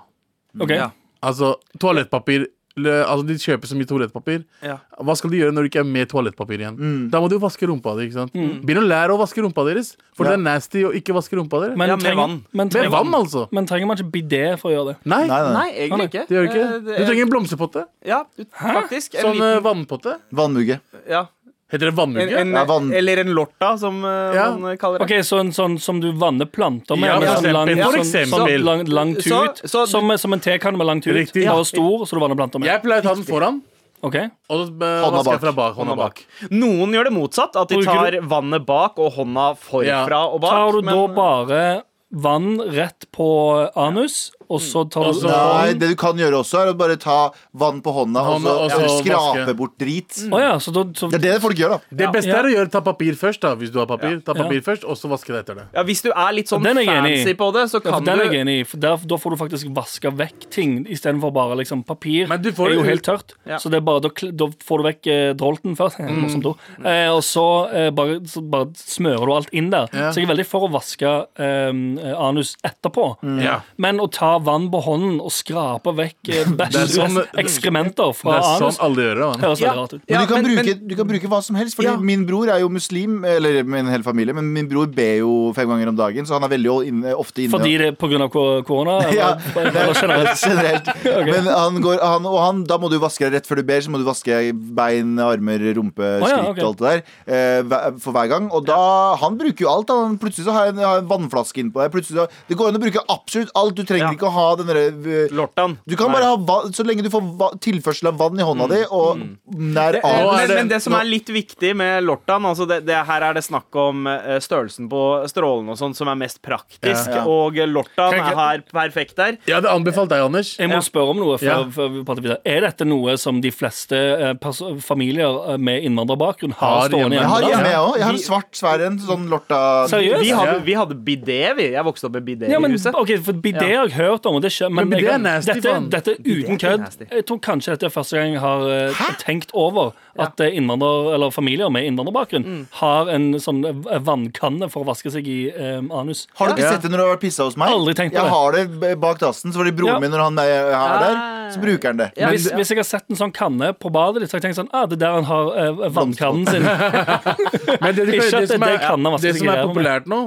OK. 0.60 0.70
Ja. 0.70 0.90
Altså, 1.22 1.56
toalettpapir 1.82 2.46
le- 2.46 2.52
Altså, 2.86 3.26
De 3.26 3.34
kjøper 3.34 3.66
så 3.66 3.76
mye 3.76 3.86
toalettpapir. 3.88 4.44
Ja. 4.62 4.78
Hva 5.00 5.16
skal 5.16 5.30
de 5.30 5.38
gjøre 5.40 5.52
når 5.52 5.62
det 5.66 5.70
ikke 5.72 5.80
er 5.80 5.88
mer 5.88 6.04
toalettpapir 6.06 6.58
igjen? 6.60 7.10
Da 7.10 7.20
må 7.20 7.28
de 7.28 7.34
jo 7.34 7.40
vaske 7.40 7.66
rumpa 7.66 7.96
di. 7.98 8.06
ikke 8.08 8.14
sant? 8.14 8.32
Begynn 8.34 8.82
å 8.82 8.86
lære 8.86 9.10
å 9.10 9.18
vaske 9.18 9.42
rumpa 9.42 9.64
deres, 9.66 9.96
for 10.14 10.24
Ja. 10.24 10.30
det 10.30 10.38
er 10.38 10.42
nasty 10.42 10.82
å 10.84 10.92
ikke 10.94 11.14
vaske 11.14 11.34
rumpa 11.36 11.60
deres. 11.64 11.76
Men, 11.76 11.88
Ja, 11.88 11.96
med 11.96 12.16
vann. 12.16 12.44
men, 12.52 12.68
Med 12.72 12.90
vann, 12.90 13.12
altså. 13.14 13.48
men 13.52 13.66
trenger 13.66 13.86
man 13.86 13.96
ikke 13.96 14.10
bidé 14.10 14.58
for 14.58 14.70
å 14.70 14.74
gjøre 14.74 14.86
det? 14.94 14.96
Nei, 15.06 15.26
Nei, 15.26 15.40
nei. 15.42 15.52
Nei, 15.52 15.72
egentlig 15.88 16.08
ikke. 16.10 16.26
det 16.28 16.34
gjør 16.36 16.44
du 16.44 16.58
Eh, 16.58 16.64
ikke. 16.78 16.96
Du 16.98 17.04
trenger 17.06 17.22
en 17.22 17.30
blomsterpotte. 17.30 17.84
Ja, 18.04 18.24
du- 18.36 18.44
faktisk. 18.44 19.12
Sånn 19.14 19.36
eh, 19.40 19.60
liten 19.60 19.62
vannpotte. 19.64 20.18
Vannmugge. 20.32 20.80
ja. 21.08 21.26
Heter 21.70 21.90
det 21.90 21.92
en, 22.16 22.16
en, 22.38 22.52
Ja, 22.56 22.64
vann. 22.64 22.92
Eller 22.96 23.16
en 23.20 23.28
lorta, 23.36 23.78
som 23.78 24.04
eh, 24.04 24.34
Ja. 24.34 24.56
man 24.56 24.76
kaller 24.78 24.98
det. 24.98 25.04
Ok, 25.04 25.24
Så 25.24 25.38
en 25.40 25.50
sånn 25.52 25.78
som 25.78 26.00
du 26.00 26.12
vanner 26.12 26.46
planter 26.46 26.96
med? 26.96 27.08
Ja, 27.10 27.18
med 27.20 27.28
for 27.28 27.42
sånn 27.42 27.52
lang, 27.52 27.68
eksempel. 27.68 28.28
Sånn, 28.38 28.48
sånn 28.48 28.64
lang, 28.64 28.84
lang 28.86 29.14
tut? 29.14 29.24
Så- 29.62 29.68
så- 29.68 29.86
som, 29.86 30.16
som 30.18 30.32
en 30.32 30.40
tekanne 30.40 30.78
med 30.78 30.86
lang 30.86 31.00
tut? 31.02 31.12
Riktig. 31.14 31.44
Bare 31.46 31.58
Og 31.58 31.66
stor, 31.66 32.06
så 32.06 32.10
du 32.16 32.20
vanner 32.20 32.36
planter 32.36 32.58
med? 32.58 32.68
Jeg 32.68 32.82
pleier 32.82 33.00
å 33.00 33.02
ta 33.02 33.14
den 33.14 33.24
foran, 33.24 33.60
Ok 34.00 34.14
og 34.14 34.60
eh, 34.80 35.02
Hånda 35.02 35.24
bak. 35.24 35.40
fra 35.40 35.52
bak. 35.52 35.74
Hånda 35.74 35.96
bak. 35.96 36.24
Noen 36.50 36.92
gjør 36.94 37.04
det 37.04 37.12
motsatt, 37.12 37.56
at 37.56 37.68
de 37.68 37.82
tar 37.82 38.20
vannet 38.22 38.64
bak 38.64 38.96
og 38.98 39.12
hånda 39.12 39.56
forfra 39.58 39.84
Ja. 40.08 40.24
og 40.26 40.40
bak. 40.40 40.50
Tar 40.50 40.72
du 40.72 40.82
men- 40.82 40.94
da 40.94 41.06
bare 41.08 41.82
vann 42.12 42.60
rett 42.60 43.04
på 43.12 43.70
anus, 43.76 44.30
og 44.50 44.60
så 44.60 44.84
tar 44.90 45.04
du 45.04 45.12
så- 45.20 45.28
Nei, 45.28 45.72
det 45.74 45.88
du 45.90 45.96
kan 45.96 46.16
gjøre 46.16 46.38
også, 46.42 46.62
er 46.66 46.72
å 46.72 46.76
bare 46.78 46.96
ta 46.96 47.30
vann 47.54 47.80
på 47.82 47.92
hånda, 47.92 48.20
og 48.20 48.40
så 48.42 48.54
og 48.64 48.70
så 48.70 49.02
skrape 49.04 49.44
vaske. 49.46 49.56
bort 49.56 49.78
drit. 49.78 50.08
Å 50.30 50.40
ja, 50.40 50.54
så 50.58 50.72
da 50.72 50.84
så, 50.94 51.10
Det 51.10 51.14
er 51.24 51.32
det 51.34 51.42
folk 51.42 51.56
gjør, 51.56 51.68
da. 51.76 51.80
Det 51.94 52.12
beste 52.12 52.28
Ja. 52.30 52.38
er 52.40 52.44
å 52.44 52.54
gjøre 52.54 52.70
ta 52.70 52.80
papir 52.80 53.12
først, 53.14 53.40
da, 53.40 53.54
hvis 53.56 53.70
du 53.72 53.78
har 53.78 53.86
papir. 53.86 54.22
Ta 54.24 54.32
Ja. 54.34 54.42
papir 54.44 54.60
først, 54.62 54.84
og 54.84 54.96
så 54.96 55.08
vaske 55.08 55.28
det 55.32 55.44
etter 55.46 55.54
det. 55.56 55.64
Ja, 55.74 55.82
Hvis 55.82 56.02
du 56.02 56.10
er 56.10 56.32
litt 56.32 56.46
sånn 56.48 56.64
er 56.66 56.74
fancy 56.74 57.34
på 57.34 57.52
det, 57.52 57.68
så 57.70 57.82
kan 57.82 58.04
Den 58.04 58.20
er 58.20 58.24
jeg 58.32 58.46
enig 58.46 58.60
i, 58.74 58.78
der, 58.78 58.96
da 58.96 59.16
får 59.16 59.30
du 59.30 59.36
faktisk 59.36 59.74
vaska 59.74 60.10
vekk 60.16 60.50
ting 60.50 60.84
istedenfor 60.86 61.32
bare 61.32 61.56
liksom 61.56 61.84
papir. 61.84 62.26
Men 62.28 62.40
du 62.42 62.50
får 62.52 62.70
er 62.70 62.74
jo 62.74 62.82
helt 62.82 63.02
tørt, 63.02 63.34
Ja. 63.46 63.56
så 63.56 63.70
det 63.70 63.74
er 63.78 63.80
bare, 63.80 64.00
da, 64.00 64.08
da 64.32 64.46
får 64.46 64.78
du 64.78 64.84
vekk 64.84 65.06
eh, 65.06 65.32
drolten 65.34 65.76
først, 65.76 65.98
Mm. 66.08 66.86
eh, 66.86 67.08
og 67.08 67.22
så, 67.22 67.72
eh, 67.72 67.90
bare, 67.90 68.20
så 68.24 68.40
bare 68.48 68.66
smører 68.74 69.26
du 69.26 69.32
alt 69.32 69.48
inn 69.52 69.70
der. 69.70 69.88
Ja. 69.92 70.10
Så 70.10 70.16
jeg 70.20 70.28
er 70.28 70.34
veldig 70.34 70.46
for 70.46 70.68
å 70.68 70.72
vaske 70.72 71.26
eh, 71.38 72.14
anus 72.18 72.56
etterpå. 72.64 73.16
Ja. 73.42 73.60
Men 73.76 73.98
å 73.98 74.10
ta 74.10 74.37
vann 74.44 74.68
på 74.72 74.80
hånden 74.84 75.20
og 75.20 75.32
skraper 75.32 75.94
vekk 75.98 76.30
eh, 76.34 76.44
bæsj, 76.58 76.72
Det 76.74 76.82
er 76.82 76.92
sånn- 76.94 77.22
ekskrementer 77.42 78.12
Det 78.12 78.34
er 78.36 78.62
sånn 78.62 78.78
alle 78.84 79.06
gjør 79.08 79.20
det. 79.22 79.40
høres 79.42 79.60
Ja. 79.62 79.72
rart 79.74 79.92
ut. 79.94 80.02
Men, 80.08 80.20
du, 80.20 80.26
kan 80.32 80.42
men- 80.42 80.56
bruke, 80.56 80.74
du 80.88 80.94
kan 80.96 81.08
bruke 81.08 81.28
hva 81.32 81.42
som 81.42 81.56
helst. 81.56 81.76
Fordi 81.78 81.88
Ja. 81.88 81.96
Min 82.08 82.26
bror 82.26 82.48
er 82.48 82.60
jo 82.60 82.68
muslim, 82.68 83.24
eller 83.24 83.62
min 83.64 83.86
hele 83.86 84.02
familie, 84.04 84.34
men 84.34 84.52
min 84.52 84.68
bror 84.68 84.86
ber 84.86 85.18
jo 85.18 85.52
fem 85.56 85.68
ganger 85.68 85.88
om 85.88 85.96
dagen, 85.96 86.24
så 86.26 86.38
han 86.38 86.44
er 86.44 86.52
veldig 86.56 86.70
ofte 87.18 87.42
inne. 87.44 87.50
Fordi 87.52 87.76
det 87.78 87.88
er 87.94 88.22
av 88.22 88.30
korona? 88.30 88.98
Ja, 89.18 89.34
eller 89.56 89.94
generelt? 89.94 90.38
generelt. 90.48 90.86
Men 91.26 91.46
han 91.46 91.80
går, 91.82 91.98
han, 92.00 92.26
og 92.26 92.38
han, 92.42 92.64
da 92.64 92.78
må 92.78 92.90
du 92.90 92.98
vaske 92.98 93.24
deg 93.26 93.32
rett 93.38 93.46
før 93.48 93.56
du 93.56 93.62
ber, 93.68 93.80
så 93.80 93.90
må 93.90 93.98
du 93.98 94.04
vaske 94.06 94.52
bein, 94.54 95.16
armer, 95.18 95.58
rumpe, 95.76 96.02
Å 96.22 96.28
ja, 96.28 96.38
skritt 96.52 96.62
og 96.62 96.68
alt 96.68 96.78
det 96.78 96.92
der 97.26 97.72
eh, 97.74 97.90
for 97.98 98.12
hver 98.16 98.28
gang. 98.30 98.50
Og 98.54 98.64
da 98.68 98.78
Han 99.18 99.36
bruker 99.38 99.64
jo 99.64 99.68
alt. 99.72 99.88
Han, 99.90 100.18
plutselig 100.20 100.46
så 100.46 100.52
har 100.54 100.68
jeg 100.68 100.74
en, 100.76 100.82
har 100.84 100.98
en 101.02 101.08
vannflaske 101.10 101.60
innpå 101.62 101.82
der. 101.82 101.90
Plutselig 101.92 102.20
så, 102.20 102.26
det 102.48 102.56
går 102.58 102.68
an 102.70 102.78
å 102.78 102.82
bruke 102.82 103.02
absolutt 103.08 103.50
alt. 103.58 103.74
Du 103.78 103.82
trenger 103.84 104.06
Ja. 104.08 104.12
ikke 104.16 104.27
ikke 104.28 104.34
ha 104.36 104.46
den 104.60 104.68
derre 104.70 104.84
øh, 104.92 105.32
Lortan. 105.34 105.78
Du 105.88 105.96
kan 105.96 106.12
bare 106.12 106.28
ha 106.30 106.36
vann, 106.36 106.72
Så 106.76 106.84
lenge 106.86 107.02
du 107.02 107.10
får 107.10 107.24
va 107.40 107.48
tilførsel 107.58 108.08
av 108.12 108.18
vann 108.20 108.38
i 108.38 108.44
hånda 108.46 108.68
di, 108.70 108.82
og 108.90 109.18
nær 109.56 109.98
av 110.04 110.36
men, 110.36 110.48
det- 110.48 110.56
men 110.60 110.68
det 110.68 110.80
som 110.84 110.94
er 110.98 111.04
litt 111.08 111.28
viktig 111.32 111.74
med 111.76 112.04
Lortan 112.04 112.44
altså 112.44 112.66
det, 112.68 112.84
det, 112.86 112.94
Her 113.08 113.22
er 113.30 113.34
det 113.34 113.44
snakk 113.44 113.74
om 113.74 114.06
eh, 114.06 114.38
størrelsen 114.44 114.88
på 114.90 115.02
strålen 115.30 115.68
og 115.72 115.78
sånn 115.80 115.94
som 115.96 116.08
er 116.08 116.14
mest 116.20 116.40
praktisk. 116.42 117.08
Ja. 117.10 117.24
Og 117.26 117.54
Lortan 117.68 118.12
Kan 118.12 118.18
jeg- 118.20 118.32
er 118.32 118.36
her 118.36 118.62
perfekt 118.72 119.16
der. 119.16 119.38
Jeg 119.46 119.54
hadde 119.58 119.70
anbefalt 119.72 120.08
deg, 120.10 120.20
Anders. 120.24 120.56
Jeg 120.58 120.68
må 120.70 120.80
spørre 120.84 121.10
om 121.10 121.16
noe 121.18 121.38
For, 121.38 121.46
Ja. 121.46 121.64
for, 121.70 121.88
videre. 122.20 122.38
Er 122.44 122.60
dette 122.60 122.84
noe 122.84 123.16
som 123.16 123.40
de 123.40 123.50
fleste 123.50 123.96
eh, 123.96 124.34
familier 124.82 125.52
eh, 125.52 125.56
med 125.56 125.82
innvandrerbakgrunn 125.84 126.52
har, 126.58 126.82
Har 126.82 126.88
stående 126.88 127.16
hjemme. 127.16 127.22
Jeg 127.22 127.30
har 127.32 127.42
hjemme, 127.48 127.70
jeg 127.72 127.82
òg. 127.82 127.96
Jeg 127.98 128.04
har 128.04 128.12
en 128.12 128.18
svart 128.26 128.52
svær 128.58 128.84
en. 128.86 128.98
Sånn 128.98 129.28
lorta 129.30 129.58
Seriøst? 129.88 130.20
Vi 130.24 130.30
hadde, 130.34 130.56
vi 130.66 130.74
hadde 130.74 130.96
bidé, 131.06 131.40
vi. 131.56 131.68
Jeg 131.72 131.84
vokste 131.86 132.08
opp 132.08 132.12
med 132.18 132.24
bidé 132.26 132.48
Ja, 132.50 132.58
i 132.58 132.70
huset. 132.72 132.94
ok, 132.94 133.12
for 133.24 133.32
Bidé 133.38 133.68
har 133.76 133.86
jeg 133.88 133.92
hørt 133.96 134.17
om, 134.26 134.34
og 134.36 134.42
det 134.42 134.50
skjer, 134.52 134.70
men, 134.72 134.88
Men 134.88 134.98
det 134.98 135.08
er 135.08 135.18
nasty, 135.18 135.52
dette, 135.60 135.90
dette 135.90 136.10
er 136.10 136.14
er 136.18 136.42
uten 136.42 136.58
kødd. 136.58 137.06
Jeg 137.10 137.24
tror 137.26 137.38
kanskje 137.40 137.70
dette 137.76 137.86
er 137.86 137.90
første 137.94 138.16
gang 138.18 138.32
jeg 138.32 138.40
har 138.40 138.60
eh, 138.68 139.02
tenkt 139.22 139.50
over 139.54 139.92
at 140.18 140.40
eh, 140.40 140.56
innvandrer, 140.58 141.14
eller 141.14 141.30
familier 141.30 141.70
med 141.70 141.84
innvandrerbakgrunn 141.86 142.44
Mm. 142.48 142.66
har 142.80 143.08
en 143.08 143.32
sånn 143.34 143.62
vannkanne 144.04 144.70
for 144.70 144.82
å 144.82 144.86
vaske 144.88 145.10
seg 145.12 145.26
i 145.28 145.50
um, 145.52 145.90
anus. 145.92 146.26
Har 146.36 146.48
du 146.48 146.54
ikke 146.54 146.64
Ja. 146.64 146.72
sett 146.72 146.82
det 146.82 146.90
når 146.90 146.96
du 146.98 147.04
har 147.04 147.16
vært 147.16 147.20
pissa 147.20 147.44
hos 147.44 147.56
meg? 147.56 147.68
Aldri 147.68 147.94
tenkt 147.94 148.14
på 148.14 148.22
jeg 148.22 148.24
det. 148.24 148.30
har 148.34 148.52
det 148.90 149.00
bak 149.00 149.18
dassen. 149.18 149.52
Så 149.52 149.58
fordi 149.60 149.72
broren 149.76 149.94
Ja. 149.94 149.98
min, 150.00 150.10
når 150.10 150.22
han 150.24 150.38
er 150.38 150.48
er 150.48 150.98
der, 151.04 151.16
Ah. 151.18 151.50
så 151.50 151.60
bruker 151.60 151.88
han 151.88 151.96
det. 151.96 152.12
Ja, 152.16 152.28
hvis, 152.30 152.46
men- 152.50 152.58
hvis 152.58 152.68
jeg 152.68 152.78
har 152.78 152.84
sett 152.84 153.04
en 153.10 153.16
sånn 153.16 153.32
kanne 153.32 153.72
på 153.78 153.90
badet 153.92 154.20
ditt, 154.22 154.30
så 154.30 154.36
har 154.36 154.40
jeg 154.40 154.54
tenkt 154.54 154.58
sånn 154.60 154.68
ah, 154.72 154.86
Det 154.86 154.96
er 154.96 155.04
der 155.06 155.12
han 155.12 155.24
har 155.24 155.44
uh, 155.46 155.88
vannkannen 155.90 156.46
sin. 156.48 156.62
Men 157.80 157.94
det, 157.94 158.08
Ikke 158.08 158.26
at 158.42 158.48
det- 158.48 158.60
det 158.60 158.80
han 158.82 159.02
vaske 159.02 159.22
det 159.22 159.34
seg 159.34 159.38
som 159.38 159.48
i 159.48 159.56
er 159.56 159.64
populært 159.68 160.06
nå 160.10 160.18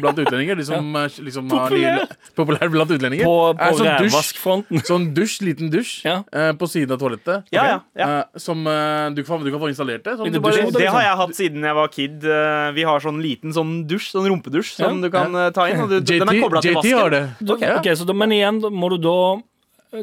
blant 0.00 0.18
utlendinger, 0.22 0.56
de 0.56 0.64
som 0.64 0.96
er 0.96 1.08
liksom 1.08 1.50
har 1.50 1.70
nye, 1.70 2.06
Populært 2.36 2.70
blant 2.72 2.90
utlendinger, 2.90 3.25
På, 3.26 3.34
på 3.58 3.70
sånn 3.80 3.88
rævvaskfronten. 3.90 4.82
Sånn 4.86 5.06
dusj, 5.16 5.36
liten 5.46 5.70
dusj, 5.72 5.92
Ja. 6.06 6.16
eh, 6.32 6.52
på 6.58 6.68
siden 6.70 6.94
av 6.96 7.00
toalettet. 7.02 7.44
Ja, 7.54 7.64
ja, 7.72 7.78
ja. 7.98 8.06
Eh, 8.20 8.40
som 8.42 8.62
eh, 8.70 9.10
du, 9.16 9.22
kan, 9.26 9.42
du 9.44 9.50
kan 9.50 9.60
få 9.62 9.70
installert 9.72 10.04
det. 10.06 10.16
Sånn, 10.20 10.32
du 10.32 10.40
bare, 10.40 10.62
dusj. 10.66 10.76
Det 10.78 10.86
har 10.94 11.02
jeg 11.08 11.16
hatt 11.22 11.34
siden 11.38 11.66
jeg 11.68 11.74
var 11.80 11.88
kid. 11.92 12.22
Vi 12.76 12.86
har 12.86 13.00
sånn 13.04 13.20
liten 13.24 13.52
sånn 13.56 13.74
dusj, 13.90 14.12
sånn 14.14 14.28
rumpedusj, 14.30 14.74
som 14.78 14.96
Ja. 15.02 15.08
du 15.08 15.10
kan 15.12 15.32
ta 15.52 15.68
inn. 15.70 15.82
Og 15.82 15.90
du, 15.90 16.00
den 16.00 16.22
er 16.28 16.34
JT, 16.38 16.42
kobla 16.46 16.62
til 16.62 16.74
JT 16.78 16.92
har 16.96 17.10
det. 17.10 17.24
Okay. 17.42 17.68
Ja. 17.68 17.76
ok, 17.80 17.92
så 17.98 18.14
men 18.16 18.30
igjen 18.32 18.62
må 18.72 18.88
du 18.94 18.98
da 19.02 19.18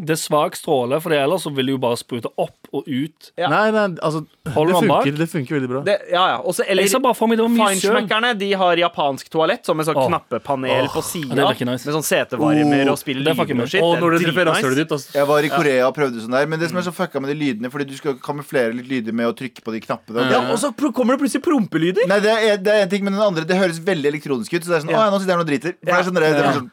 Det 0.02 0.16
er 0.16 0.20
svak 0.20 0.58
stråle, 0.58 1.00
for 1.04 1.14
ellers 1.16 1.46
så 1.46 1.52
vil 1.54 1.70
det 1.70 1.76
jo 1.76 1.82
bare 1.84 1.98
sprute 2.00 2.32
opp 2.41 2.70
og 2.74 2.88
ut. 2.88 3.30
Ja. 3.38 3.50
Nei, 3.52 3.68
nei, 3.74 3.86
altså 4.02 4.24
Det 4.26 4.54
Holder 4.56 4.80
funker, 4.82 5.18
det 5.18 5.28
funker 5.30 5.58
veldig 5.60 5.70
bra. 5.70 5.82
Det, 5.86 5.96
ja, 6.12 6.24
ja. 6.34 6.38
Også, 6.41 6.66
eller 6.68 6.88
Jeg 6.88 6.94
ser 6.96 7.04
bare 7.04 7.18
for 7.18 7.30
meg 7.30 7.38
det 7.39 7.46
var 7.46 7.54
mye. 7.54 7.68
Feinschmeckerne 7.70 8.32
de 8.39 8.50
har 8.64 8.82
japansk 8.82 9.30
toalett 9.34 9.70
som 9.70 9.78
med 9.78 9.88
sånn 9.88 10.00
oh. 10.00 10.08
knappepanel 10.10 10.89
på 10.94 11.04
ja, 11.04 11.06
sida. 11.06 11.48
nice. 11.70 11.86
Med 11.86 11.98
sånn 12.00 12.08
setevarmer 12.08 12.91
og 12.91 13.00
spiller 13.02 13.30
det 13.30 13.36
med. 13.38 13.54
og 13.54 13.70
Det 13.70 13.80
er 13.80 14.02
når 14.02 14.18
du 14.18 14.26
treffer 14.26 14.50
rasshølet 14.50 14.82
ditt 14.82 14.96
altså. 14.98 15.14
Jeg 15.20 15.30
var 15.30 15.48
i 15.48 15.52
Korea 15.54 15.88
og 15.89 15.96
prøvde 15.98 16.24
sånn 16.26 16.38
der, 16.38 16.50
men 16.50 16.62
det 16.62 16.72
som 16.72 16.82
er 16.82 16.88
så 16.88 16.96
fucka 16.96 17.22
med 17.24 17.34
de 17.34 17.38
lydene, 17.39 17.72
fordi 17.74 17.88
du 17.91 17.96
skal 18.00 18.18
kamuflere 18.24 18.74
litt 18.80 18.89
lyder 18.89 19.14
med 19.16 19.30
å 19.30 19.38
trykke 19.38 19.62
på 19.66 19.76
de 19.76 19.84
knappene. 19.86 20.28
Ja, 20.34 20.41
og 20.50 20.58
så 20.62 20.74
kommer 20.74 21.16
det 21.16 21.24
plutselig 21.24 21.44
prompelyder. 21.46 22.10
Nei, 22.10 22.20
det 22.24 22.34
er, 22.34 22.58
det 22.62 22.74
er 22.74 22.88
en 22.88 22.91
ting, 22.91 23.06
men 23.06 23.14
den 23.16 23.24
andre 23.24 23.46
Det 23.48 23.58
høres 23.60 23.80
veldig 23.84 24.10
elektronisk 24.14 24.58
ut. 24.58 24.64
Så 24.66 24.74
det 24.74 24.78
er 24.80 24.86
sånn, 24.86 24.94
å 24.94 24.98
ja, 24.98 25.06
nå 25.14 25.22
sitter 25.22 25.36
jeg 25.36 25.46
og 25.46 25.50
driter. 25.52 25.78
For 25.78 25.89
det 25.89 25.96
er 26.00 26.04
sånn, 26.10 26.18
det 26.18 26.24
er 26.34 26.58
sånn 26.58 26.72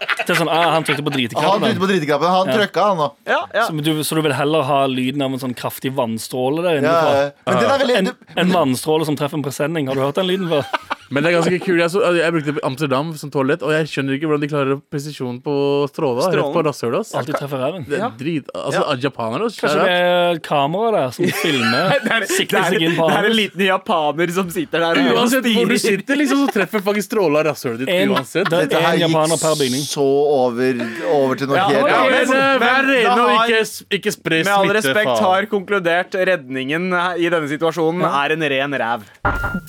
Det 0.00 0.30
er 0.34 0.38
sånn, 0.40 0.50
ah, 0.52 0.70
Han 0.74 0.84
trykte 0.86 1.04
på 1.06 1.12
Han 1.12 1.18
driteknappen. 1.18 1.62
trykte 1.66 1.82
på 1.84 1.90
driteknappen. 1.90 2.32
Han 2.34 2.50
trykka, 2.52 2.86
han 2.90 3.02
òg. 3.06 3.12
Ja, 3.30 3.40
ja. 3.54 3.66
Så 3.68 3.84
du, 3.84 3.92
så 4.04 4.18
du 4.18 4.22
vil 4.26 4.34
heller 4.36 4.62
ha 4.68 4.80
lyden 4.90 5.22
av 5.22 5.32
en 5.36 5.42
sånn 5.42 5.54
kraftig 5.56 5.92
vannstråle 5.96 6.64
der 6.66 6.82
Ja, 6.82 6.96
ja. 7.14 7.30
men 7.46 7.62
den 7.62 7.70
er 7.70 7.78
veldig 7.84 7.96
En, 8.02 8.10
en 8.44 8.52
vannstråle 8.54 9.06
som 9.08 9.16
treffer 9.18 9.38
en 9.40 9.46
presenning. 9.46 9.88
Har 9.88 9.94
du 9.98 10.04
hørt 10.04 10.18
den 10.20 10.26
lyden 10.30 10.48
før? 10.50 10.64
Men 11.10 11.22
det 11.22 11.30
er 11.30 11.36
ganske 11.38 11.58
kult. 11.62 11.78
Jeg, 11.78 11.90
så, 11.92 12.00
jeg 12.16 12.32
brukte 12.34 12.54
Amsterdam 12.66 13.12
som 13.20 13.30
toalett, 13.30 13.62
og 13.62 13.70
jeg 13.74 13.86
skjønner 13.92 14.16
ikke 14.16 14.26
hvordan 14.30 14.42
de 14.42 14.48
klarer 14.50 14.80
presisjon 14.90 15.36
på 15.44 15.54
stråla. 15.92 16.26
Rett 16.34 16.52
på 16.56 16.62
rasshølet. 16.66 17.04
ass. 17.04 17.12
Alltid 17.14 17.36
treffer 17.38 17.62
ræven. 17.62 17.84
Det 17.86 18.00
er 18.02 18.14
drit 18.18 18.50
Altså, 18.56 18.82
japanere 19.04 19.46
også, 19.46 19.60
Kanskje 19.62 19.84
det 19.86 19.92
er 19.96 20.40
kamera 20.46 20.90
der 20.96 21.14
som 21.14 21.28
filmer, 21.44 21.94
sikter 22.30 22.66
seg 22.66 22.82
inn 22.88 22.96
på 22.98 23.06
det 23.10 23.16
er 23.20 23.28
en 23.30 23.36
liten 23.38 23.62
japaner 23.68 24.32
som 24.34 24.50
sitter 24.50 24.82
der 24.82 25.00
og 25.02 25.20
Uansett 25.20 25.46
hvor 25.54 25.70
du 25.70 25.76
sitter, 25.78 26.18
liksom, 26.18 26.42
så 26.46 26.54
treffer 26.56 26.82
faktisk 26.86 27.10
stråla 27.10 27.44
rasshølet 27.46 27.84
ditt 27.84 27.92
En, 27.94 28.14
uansett. 28.16 28.50
det 28.50 28.62
Dette 28.66 28.80
er 28.80 28.86
her 28.88 28.98
en 28.98 29.04
japaner 29.06 29.40
per 29.40 29.54
gikk 29.54 29.62
bygning. 29.62 29.84
så 29.86 30.06
over, 30.40 30.82
over 31.12 31.38
til 31.40 31.50
noe 31.52 31.60
Ja, 31.60 31.66
helt. 31.70 31.90
Ja, 31.92 32.00
annet. 32.02 32.32
men 32.32 32.40
eh, 32.40 32.58
vær 32.64 32.90
rene 32.90 33.26
og 33.26 33.34
ikke, 33.46 33.62
ikke 34.00 34.14
spre 34.16 34.42
Med 34.42 34.52
all 34.56 34.74
respekt 34.80 35.12
faen. 35.12 35.24
har 35.28 35.48
konkludert 35.54 36.18
redningen 36.32 36.90
i 37.22 37.30
denne 37.32 37.50
situasjonen 37.52 38.02
er 38.10 38.36
en 38.36 38.48
ren 38.56 38.78
ræv. 38.82 39.06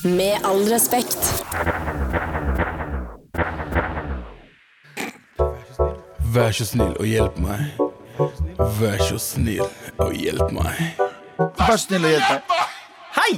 Med 0.08 0.48
all 0.48 0.64
respekt. 0.72 1.27
Vær 6.34 6.52
så 6.54 6.66
snill 6.68 6.94
og 7.00 7.06
hjelp 7.08 7.38
meg. 7.42 7.84
Vær 8.78 9.00
så 9.08 9.18
snill 9.22 9.64
og 10.02 10.14
hjelp 10.16 10.50
meg. 10.54 10.80
Vær 11.38 11.74
så 11.74 11.78
snill 11.86 12.04
og 12.08 12.12
hjelp 12.14 12.50
meg. 12.52 12.64
Hei! 13.18 13.30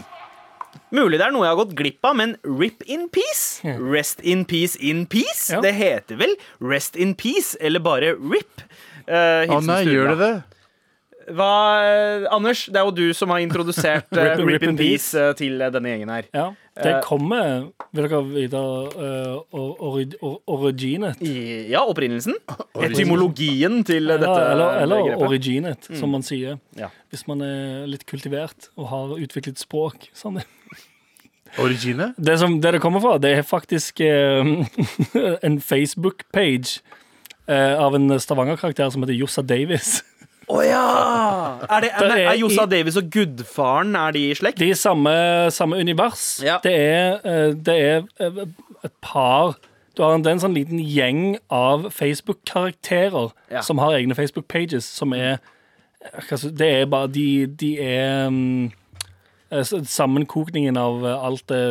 Mulig 0.90 1.20
det 1.20 1.26
er 1.28 1.34
noe 1.34 1.46
jeg 1.46 1.52
har 1.54 1.58
gått 1.60 1.74
glipp 1.78 2.06
av, 2.08 2.16
men 2.18 2.32
rip 2.42 2.82
in 2.90 3.06
peace? 3.14 3.60
Rest 3.78 4.22
in 4.26 4.42
peace 4.50 4.74
in 4.82 5.04
peace? 5.10 5.46
Ja. 5.52 5.60
Det 5.62 5.70
heter 5.78 6.18
vel 6.18 6.32
rest 6.66 6.98
in 6.98 7.14
peace, 7.18 7.54
eller 7.62 7.82
bare 7.84 8.16
rip? 8.18 8.64
Uh, 9.06 9.46
Å 9.54 9.60
nei, 9.64 9.84
gjør 9.86 10.14
det 10.14 10.18
det? 10.24 10.32
Hva, 11.30 11.46
eh, 11.86 12.24
Anders, 12.34 12.64
det 12.66 12.80
er 12.80 12.86
jo 12.88 12.92
du 12.96 13.14
som 13.14 13.30
har 13.30 13.38
introdusert 13.44 14.08
eh, 14.18 14.32
Rip- 14.32 14.40
rip, 14.40 14.48
rip 14.56 14.64
in 14.66 14.72
in 14.72 14.78
peace 14.80 15.14
eh, 15.14 15.30
til 15.38 15.60
denne 15.62 15.92
gjengen 15.92 16.10
her. 16.10 16.26
Ja, 16.34 16.48
det 16.84 16.92
Eh, 16.96 17.00
kommer 17.04 17.70
Vil 17.92 18.06
dere 18.06 18.20
vite 18.28 18.60
uh, 18.60 20.36
originet? 20.46 21.20
I, 21.22 21.70
ja, 21.72 21.82
opprinnelsen. 21.82 22.36
Etymologien 22.86 23.80
til 23.86 24.10
eh, 24.10 24.14
Ja, 24.14 24.20
dette 24.22 24.44
eller, 24.52 24.78
eller 24.84 25.00
originet, 25.00 25.26
originet, 25.26 25.90
som 25.98 26.14
man 26.14 26.22
sier. 26.26 26.60
Ja. 26.78 26.90
Hvis 27.10 27.26
man 27.26 27.42
er 27.42 27.88
litt 27.90 28.06
kultivert 28.06 28.70
og 28.76 28.90
har 28.92 29.16
utviklet 29.18 29.58
språk. 29.58 30.10
Sånn. 30.14 30.38
Originet? 31.58 32.14
Det, 32.16 32.38
som, 32.38 32.60
det 32.62 32.76
det 32.76 32.82
kommer 32.82 33.02
fra, 33.02 33.16
det 33.18 33.34
er 33.40 33.42
faktisk 33.46 34.02
uh, 34.04 34.62
en 35.46 35.58
Facebook-page 35.58 36.78
uh, 37.50 37.74
av 37.82 37.98
en 37.98 38.14
Stavanger-karakter 38.22 38.94
som 38.94 39.02
heter 39.02 39.18
Jossa 39.18 39.42
Davis. 39.42 40.00
Å 40.50 40.60
ja! 40.66 40.84
Er, 41.70 41.84
det, 41.84 41.90
er, 41.94 42.14
er 42.32 42.38
Josa 42.40 42.64
i- 42.66 42.70
Davis 42.72 42.96
og 42.98 43.10
Gudfaren 43.14 43.94
Er 44.00 44.14
de 44.16 44.22
i 44.30 44.34
slekt? 44.34 44.58
De 44.58 44.66
er 44.70 44.74
i 44.74 44.78
samme, 44.78 45.12
samme 45.54 45.78
univers. 45.78 46.24
Ja. 46.44 46.56
Det 46.64 46.72
er, 46.74 47.20
eh, 47.24 47.52
det 47.54 47.76
er 47.76 48.02
eh, 48.26 48.40
et 48.88 48.94
par 49.04 49.54
Du 49.96 50.02
har 50.02 50.14
en, 50.16 50.24
en 50.26 50.40
sånn 50.42 50.54
liten 50.56 50.80
gjeng 50.82 51.36
av 51.52 51.88
Facebook-karakterer 51.94 53.30
Ja. 53.52 53.60
som 53.66 53.78
har 53.82 53.94
egne 53.98 54.14
Facebook-pages, 54.18 54.84
som 54.86 55.12
er 55.14 55.38
si, 56.34 56.48
Det 56.56 56.68
er 56.80 56.86
bare 56.90 57.08
De, 57.12 57.46
de 57.46 57.74
er 57.78 58.26
eh, 58.26 58.30
s- 58.30 58.70
sammenkokningen 59.50 60.76
av 60.76 61.06
eh, 61.06 61.24
alt 61.26 61.46
det 61.50 61.62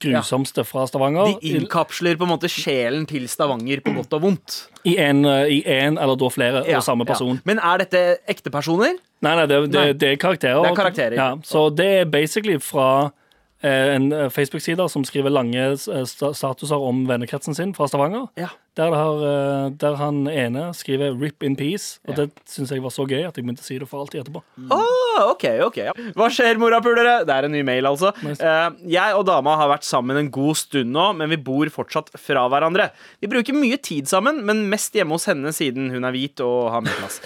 grusomste 0.00 0.64
fra 0.64 0.86
Stavanger. 0.88 1.34
De 1.40 1.54
innkapsler 1.54 2.16
på 2.16 2.26
en 2.26 2.32
måte 2.32 2.48
sjelen 2.52 3.04
til 3.08 3.26
Stavanger 3.28 3.82
på 3.84 3.92
godt 3.96 4.16
og 4.16 4.24
vondt. 4.24 4.56
I 4.88 4.96
en, 5.04 5.24
eh, 5.28 5.58
i 5.58 5.58
en 5.76 5.98
eller 5.98 6.16
da 6.20 6.30
flere 6.32 6.64
Ja, 6.68 6.78
og 6.78 6.86
samme 6.86 7.06
person. 7.08 7.36
Ja. 7.36 7.44
Men 7.44 7.60
er 7.60 7.84
dette 7.84 8.04
ekte 8.28 8.52
personer? 8.52 8.96
Nei, 9.24 9.34
nei, 9.36 9.46
det, 9.46 9.60
det, 9.70 9.80
Nei. 9.80 9.92
det 9.92 10.10
er 10.14 10.16
karakterer. 10.20 10.62
Det 10.64 10.72
er 10.72 10.80
karakterer. 10.80 11.18
Ja, 11.20 11.28
så 11.44 11.68
det 11.72 11.90
er 12.00 12.10
basically 12.10 12.58
fra 12.60 13.10
eh, 13.62 13.94
en 13.94 14.10
eh, 14.12 14.28
Facebook-side 14.32 14.88
som 14.92 15.04
skriver 15.04 15.32
lange 15.32 15.70
eh, 15.72 16.04
statuser 16.08 16.76
om 16.80 17.06
vennekretsen 17.08 17.56
sin 17.56 17.74
fra 17.76 17.88
Stavanger. 17.88 18.28
Ja. 18.40 18.52
Der, 18.74 18.90
har, 18.90 19.20
eh, 19.22 19.70
der 19.78 19.94
han 20.00 20.24
ene 20.26 20.64
skriver 20.74 21.14
'Rip 21.14 21.44
in 21.46 21.54
peace', 21.54 22.00
og 22.08 22.16
det 22.18 22.30
syns 22.50 22.72
jeg 22.74 22.82
var 22.82 22.90
så 22.90 23.04
gøy 23.06 23.22
at 23.22 23.36
jeg 23.36 23.44
begynte 23.44 23.62
å 23.62 23.66
si 23.68 23.78
det 23.78 23.86
for 23.86 24.02
alltid 24.02 24.24
etterpå. 24.24 24.42
Ah, 24.74 25.30
ok, 25.30 25.44
ok. 25.68 25.78
Hva 26.18 26.26
skjer, 26.26 26.58
morapulere? 26.58 27.20
Det 27.22 27.30
er 27.30 27.46
en 27.46 27.54
ny 27.54 27.62
mail, 27.62 27.86
altså. 27.86 28.10
Eh, 28.26 28.70
jeg 28.90 29.14
og 29.14 29.26
dama 29.28 29.54
har 29.60 29.70
vært 29.70 29.86
sammen 29.86 30.18
en 30.18 30.30
god 30.34 30.58
stund 30.58 30.90
nå, 30.90 31.06
men 31.20 31.30
vi 31.30 31.38
bor 31.38 31.70
fortsatt 31.70 32.10
fra 32.18 32.48
hverandre. 32.50 32.88
Vi 33.22 33.30
bruker 33.30 33.54
mye 33.54 33.78
tid 33.78 34.10
sammen, 34.10 34.42
men 34.44 34.64
mest 34.72 34.98
hjemme 34.98 35.14
hos 35.14 35.28
henne 35.30 35.54
siden 35.54 35.92
hun 35.94 36.04
er 36.04 36.16
hvit 36.16 36.42
og 36.42 36.72
har 36.74 36.82
mye 36.82 36.98
plass. 36.98 37.20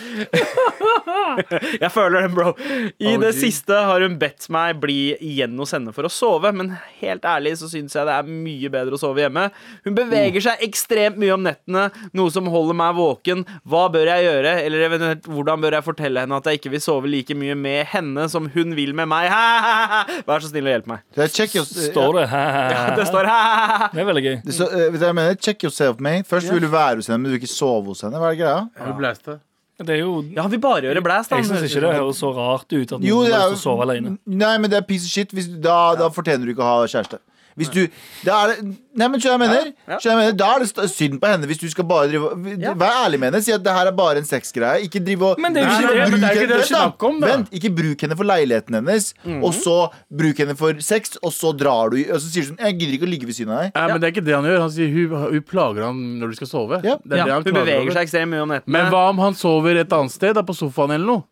jeg 1.83 1.93
føler 1.95 2.27
den, 2.27 2.37
bro. 2.37 2.53
I 3.01 3.17
det 3.25 3.33
siste 3.41 3.73
har 3.89 4.05
hun 4.05 4.19
bedt 4.21 4.51
meg 4.53 4.77
bli 4.83 5.17
igjen 5.17 5.57
hos 5.57 5.73
henne 5.73 5.97
for 5.97 6.05
å 6.05 6.13
sove, 6.13 6.53
men 6.53 6.75
helt 7.01 7.25
ærlig 7.25 7.57
så 7.63 7.73
syns 7.73 7.97
jeg 7.97 8.05
det 8.05 8.21
er 8.21 8.29
mye 8.29 8.73
bedre 8.73 8.99
å 8.99 9.01
sove 9.01 9.25
hjemme. 9.25 9.49
Hun 9.89 9.97
beveger 9.97 10.45
seg 10.51 10.69
ekstremt 10.69 11.17
mye 11.17 11.33
om 11.38 11.38
nettene, 11.47 11.89
noe 12.17 12.33
som 12.35 12.49
holder 12.53 12.77
meg 12.79 12.97
våken. 12.99 13.45
Hva 13.69 13.87
bør 13.93 14.11
jeg 14.13 14.27
gjøre, 14.27 14.55
eller 14.67 14.85
eventuelt 14.89 15.29
hvordan 15.31 15.65
bør 15.65 15.79
jeg 15.79 15.87
fortelle 15.87 16.25
henne 16.25 16.39
at 16.39 16.51
jeg 16.51 16.61
ikke 16.61 16.75
vil 16.77 16.85
sove 16.85 17.11
like 17.11 17.37
mye 17.39 17.57
med 17.59 17.89
henne 17.93 18.29
som 18.33 18.49
hun 18.55 18.77
vil 18.79 18.95
med 18.97 19.11
meg? 19.11 19.31
Vær 20.29 20.45
så 20.45 20.53
snill 20.53 20.69
og 20.69 20.75
hjelp 20.77 20.93
meg. 20.95 21.05
Det 21.17 21.29
Står 21.33 22.21
det? 22.21 22.29
Det 22.99 23.09
står 23.09 23.29
Det 23.95 24.01
er 24.03 24.09
veldig 24.09 24.25
gøy. 24.25 24.39
det 24.45 24.55
så, 24.55 24.69
eh, 24.71 24.89
hva 24.95 25.11
jeg 25.11 25.19
mener? 25.19 25.37
Check 25.43 25.65
yourself, 25.65 26.01
mate. 26.03 26.27
Først 26.29 26.53
vil 26.53 26.65
du 26.65 26.71
være 26.73 27.01
hos 27.01 27.11
henne, 27.11 27.21
men 27.23 27.31
du 27.31 27.37
vil 27.37 27.43
ikke 27.43 27.53
sove 27.53 27.93
hos 27.93 28.05
henne. 28.07 28.21
Hva 28.21 28.33
er 28.33 28.41
greia? 28.41 28.65
Ja. 28.79 29.13
det? 29.27 29.39
Det 29.79 29.95
er 29.95 30.01
jo 30.03 30.25
Ja, 30.35 30.43
han 30.43 30.51
vil 30.51 30.61
bare 30.61 30.83
gjøre 30.89 31.03
blæst, 31.03 31.31
Jeg 31.31 31.47
syns 31.47 31.63
ikke 31.69 31.85
det 31.87 31.95
høres 31.95 32.19
så 32.19 32.33
rart 32.35 32.67
ut 32.73 32.93
at 32.93 32.99
noen 32.99 33.07
jo, 33.07 33.21
er 33.23 33.53
å 33.53 33.59
sove 33.59 33.85
alene. 33.87 34.17
Nei, 34.27 34.55
men 34.59 34.71
det 34.71 34.81
er 34.81 34.87
piece 34.87 35.07
of 35.07 35.13
shit. 35.13 35.31
Hvis, 35.35 35.47
da, 35.63 35.95
da 35.99 36.09
fortjener 36.11 36.49
du 36.49 36.55
ikke 36.55 36.65
å 36.67 36.71
ha 36.73 36.89
kjæreste. 36.91 37.21
Hvis 37.59 37.73
du 37.75 37.83
da 38.27 38.43
er 38.45 38.53
det, 38.55 38.77
Nei, 38.99 39.07
men 39.07 39.21
skjønner 39.23 39.47
jeg 39.47 39.53
mener? 39.53 39.99
Skjønner 40.03 40.09
jeg 40.11 40.19
mener? 40.19 40.37
Da 40.41 40.47
er 40.57 40.65
det 40.65 40.89
synd 40.91 41.21
på 41.23 41.29
henne 41.31 41.47
hvis 41.47 41.61
du 41.61 41.69
skal 41.71 41.87
bare 41.87 42.09
drive 42.11 42.57
Ja. 42.59 42.73
Vær 42.79 42.97
ærlig 43.05 43.21
med 43.21 43.31
henne. 43.31 43.43
Si 43.45 43.53
at 43.55 43.63
det 43.63 43.75
her 43.75 43.91
er 43.91 43.95
bare 43.95 44.23
en 44.23 44.27
sexgreie. 44.27 44.83
Ikke 44.89 45.03
drive 45.05 45.33
og 45.33 45.43
Men 45.43 45.55
det 45.55 45.63
er 45.63 45.85
jo 45.85 46.09
ikke 46.09 46.25
det. 46.25 46.49
det 46.51 46.57
er 46.57 46.67
snakk 46.71 47.07
om, 47.07 47.21
da. 47.23 47.31
Vent, 47.31 47.53
ikke 47.55 47.71
bruk 47.77 48.03
henne 48.07 48.19
for 48.19 48.27
leiligheten 48.27 48.79
hennes, 48.81 49.13
mm. 49.23 49.39
og 49.47 49.55
så 49.55 49.77
bruk 50.23 50.43
henne 50.43 50.57
for 50.59 50.83
sex, 50.83 51.15
og 51.23 51.33
så 51.35 51.53
drar 51.57 51.95
du 51.95 51.99
Og 52.01 52.19
så 52.19 52.27
sier 52.27 52.47
du 52.47 52.51
sånn 52.53 52.63
Jeg 52.65 52.79
gidder 52.81 52.99
ikke 52.99 53.09
å 53.09 53.13
ligge 53.13 53.31
ved 53.31 53.39
siden 53.39 53.55
av 53.55 53.63
deg. 53.63 53.73
Nei, 53.77 53.87
men 53.93 54.01
det 54.03 54.09
er 54.11 54.17
ikke 54.17 54.27
det 54.27 54.37
han 54.39 54.51
gjør. 54.51 54.61
Han 54.67 54.75
sier 54.75 54.93
hun, 54.95 55.17
hun 55.37 55.47
plager 55.55 55.89
ham 55.89 56.05
når 56.19 56.35
du 56.35 56.41
skal 56.43 56.53
sove. 56.53 56.83
Ja. 56.83 56.99
Det 57.05 57.15
er 57.15 57.23
Ja, 57.23 57.25
det 57.25 57.37
han 57.37 57.47
hun 57.47 57.55
beveger 57.61 57.83
over. 57.85 57.97
seg 57.99 58.09
ekstremt 58.09 58.35
mye 58.35 58.45
om 58.47 58.55
nettene. 58.55 58.75
Men 58.79 58.93
hva 58.93 59.09
om 59.13 59.19
han 59.23 59.39
sover 59.39 59.83
et 59.83 59.93
annet 59.93 60.15
sted, 60.15 60.35
da 60.35 60.43
på 60.43 60.57
sofaen 60.57 60.95
eller 60.97 61.07
noe? 61.07 61.27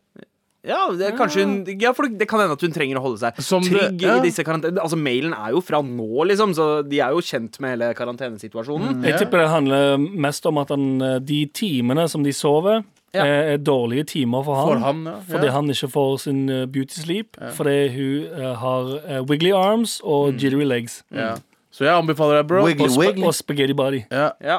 Ja, 0.66 0.80
det, 0.98 1.12
kanskje 1.18 1.44
hun, 1.46 1.52
ja, 1.78 1.92
for 1.94 2.08
det 2.10 2.26
kan 2.28 2.40
hende 2.42 2.56
at 2.58 2.60
hun 2.66 2.72
trenger 2.74 2.98
å 2.98 3.02
holde 3.04 3.20
seg 3.22 3.36
Som 3.46 3.62
det- 3.62 3.70
trygg 3.70 4.02
ja. 4.02 4.16
i 4.18 4.24
disse 4.24 4.42
karantene... 4.42 4.80
Altså, 4.82 4.98
Mailen 4.98 5.32
er 5.36 5.52
jo 5.54 5.60
fra 5.62 5.78
nå, 5.86 6.24
liksom, 6.26 6.54
så 6.58 6.66
de 6.82 6.98
er 7.00 7.14
jo 7.14 7.22
kjent 7.22 7.60
med 7.62 7.76
hele 7.76 7.92
karantenesituasjonen. 7.94 9.04
Jeg 9.06 9.20
tipper 9.22 9.44
det 9.44 9.48
handler 9.52 9.96
mest 10.26 10.46
om 10.50 10.58
at 10.58 10.72
han, 10.74 10.86
eh, 11.02 11.18
de 11.22 11.44
timene 11.54 12.08
som 12.10 12.24
de 12.26 12.32
sover, 12.34 12.82
Ja. 13.14 13.22
eh, 13.24 13.52
er 13.54 13.58
dårlige 13.62 14.04
timer 14.10 14.42
for 14.44 14.56
han. 14.58 14.66
For 14.68 14.78
han, 14.84 15.04
ja. 15.06 15.14
Fordi 15.30 15.46
ja. 15.46 15.52
han 15.52 15.70
ikke 15.72 15.88
får 15.94 16.16
sin 16.20 16.40
eh, 16.50 16.66
beauty 16.66 16.98
sleep. 17.00 17.36
Fordi 17.54 17.76
hun 17.94 18.42
uh, 18.42 18.54
har 18.60 19.22
wiggly 19.30 19.52
arms 19.54 20.00
og 20.04 20.32
Mm. 20.34 20.38
jittery 20.42 20.64
legs. 20.64 21.02
ja. 21.14 21.36
Så 21.76 21.84
jeg 21.84 21.92
anbefaler 21.92 22.38
deg, 22.40 22.46
bro. 22.48 22.62
Wiggly 22.64 22.86
Og, 22.86 22.90
sp 22.96 23.00
wiggly. 23.04 23.24
og 23.28 23.34
spaghetti 23.36 23.74
body. 23.76 23.98
Ja, 24.10 24.30
Ja. 24.40 24.58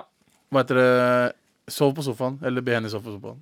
hva 0.54 0.62
heter 0.64 0.76
det? 0.78 1.34
Sov 1.68 1.96
på 1.98 2.04
sofaen. 2.06 2.38
Eller 2.46 2.62
be 2.62 2.72
henne 2.78 2.88
sove 2.90 3.02
på 3.04 3.16
sofaen. 3.20 3.40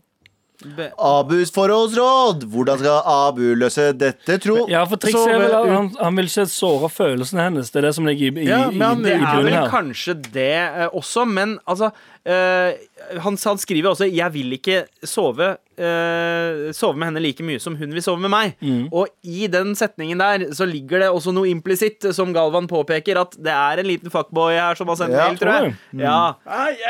Abus 0.99 1.51
forholdsråd. 1.55 2.45
Hvordan 2.51 2.79
skal 2.81 3.01
Abu 3.05 3.43
løse 3.59 3.89
dette, 3.97 4.37
tro? 4.43 4.65
Ja, 4.71 4.83
for 4.89 4.97
trikset 5.01 5.27
er 5.35 5.39
vel 5.43 5.55
at 5.59 5.69
han, 5.75 5.89
han 6.01 6.15
vil 6.19 6.29
ikke 6.31 6.47
såre 6.51 6.89
følelsene 6.93 7.47
hennes. 7.49 7.71
Det 7.71 7.81
er 7.83 7.87
det 7.89 7.95
som 7.99 8.05
ligger 8.09 8.31
i, 8.31 8.45
i, 8.45 8.49
Ja, 8.49 8.69
men 8.71 8.81
han- 8.81 8.99
i, 8.99 9.09
Det 9.09 9.15
i 9.19 9.23
er 9.23 9.43
vel 9.43 9.53
her. 9.53 9.69
kanskje 9.73 10.17
det 10.33 10.49
eh, 10.55 10.87
også, 10.93 11.25
men 11.27 11.57
altså 11.67 11.91
eh, 12.25 12.73
han, 13.21 13.37
han 13.37 13.57
skriver 13.61 13.89
også 13.93 14.07
'Jeg 14.11 14.33
vil 14.33 14.53
ikke 14.57 14.85
sove 15.03 15.57
eh, 15.77 16.71
Sove 16.75 16.95
med 16.97 17.09
henne 17.11 17.21
like 17.21 17.43
mye 17.45 17.59
som 17.61 17.75
hun 17.75 17.91
vil 17.93 18.01
sove 18.03 18.19
med 18.19 18.31
meg'. 18.31 18.53
Mm. 18.61 18.87
Og 18.93 19.07
i 19.23 19.47
den 19.51 19.75
setningen 19.75 20.17
der 20.19 20.45
så 20.55 20.65
ligger 20.65 20.99
det 21.03 21.09
også 21.11 21.33
noe 21.35 21.49
implisitt, 21.51 22.01
som 22.15 22.33
Galvan 22.33 22.67
påpeker, 22.67 23.19
at 23.21 23.35
det 23.37 23.51
er 23.53 23.79
en 23.83 23.85
liten 23.89 24.09
fuckboy 24.13 24.53
her 24.55 24.75
som 24.75 24.87
har 24.87 24.95
sendt 24.95 25.11
Ja, 25.17 25.27
mail, 25.27 25.37
tror 25.37 25.53
jeg. 25.53 25.75
Ja. 25.99 26.33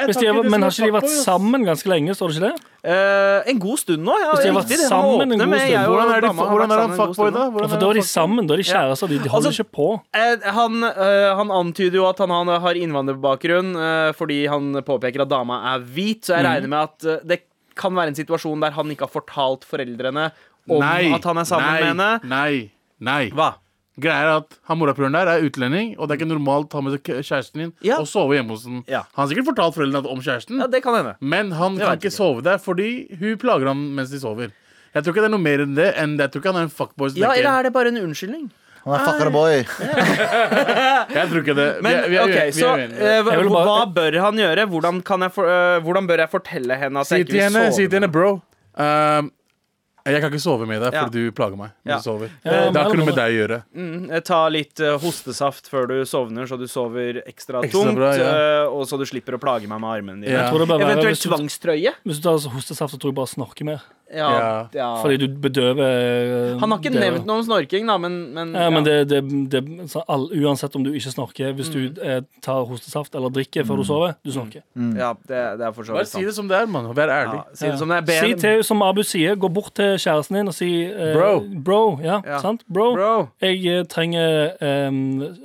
Hvis 0.05 0.17
de, 0.21 0.28
har- 0.28 0.43
men 0.43 0.61
har 0.61 0.69
ikke 0.71 0.86
de 0.86 0.91
vært 0.99 1.09
sammen 1.26 1.65
ganske 1.65 1.89
lenge, 1.89 2.15
står 2.15 2.28
det 2.32 2.36
ikke 2.38 2.49
det? 2.51 2.61
Eh, 2.86 3.47
en 3.49 3.59
god 3.61 3.79
stund 3.81 4.03
nå, 4.05 4.13
ja. 4.21 4.27
Hvis 4.36 4.43
de 4.45 4.49
har 4.51 4.57
vært 4.59 4.71
riktig, 4.75 4.88
sammen 4.91 5.23
en 5.25 5.39
god 5.39 5.55
stund. 5.57 5.71
jeg 5.73 5.89
Hvordan 5.89 6.11
er, 6.13 6.21
de, 6.21 6.29
hvordan 6.38 6.73
er 6.75 6.81
han 6.83 6.91
fuckboy, 6.99 7.31
da? 7.33 7.45
Ja, 7.47 7.69
for 7.71 7.81
da 7.81 7.88
er 7.89 7.97
de 7.97 8.03
sammen. 8.05 8.45
Da 8.45 8.53
er 8.53 8.61
de 8.61 8.67
kjærester. 8.69 9.09
De, 9.09 9.17
de 9.23 9.31
holder 9.33 9.49
Altså, 9.49 9.63
ikke 9.65 9.77
på. 9.79 9.88
Eh, 10.13 10.45
han, 10.59 10.86
eh, 10.91 11.31
han 11.39 11.53
antyder 11.55 11.97
jo 11.97 12.05
at 12.11 12.21
han, 12.21 12.36
han 12.36 12.53
har 12.67 12.77
innvandrerbakgrunn 12.77 13.73
eh, 13.88 14.11
fordi 14.19 14.39
han 14.53 14.69
påpeker 14.86 15.25
at 15.25 15.33
dama 15.33 15.63
er 15.73 15.89
hvit, 15.97 16.27
så 16.27 16.38
jeg 16.38 16.45
regner 16.45 16.73
med 16.75 16.81
at 16.83 17.09
eh, 17.09 17.25
det 17.33 17.41
kan 17.75 17.97
være 17.97 18.13
en 18.13 18.21
situasjon 18.21 18.61
der 18.63 18.77
han 18.77 18.93
ikke 18.93 19.09
har 19.09 19.15
fortalt 19.17 19.65
foreldrene 19.67 20.29
om 20.69 20.81
Nei, 20.81 21.09
at 21.13 21.25
han 21.25 21.41
er 21.41 21.49
sammen 21.49 21.67
nei, 21.67 21.81
med 21.81 21.89
henne. 21.91 22.11
Nei, 22.29 22.53
nei. 23.01 23.23
Hva? 23.33 23.55
Greia 24.00 24.24
er 24.26 24.32
at 24.41 24.58
han 24.68 24.78
morapuleren 24.78 25.14
der 25.16 25.28
er 25.32 25.41
utlending, 25.48 25.96
og 25.98 26.08
det 26.10 26.16
er 26.16 26.20
ikke 26.26 26.28
normalt 26.34 26.66
å 26.68 26.70
ta 26.76 26.82
med 26.82 26.98
seg 26.98 27.04
kjæresten 27.24 27.54
din 27.64 27.74
Ja. 27.82 27.98
og 28.02 28.08
sove 28.12 28.36
hjemme 28.36 28.50
hos 28.52 28.64
den. 28.66 28.84
Ja. 28.91 29.04
Han 29.16 29.28
har 29.28 29.34
sikkert 29.34 29.48
fortalt 29.56 29.74
foreldrene 29.78 30.10
om 30.12 30.20
kjæresten, 30.20 30.60
Ja, 30.60 30.68
det 30.68 30.84
kan 30.84 30.93
hende. 30.96 31.16
men 31.22 31.52
han 31.52 31.78
Jeg 31.78 31.82
kan 31.86 31.89
vet 31.91 32.00
ikke 32.00 32.12
jeg 32.12 32.18
sove 32.20 32.43
der 32.43 32.58
fordi 32.58 33.18
hun 33.20 33.38
plager 33.38 33.68
ham 33.68 33.96
mens 33.96 34.10
de 34.12 34.20
sover. 34.20 34.52
Jeg 34.93 35.04
tror 35.04 35.12
ikke 35.14 35.24
det 35.24 35.32
er 35.32 35.36
noe 35.38 35.43
mer 35.43 35.60
enn 35.64 35.76
det. 35.76 35.96
Enn 35.96 36.18
det. 36.18 36.24
Jeg 36.24 36.32
tror 36.32 36.39
ikke 36.41 36.54
han 36.54 36.62
er 36.62 36.68
en 36.68 36.70
fuckboy. 36.70 37.10
som 37.10 37.18
Ja, 37.20 37.28
tenker- 37.30 37.39
eller 37.39 37.60
er 37.60 37.64
det 37.64 37.74
bare 37.74 37.88
en 37.88 37.98
unnskyldning? 37.98 38.50
Han 38.86 38.93
er 38.93 39.06
fucker 39.06 39.32
boy. 39.32 39.64
Jeg 41.16 41.28
tror 41.32 41.41
ikke 41.41 41.56
det. 41.58 41.68
Vi 41.78 41.82
Men 41.82 41.96
er- 41.96 42.10
vi 42.10 42.16
er 42.16 42.22
ok, 42.22 42.30
uen- 42.30 42.36
vi 42.36 42.48
er 42.48 42.52
så 42.52 42.70
uenige. 42.76 43.00
eh, 43.02 43.22
hva, 43.24 43.32
Jeg 43.32 43.39
vil 43.41 43.50
bare- 43.50 43.66
hva 43.66 43.93
bør 43.93 44.20
han 44.22 44.36
gjøre? 44.36 44.66
Hvordan, 44.70 45.02
kan 45.04 45.20
jeg 45.22 45.32
for, 45.34 45.46
eh, 45.50 45.80
hvordan 45.82 46.08
bør 46.08 46.18
jeg 46.18 46.30
fortelle 46.32 46.78
henne 46.78 47.00
at 47.00 47.08
Si 47.08 47.16
jeg 47.16 47.26
ikke 47.26 47.32
til 47.32 47.39
vil 47.39 47.43
henne, 47.43 47.66
sove? 47.66 47.74
si 47.76 47.88
til 47.88 48.00
henne, 48.00 48.12
bro. 48.12 48.41
Um, 48.78 49.32
jeg 50.14 50.22
kan 50.22 50.30
ikke 50.32 50.43
sove 50.43 50.68
med 50.70 50.82
deg 50.84 50.93
Ja. 50.93 51.06
du 51.10 51.32
plager 51.32 51.58
meg 51.58 51.72
Ja. 51.86 51.95
når 51.95 51.97
du 51.97 52.03
sover. 52.06 52.30
Det 52.43 52.53
har 52.53 52.89
ikke 52.91 52.97
noe 52.99 53.06
med 53.10 53.16
deg 53.18 53.32
å 53.34 53.38
gjøre. 53.39 53.58
Mm, 53.74 54.24
ta 54.24 54.41
litt 54.53 54.80
uh, 54.80 54.97
hostesaft 55.01 55.70
før 55.72 55.88
du 55.89 55.95
sovner, 56.06 56.45
så 56.45 56.60
du 56.62 56.68
sover 56.70 57.24
ekstra, 57.26 57.64
Ekstra 57.66 57.72
tungt. 57.72 57.95
bra, 57.97 58.12
ja. 58.16 58.30
eh, 58.64 58.68
og 58.70 58.86
så 58.86 58.99
du 59.01 59.06
slipper 59.10 59.34
å 59.34 59.41
plage 59.41 59.68
meg 59.68 59.82
med 59.82 59.89
armene 59.89 60.22
dine. 60.26 60.45
Eventuelt 60.45 61.22
tvangstrøye. 61.26 61.93
hvis 62.06 62.22
du 62.22 62.24
tar 62.30 62.38
hostesaft, 62.38 62.93
så 62.93 62.99
tror 63.01 63.10
jeg 63.14 63.16
bare 63.16 63.34
snorker 63.34 63.66
mer. 63.66 63.82
Ja, 64.14 64.30
Ja. 64.32 64.68
ja. 64.74 65.01
Fordi 65.01 65.18
du 65.18 65.28
bedøver 65.41 65.82
eh, 66.53 66.60
Han 66.60 66.72
har 66.72 66.78
ikke 66.80 66.91
det- 66.93 67.01
nevnt 67.01 67.26
noe 67.26 67.38
om 67.38 67.43
snorking, 67.43 67.88
da, 67.88 67.97
men, 67.97 68.34
men, 68.34 68.53
Ja, 68.53 68.70
men 68.70 68.84
det, 68.86 69.10
det, 69.10 69.22
det, 69.49 69.95
all, 70.08 70.28
Uansett 70.30 70.76
om 70.76 70.84
du 70.84 70.91
ikke 70.93 71.12
snorker, 71.12 71.53
hvis 71.53 71.70
du 71.74 71.89
Mm. 71.89 71.97
eh, 72.03 72.22
tar 72.41 72.66
hostesaft 72.66 73.16
eller 73.16 73.30
drikker 73.30 73.64
før 73.66 73.78
du 73.78 73.84
sover, 73.84 74.14
du 74.24 74.32
snorker. 74.32 74.62
ja, 74.97 75.14
det, 75.28 75.58
det 75.58 75.66
er 75.68 75.72
for 75.72 75.84
så 75.84 75.93
Bare 75.93 76.06
si 76.06 76.24
det 76.24 76.36
som 76.36 76.47
det 76.47 76.58
er, 76.62 76.66
mann. 76.68 76.86
Vær 76.95 77.10
ærlig. 77.10 77.34
Ja, 77.41 77.56
si 77.56 77.66
det 77.66 77.80
som 77.80 77.89
det 77.89 77.97
er. 78.10 78.22
Si 78.28 78.34
til, 78.36 78.64
som 78.64 78.82
Abu 78.82 79.01
sier, 79.03 79.36
gå 79.36 79.47
bort 79.51 79.74
til 79.74 79.97
kjæresten 79.97 80.36
din 80.38 80.47
og 80.47 80.53
si 80.53 80.84
eh, 80.86 81.14
Bro. 81.16 81.39
Bro, 81.66 81.99
ja, 82.03 82.22
Ja. 82.26 82.39
sant? 82.39 82.62
Bro. 82.72 82.93
bro. 82.95 83.28
Jeg 83.41 83.66
eh, 83.66 83.84
trenger 83.86 84.51
eh, 84.62 84.91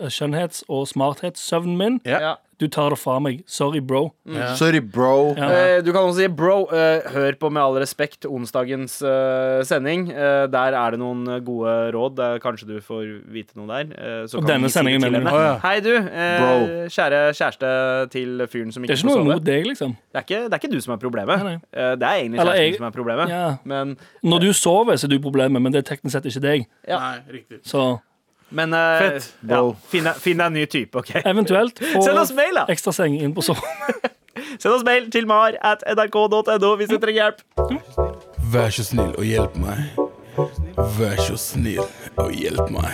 skjønnhets- 0.09 0.63
og 0.69 0.87
smarthetssøvnen 0.89 1.77
min. 1.79 2.01
Ja. 2.05 2.35
Du 2.61 2.67
tar 2.69 2.91
det 2.93 2.99
fra 3.01 3.15
meg. 3.25 3.39
Sorry, 3.49 3.81
bro. 3.81 4.11
Ja. 4.29 4.51
Sorry, 4.55 4.81
bro. 4.85 5.33
Ja. 5.37 5.47
Eh, 5.49 5.81
Du 5.83 5.93
kan 5.95 6.03
også 6.05 6.19
si 6.21 6.27
bro, 6.29 6.67
eh, 6.69 7.01
hør 7.09 7.33
på 7.41 7.49
Med 7.51 7.63
all 7.63 7.79
respekt 7.81 8.27
onsdagens 8.29 8.99
eh, 9.03 9.63
sending. 9.65 10.11
Eh, 10.13 10.45
der 10.53 10.77
er 10.77 10.91
det 10.93 11.01
noen 11.01 11.23
eh, 11.27 11.39
gode 11.41 11.73
råd. 11.97 12.17
Der 12.21 12.39
kanskje 12.45 12.69
du 12.69 12.75
får 12.85 13.07
vite 13.33 13.57
noe 13.57 13.67
der. 13.71 13.95
eh, 13.97 14.27
så 14.29 14.37
Og 14.39 14.45
kan 14.45 14.53
denne 14.61 14.69
vi 14.69 14.75
sendingen 14.75 15.01
til 15.01 15.11
mener 15.17 15.31
du? 15.31 15.61
Hei, 15.65 15.81
du. 15.81 15.95
Eh, 15.97 16.37
Bro. 16.41 16.53
kjære 16.93 17.23
kjæreste 17.41 17.73
til 18.13 18.47
fyren 18.53 18.73
som 18.77 18.85
ikke 18.85 18.93
får 18.93 19.01
sove. 19.01 19.09
Det 19.09 19.09
er 19.09 19.17
ikke 19.17 19.25
noe 19.25 19.33
imot 19.33 19.45
deg, 19.49 19.65
liksom. 19.73 19.97
Det 20.13 20.21
er, 20.21 20.27
ikke, 20.29 20.43
det 20.45 20.53
er 20.53 20.61
ikke 20.61 20.73
du 20.77 20.81
som 20.85 20.93
er 20.95 21.01
problemet. 21.07 21.41
Nei, 21.41 21.55
nei. 21.55 21.57
Eh, 21.73 21.95
det 21.97 22.07
er 22.11 22.21
egentlig 22.21 22.41
Eller 22.45 22.53
kjæresten 22.53 22.69
jeg- 22.69 22.77
som 22.77 22.87
er 22.87 22.95
problemet. 23.01 23.29
Ja. 23.31 23.57
Men, 23.65 23.97
Når 24.23 24.39
du 24.41 24.53
sover, 24.53 24.95
så 25.01 25.05
er 25.09 25.09
du 25.17 25.19
problemet, 25.19 25.63
men 25.63 25.73
det 25.73 25.81
er 25.89 25.95
teknisk 25.97 26.13
sett 26.13 26.25
ikke 26.29 26.41
deg. 26.45 26.67
Ja. 26.87 26.99
Nei, 26.99 27.19
riktig. 27.41 27.63
Så 27.65 28.01
men 28.51 28.75
uh, 28.75 28.99
Fett, 28.99 29.29
ja, 29.49 29.61
finn, 29.93 30.09
finn 30.19 30.41
deg 30.41 30.47
en 30.51 30.57
ny 30.59 30.67
type, 30.71 30.99
OK? 30.99 31.13
eventuelt 31.25 31.79
få 31.93 32.03
ekstra 32.73 32.93
seng 32.95 33.19
inn 33.19 33.35
på 33.37 33.45
sofaen. 33.47 34.01
Send 34.61 34.75
oss 34.75 34.85
mail 34.87 35.11
til 35.13 35.27
mar 35.31 35.55
at 35.65 35.83
nrk.no 35.87 36.75
hvis 36.81 36.91
du 36.91 36.99
trenger 36.99 37.31
hjelp. 37.31 37.41
Vær 38.53 38.71
så 38.75 38.85
snill 38.87 39.13
og 39.15 39.27
hjelp 39.27 39.57
meg. 39.61 39.79
Vær 40.99 41.21
så 41.23 41.37
snill 41.41 41.85
og 42.19 42.35
hjelp 42.35 42.75
meg. 42.75 42.93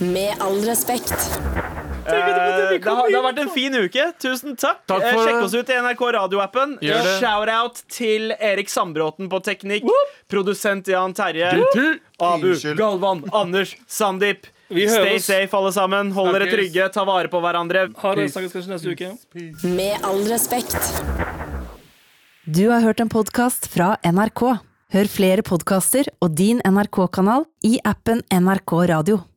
Med 0.00 0.30
all 0.44 0.60
respekt. 0.68 1.14
Eh, 2.08 2.78
det, 2.78 2.84
har, 2.88 3.08
det 3.08 3.16
har 3.18 3.24
vært 3.26 3.40
en 3.44 3.50
fin 3.54 3.74
uke. 3.74 4.04
Tusen 4.22 4.56
takk. 4.56 4.82
Takk 4.88 5.02
Eh, 5.08 5.18
Sjekk 5.24 5.42
oss 5.44 5.54
ut 5.54 5.68
i 5.72 5.78
NRK 5.82 6.02
radioappen. 6.18 6.76
Gjør. 6.84 7.08
Shout-out 7.20 7.82
til 7.92 8.32
Erik 8.38 8.68
Sandbråten 8.72 9.28
på 9.32 9.40
teknikk. 9.44 9.88
Produsent 10.30 10.88
Jan 10.88 11.14
Terje. 11.16 11.50
Abu, 12.20 12.54
Galvan, 12.78 13.24
Anders, 13.32 13.76
Sandeep. 13.86 14.46
Stay 14.68 15.18
safe, 15.24 15.54
alle 15.56 15.72
sammen. 15.72 16.10
Hold 16.12 16.34
dere 16.36 16.48
trygge. 16.52 16.88
Ta 16.92 17.04
vare 17.08 17.30
på 17.32 17.40
hverandre. 17.40 17.86
Ha 18.02 18.14
det. 18.18 18.28
Snakkes 18.34 18.52
kanskje 18.52 18.74
neste 18.74 18.92
uke. 18.92 19.12
Med 19.64 20.04
all 20.04 20.24
respekt. 20.28 20.76
Du 22.48 22.68
har 22.70 22.80
hørt 22.84 23.00
en 23.00 23.08
podkast 23.12 23.68
fra 23.72 23.94
NRK. 24.04 24.58
Hør 24.92 25.08
flere 25.12 25.42
podkaster 25.44 26.08
og 26.24 26.32
din 26.36 26.62
NRK-kanal 26.64 27.44
i 27.68 27.74
appen 27.84 28.22
NRK 28.32 28.72
Radio. 28.88 29.18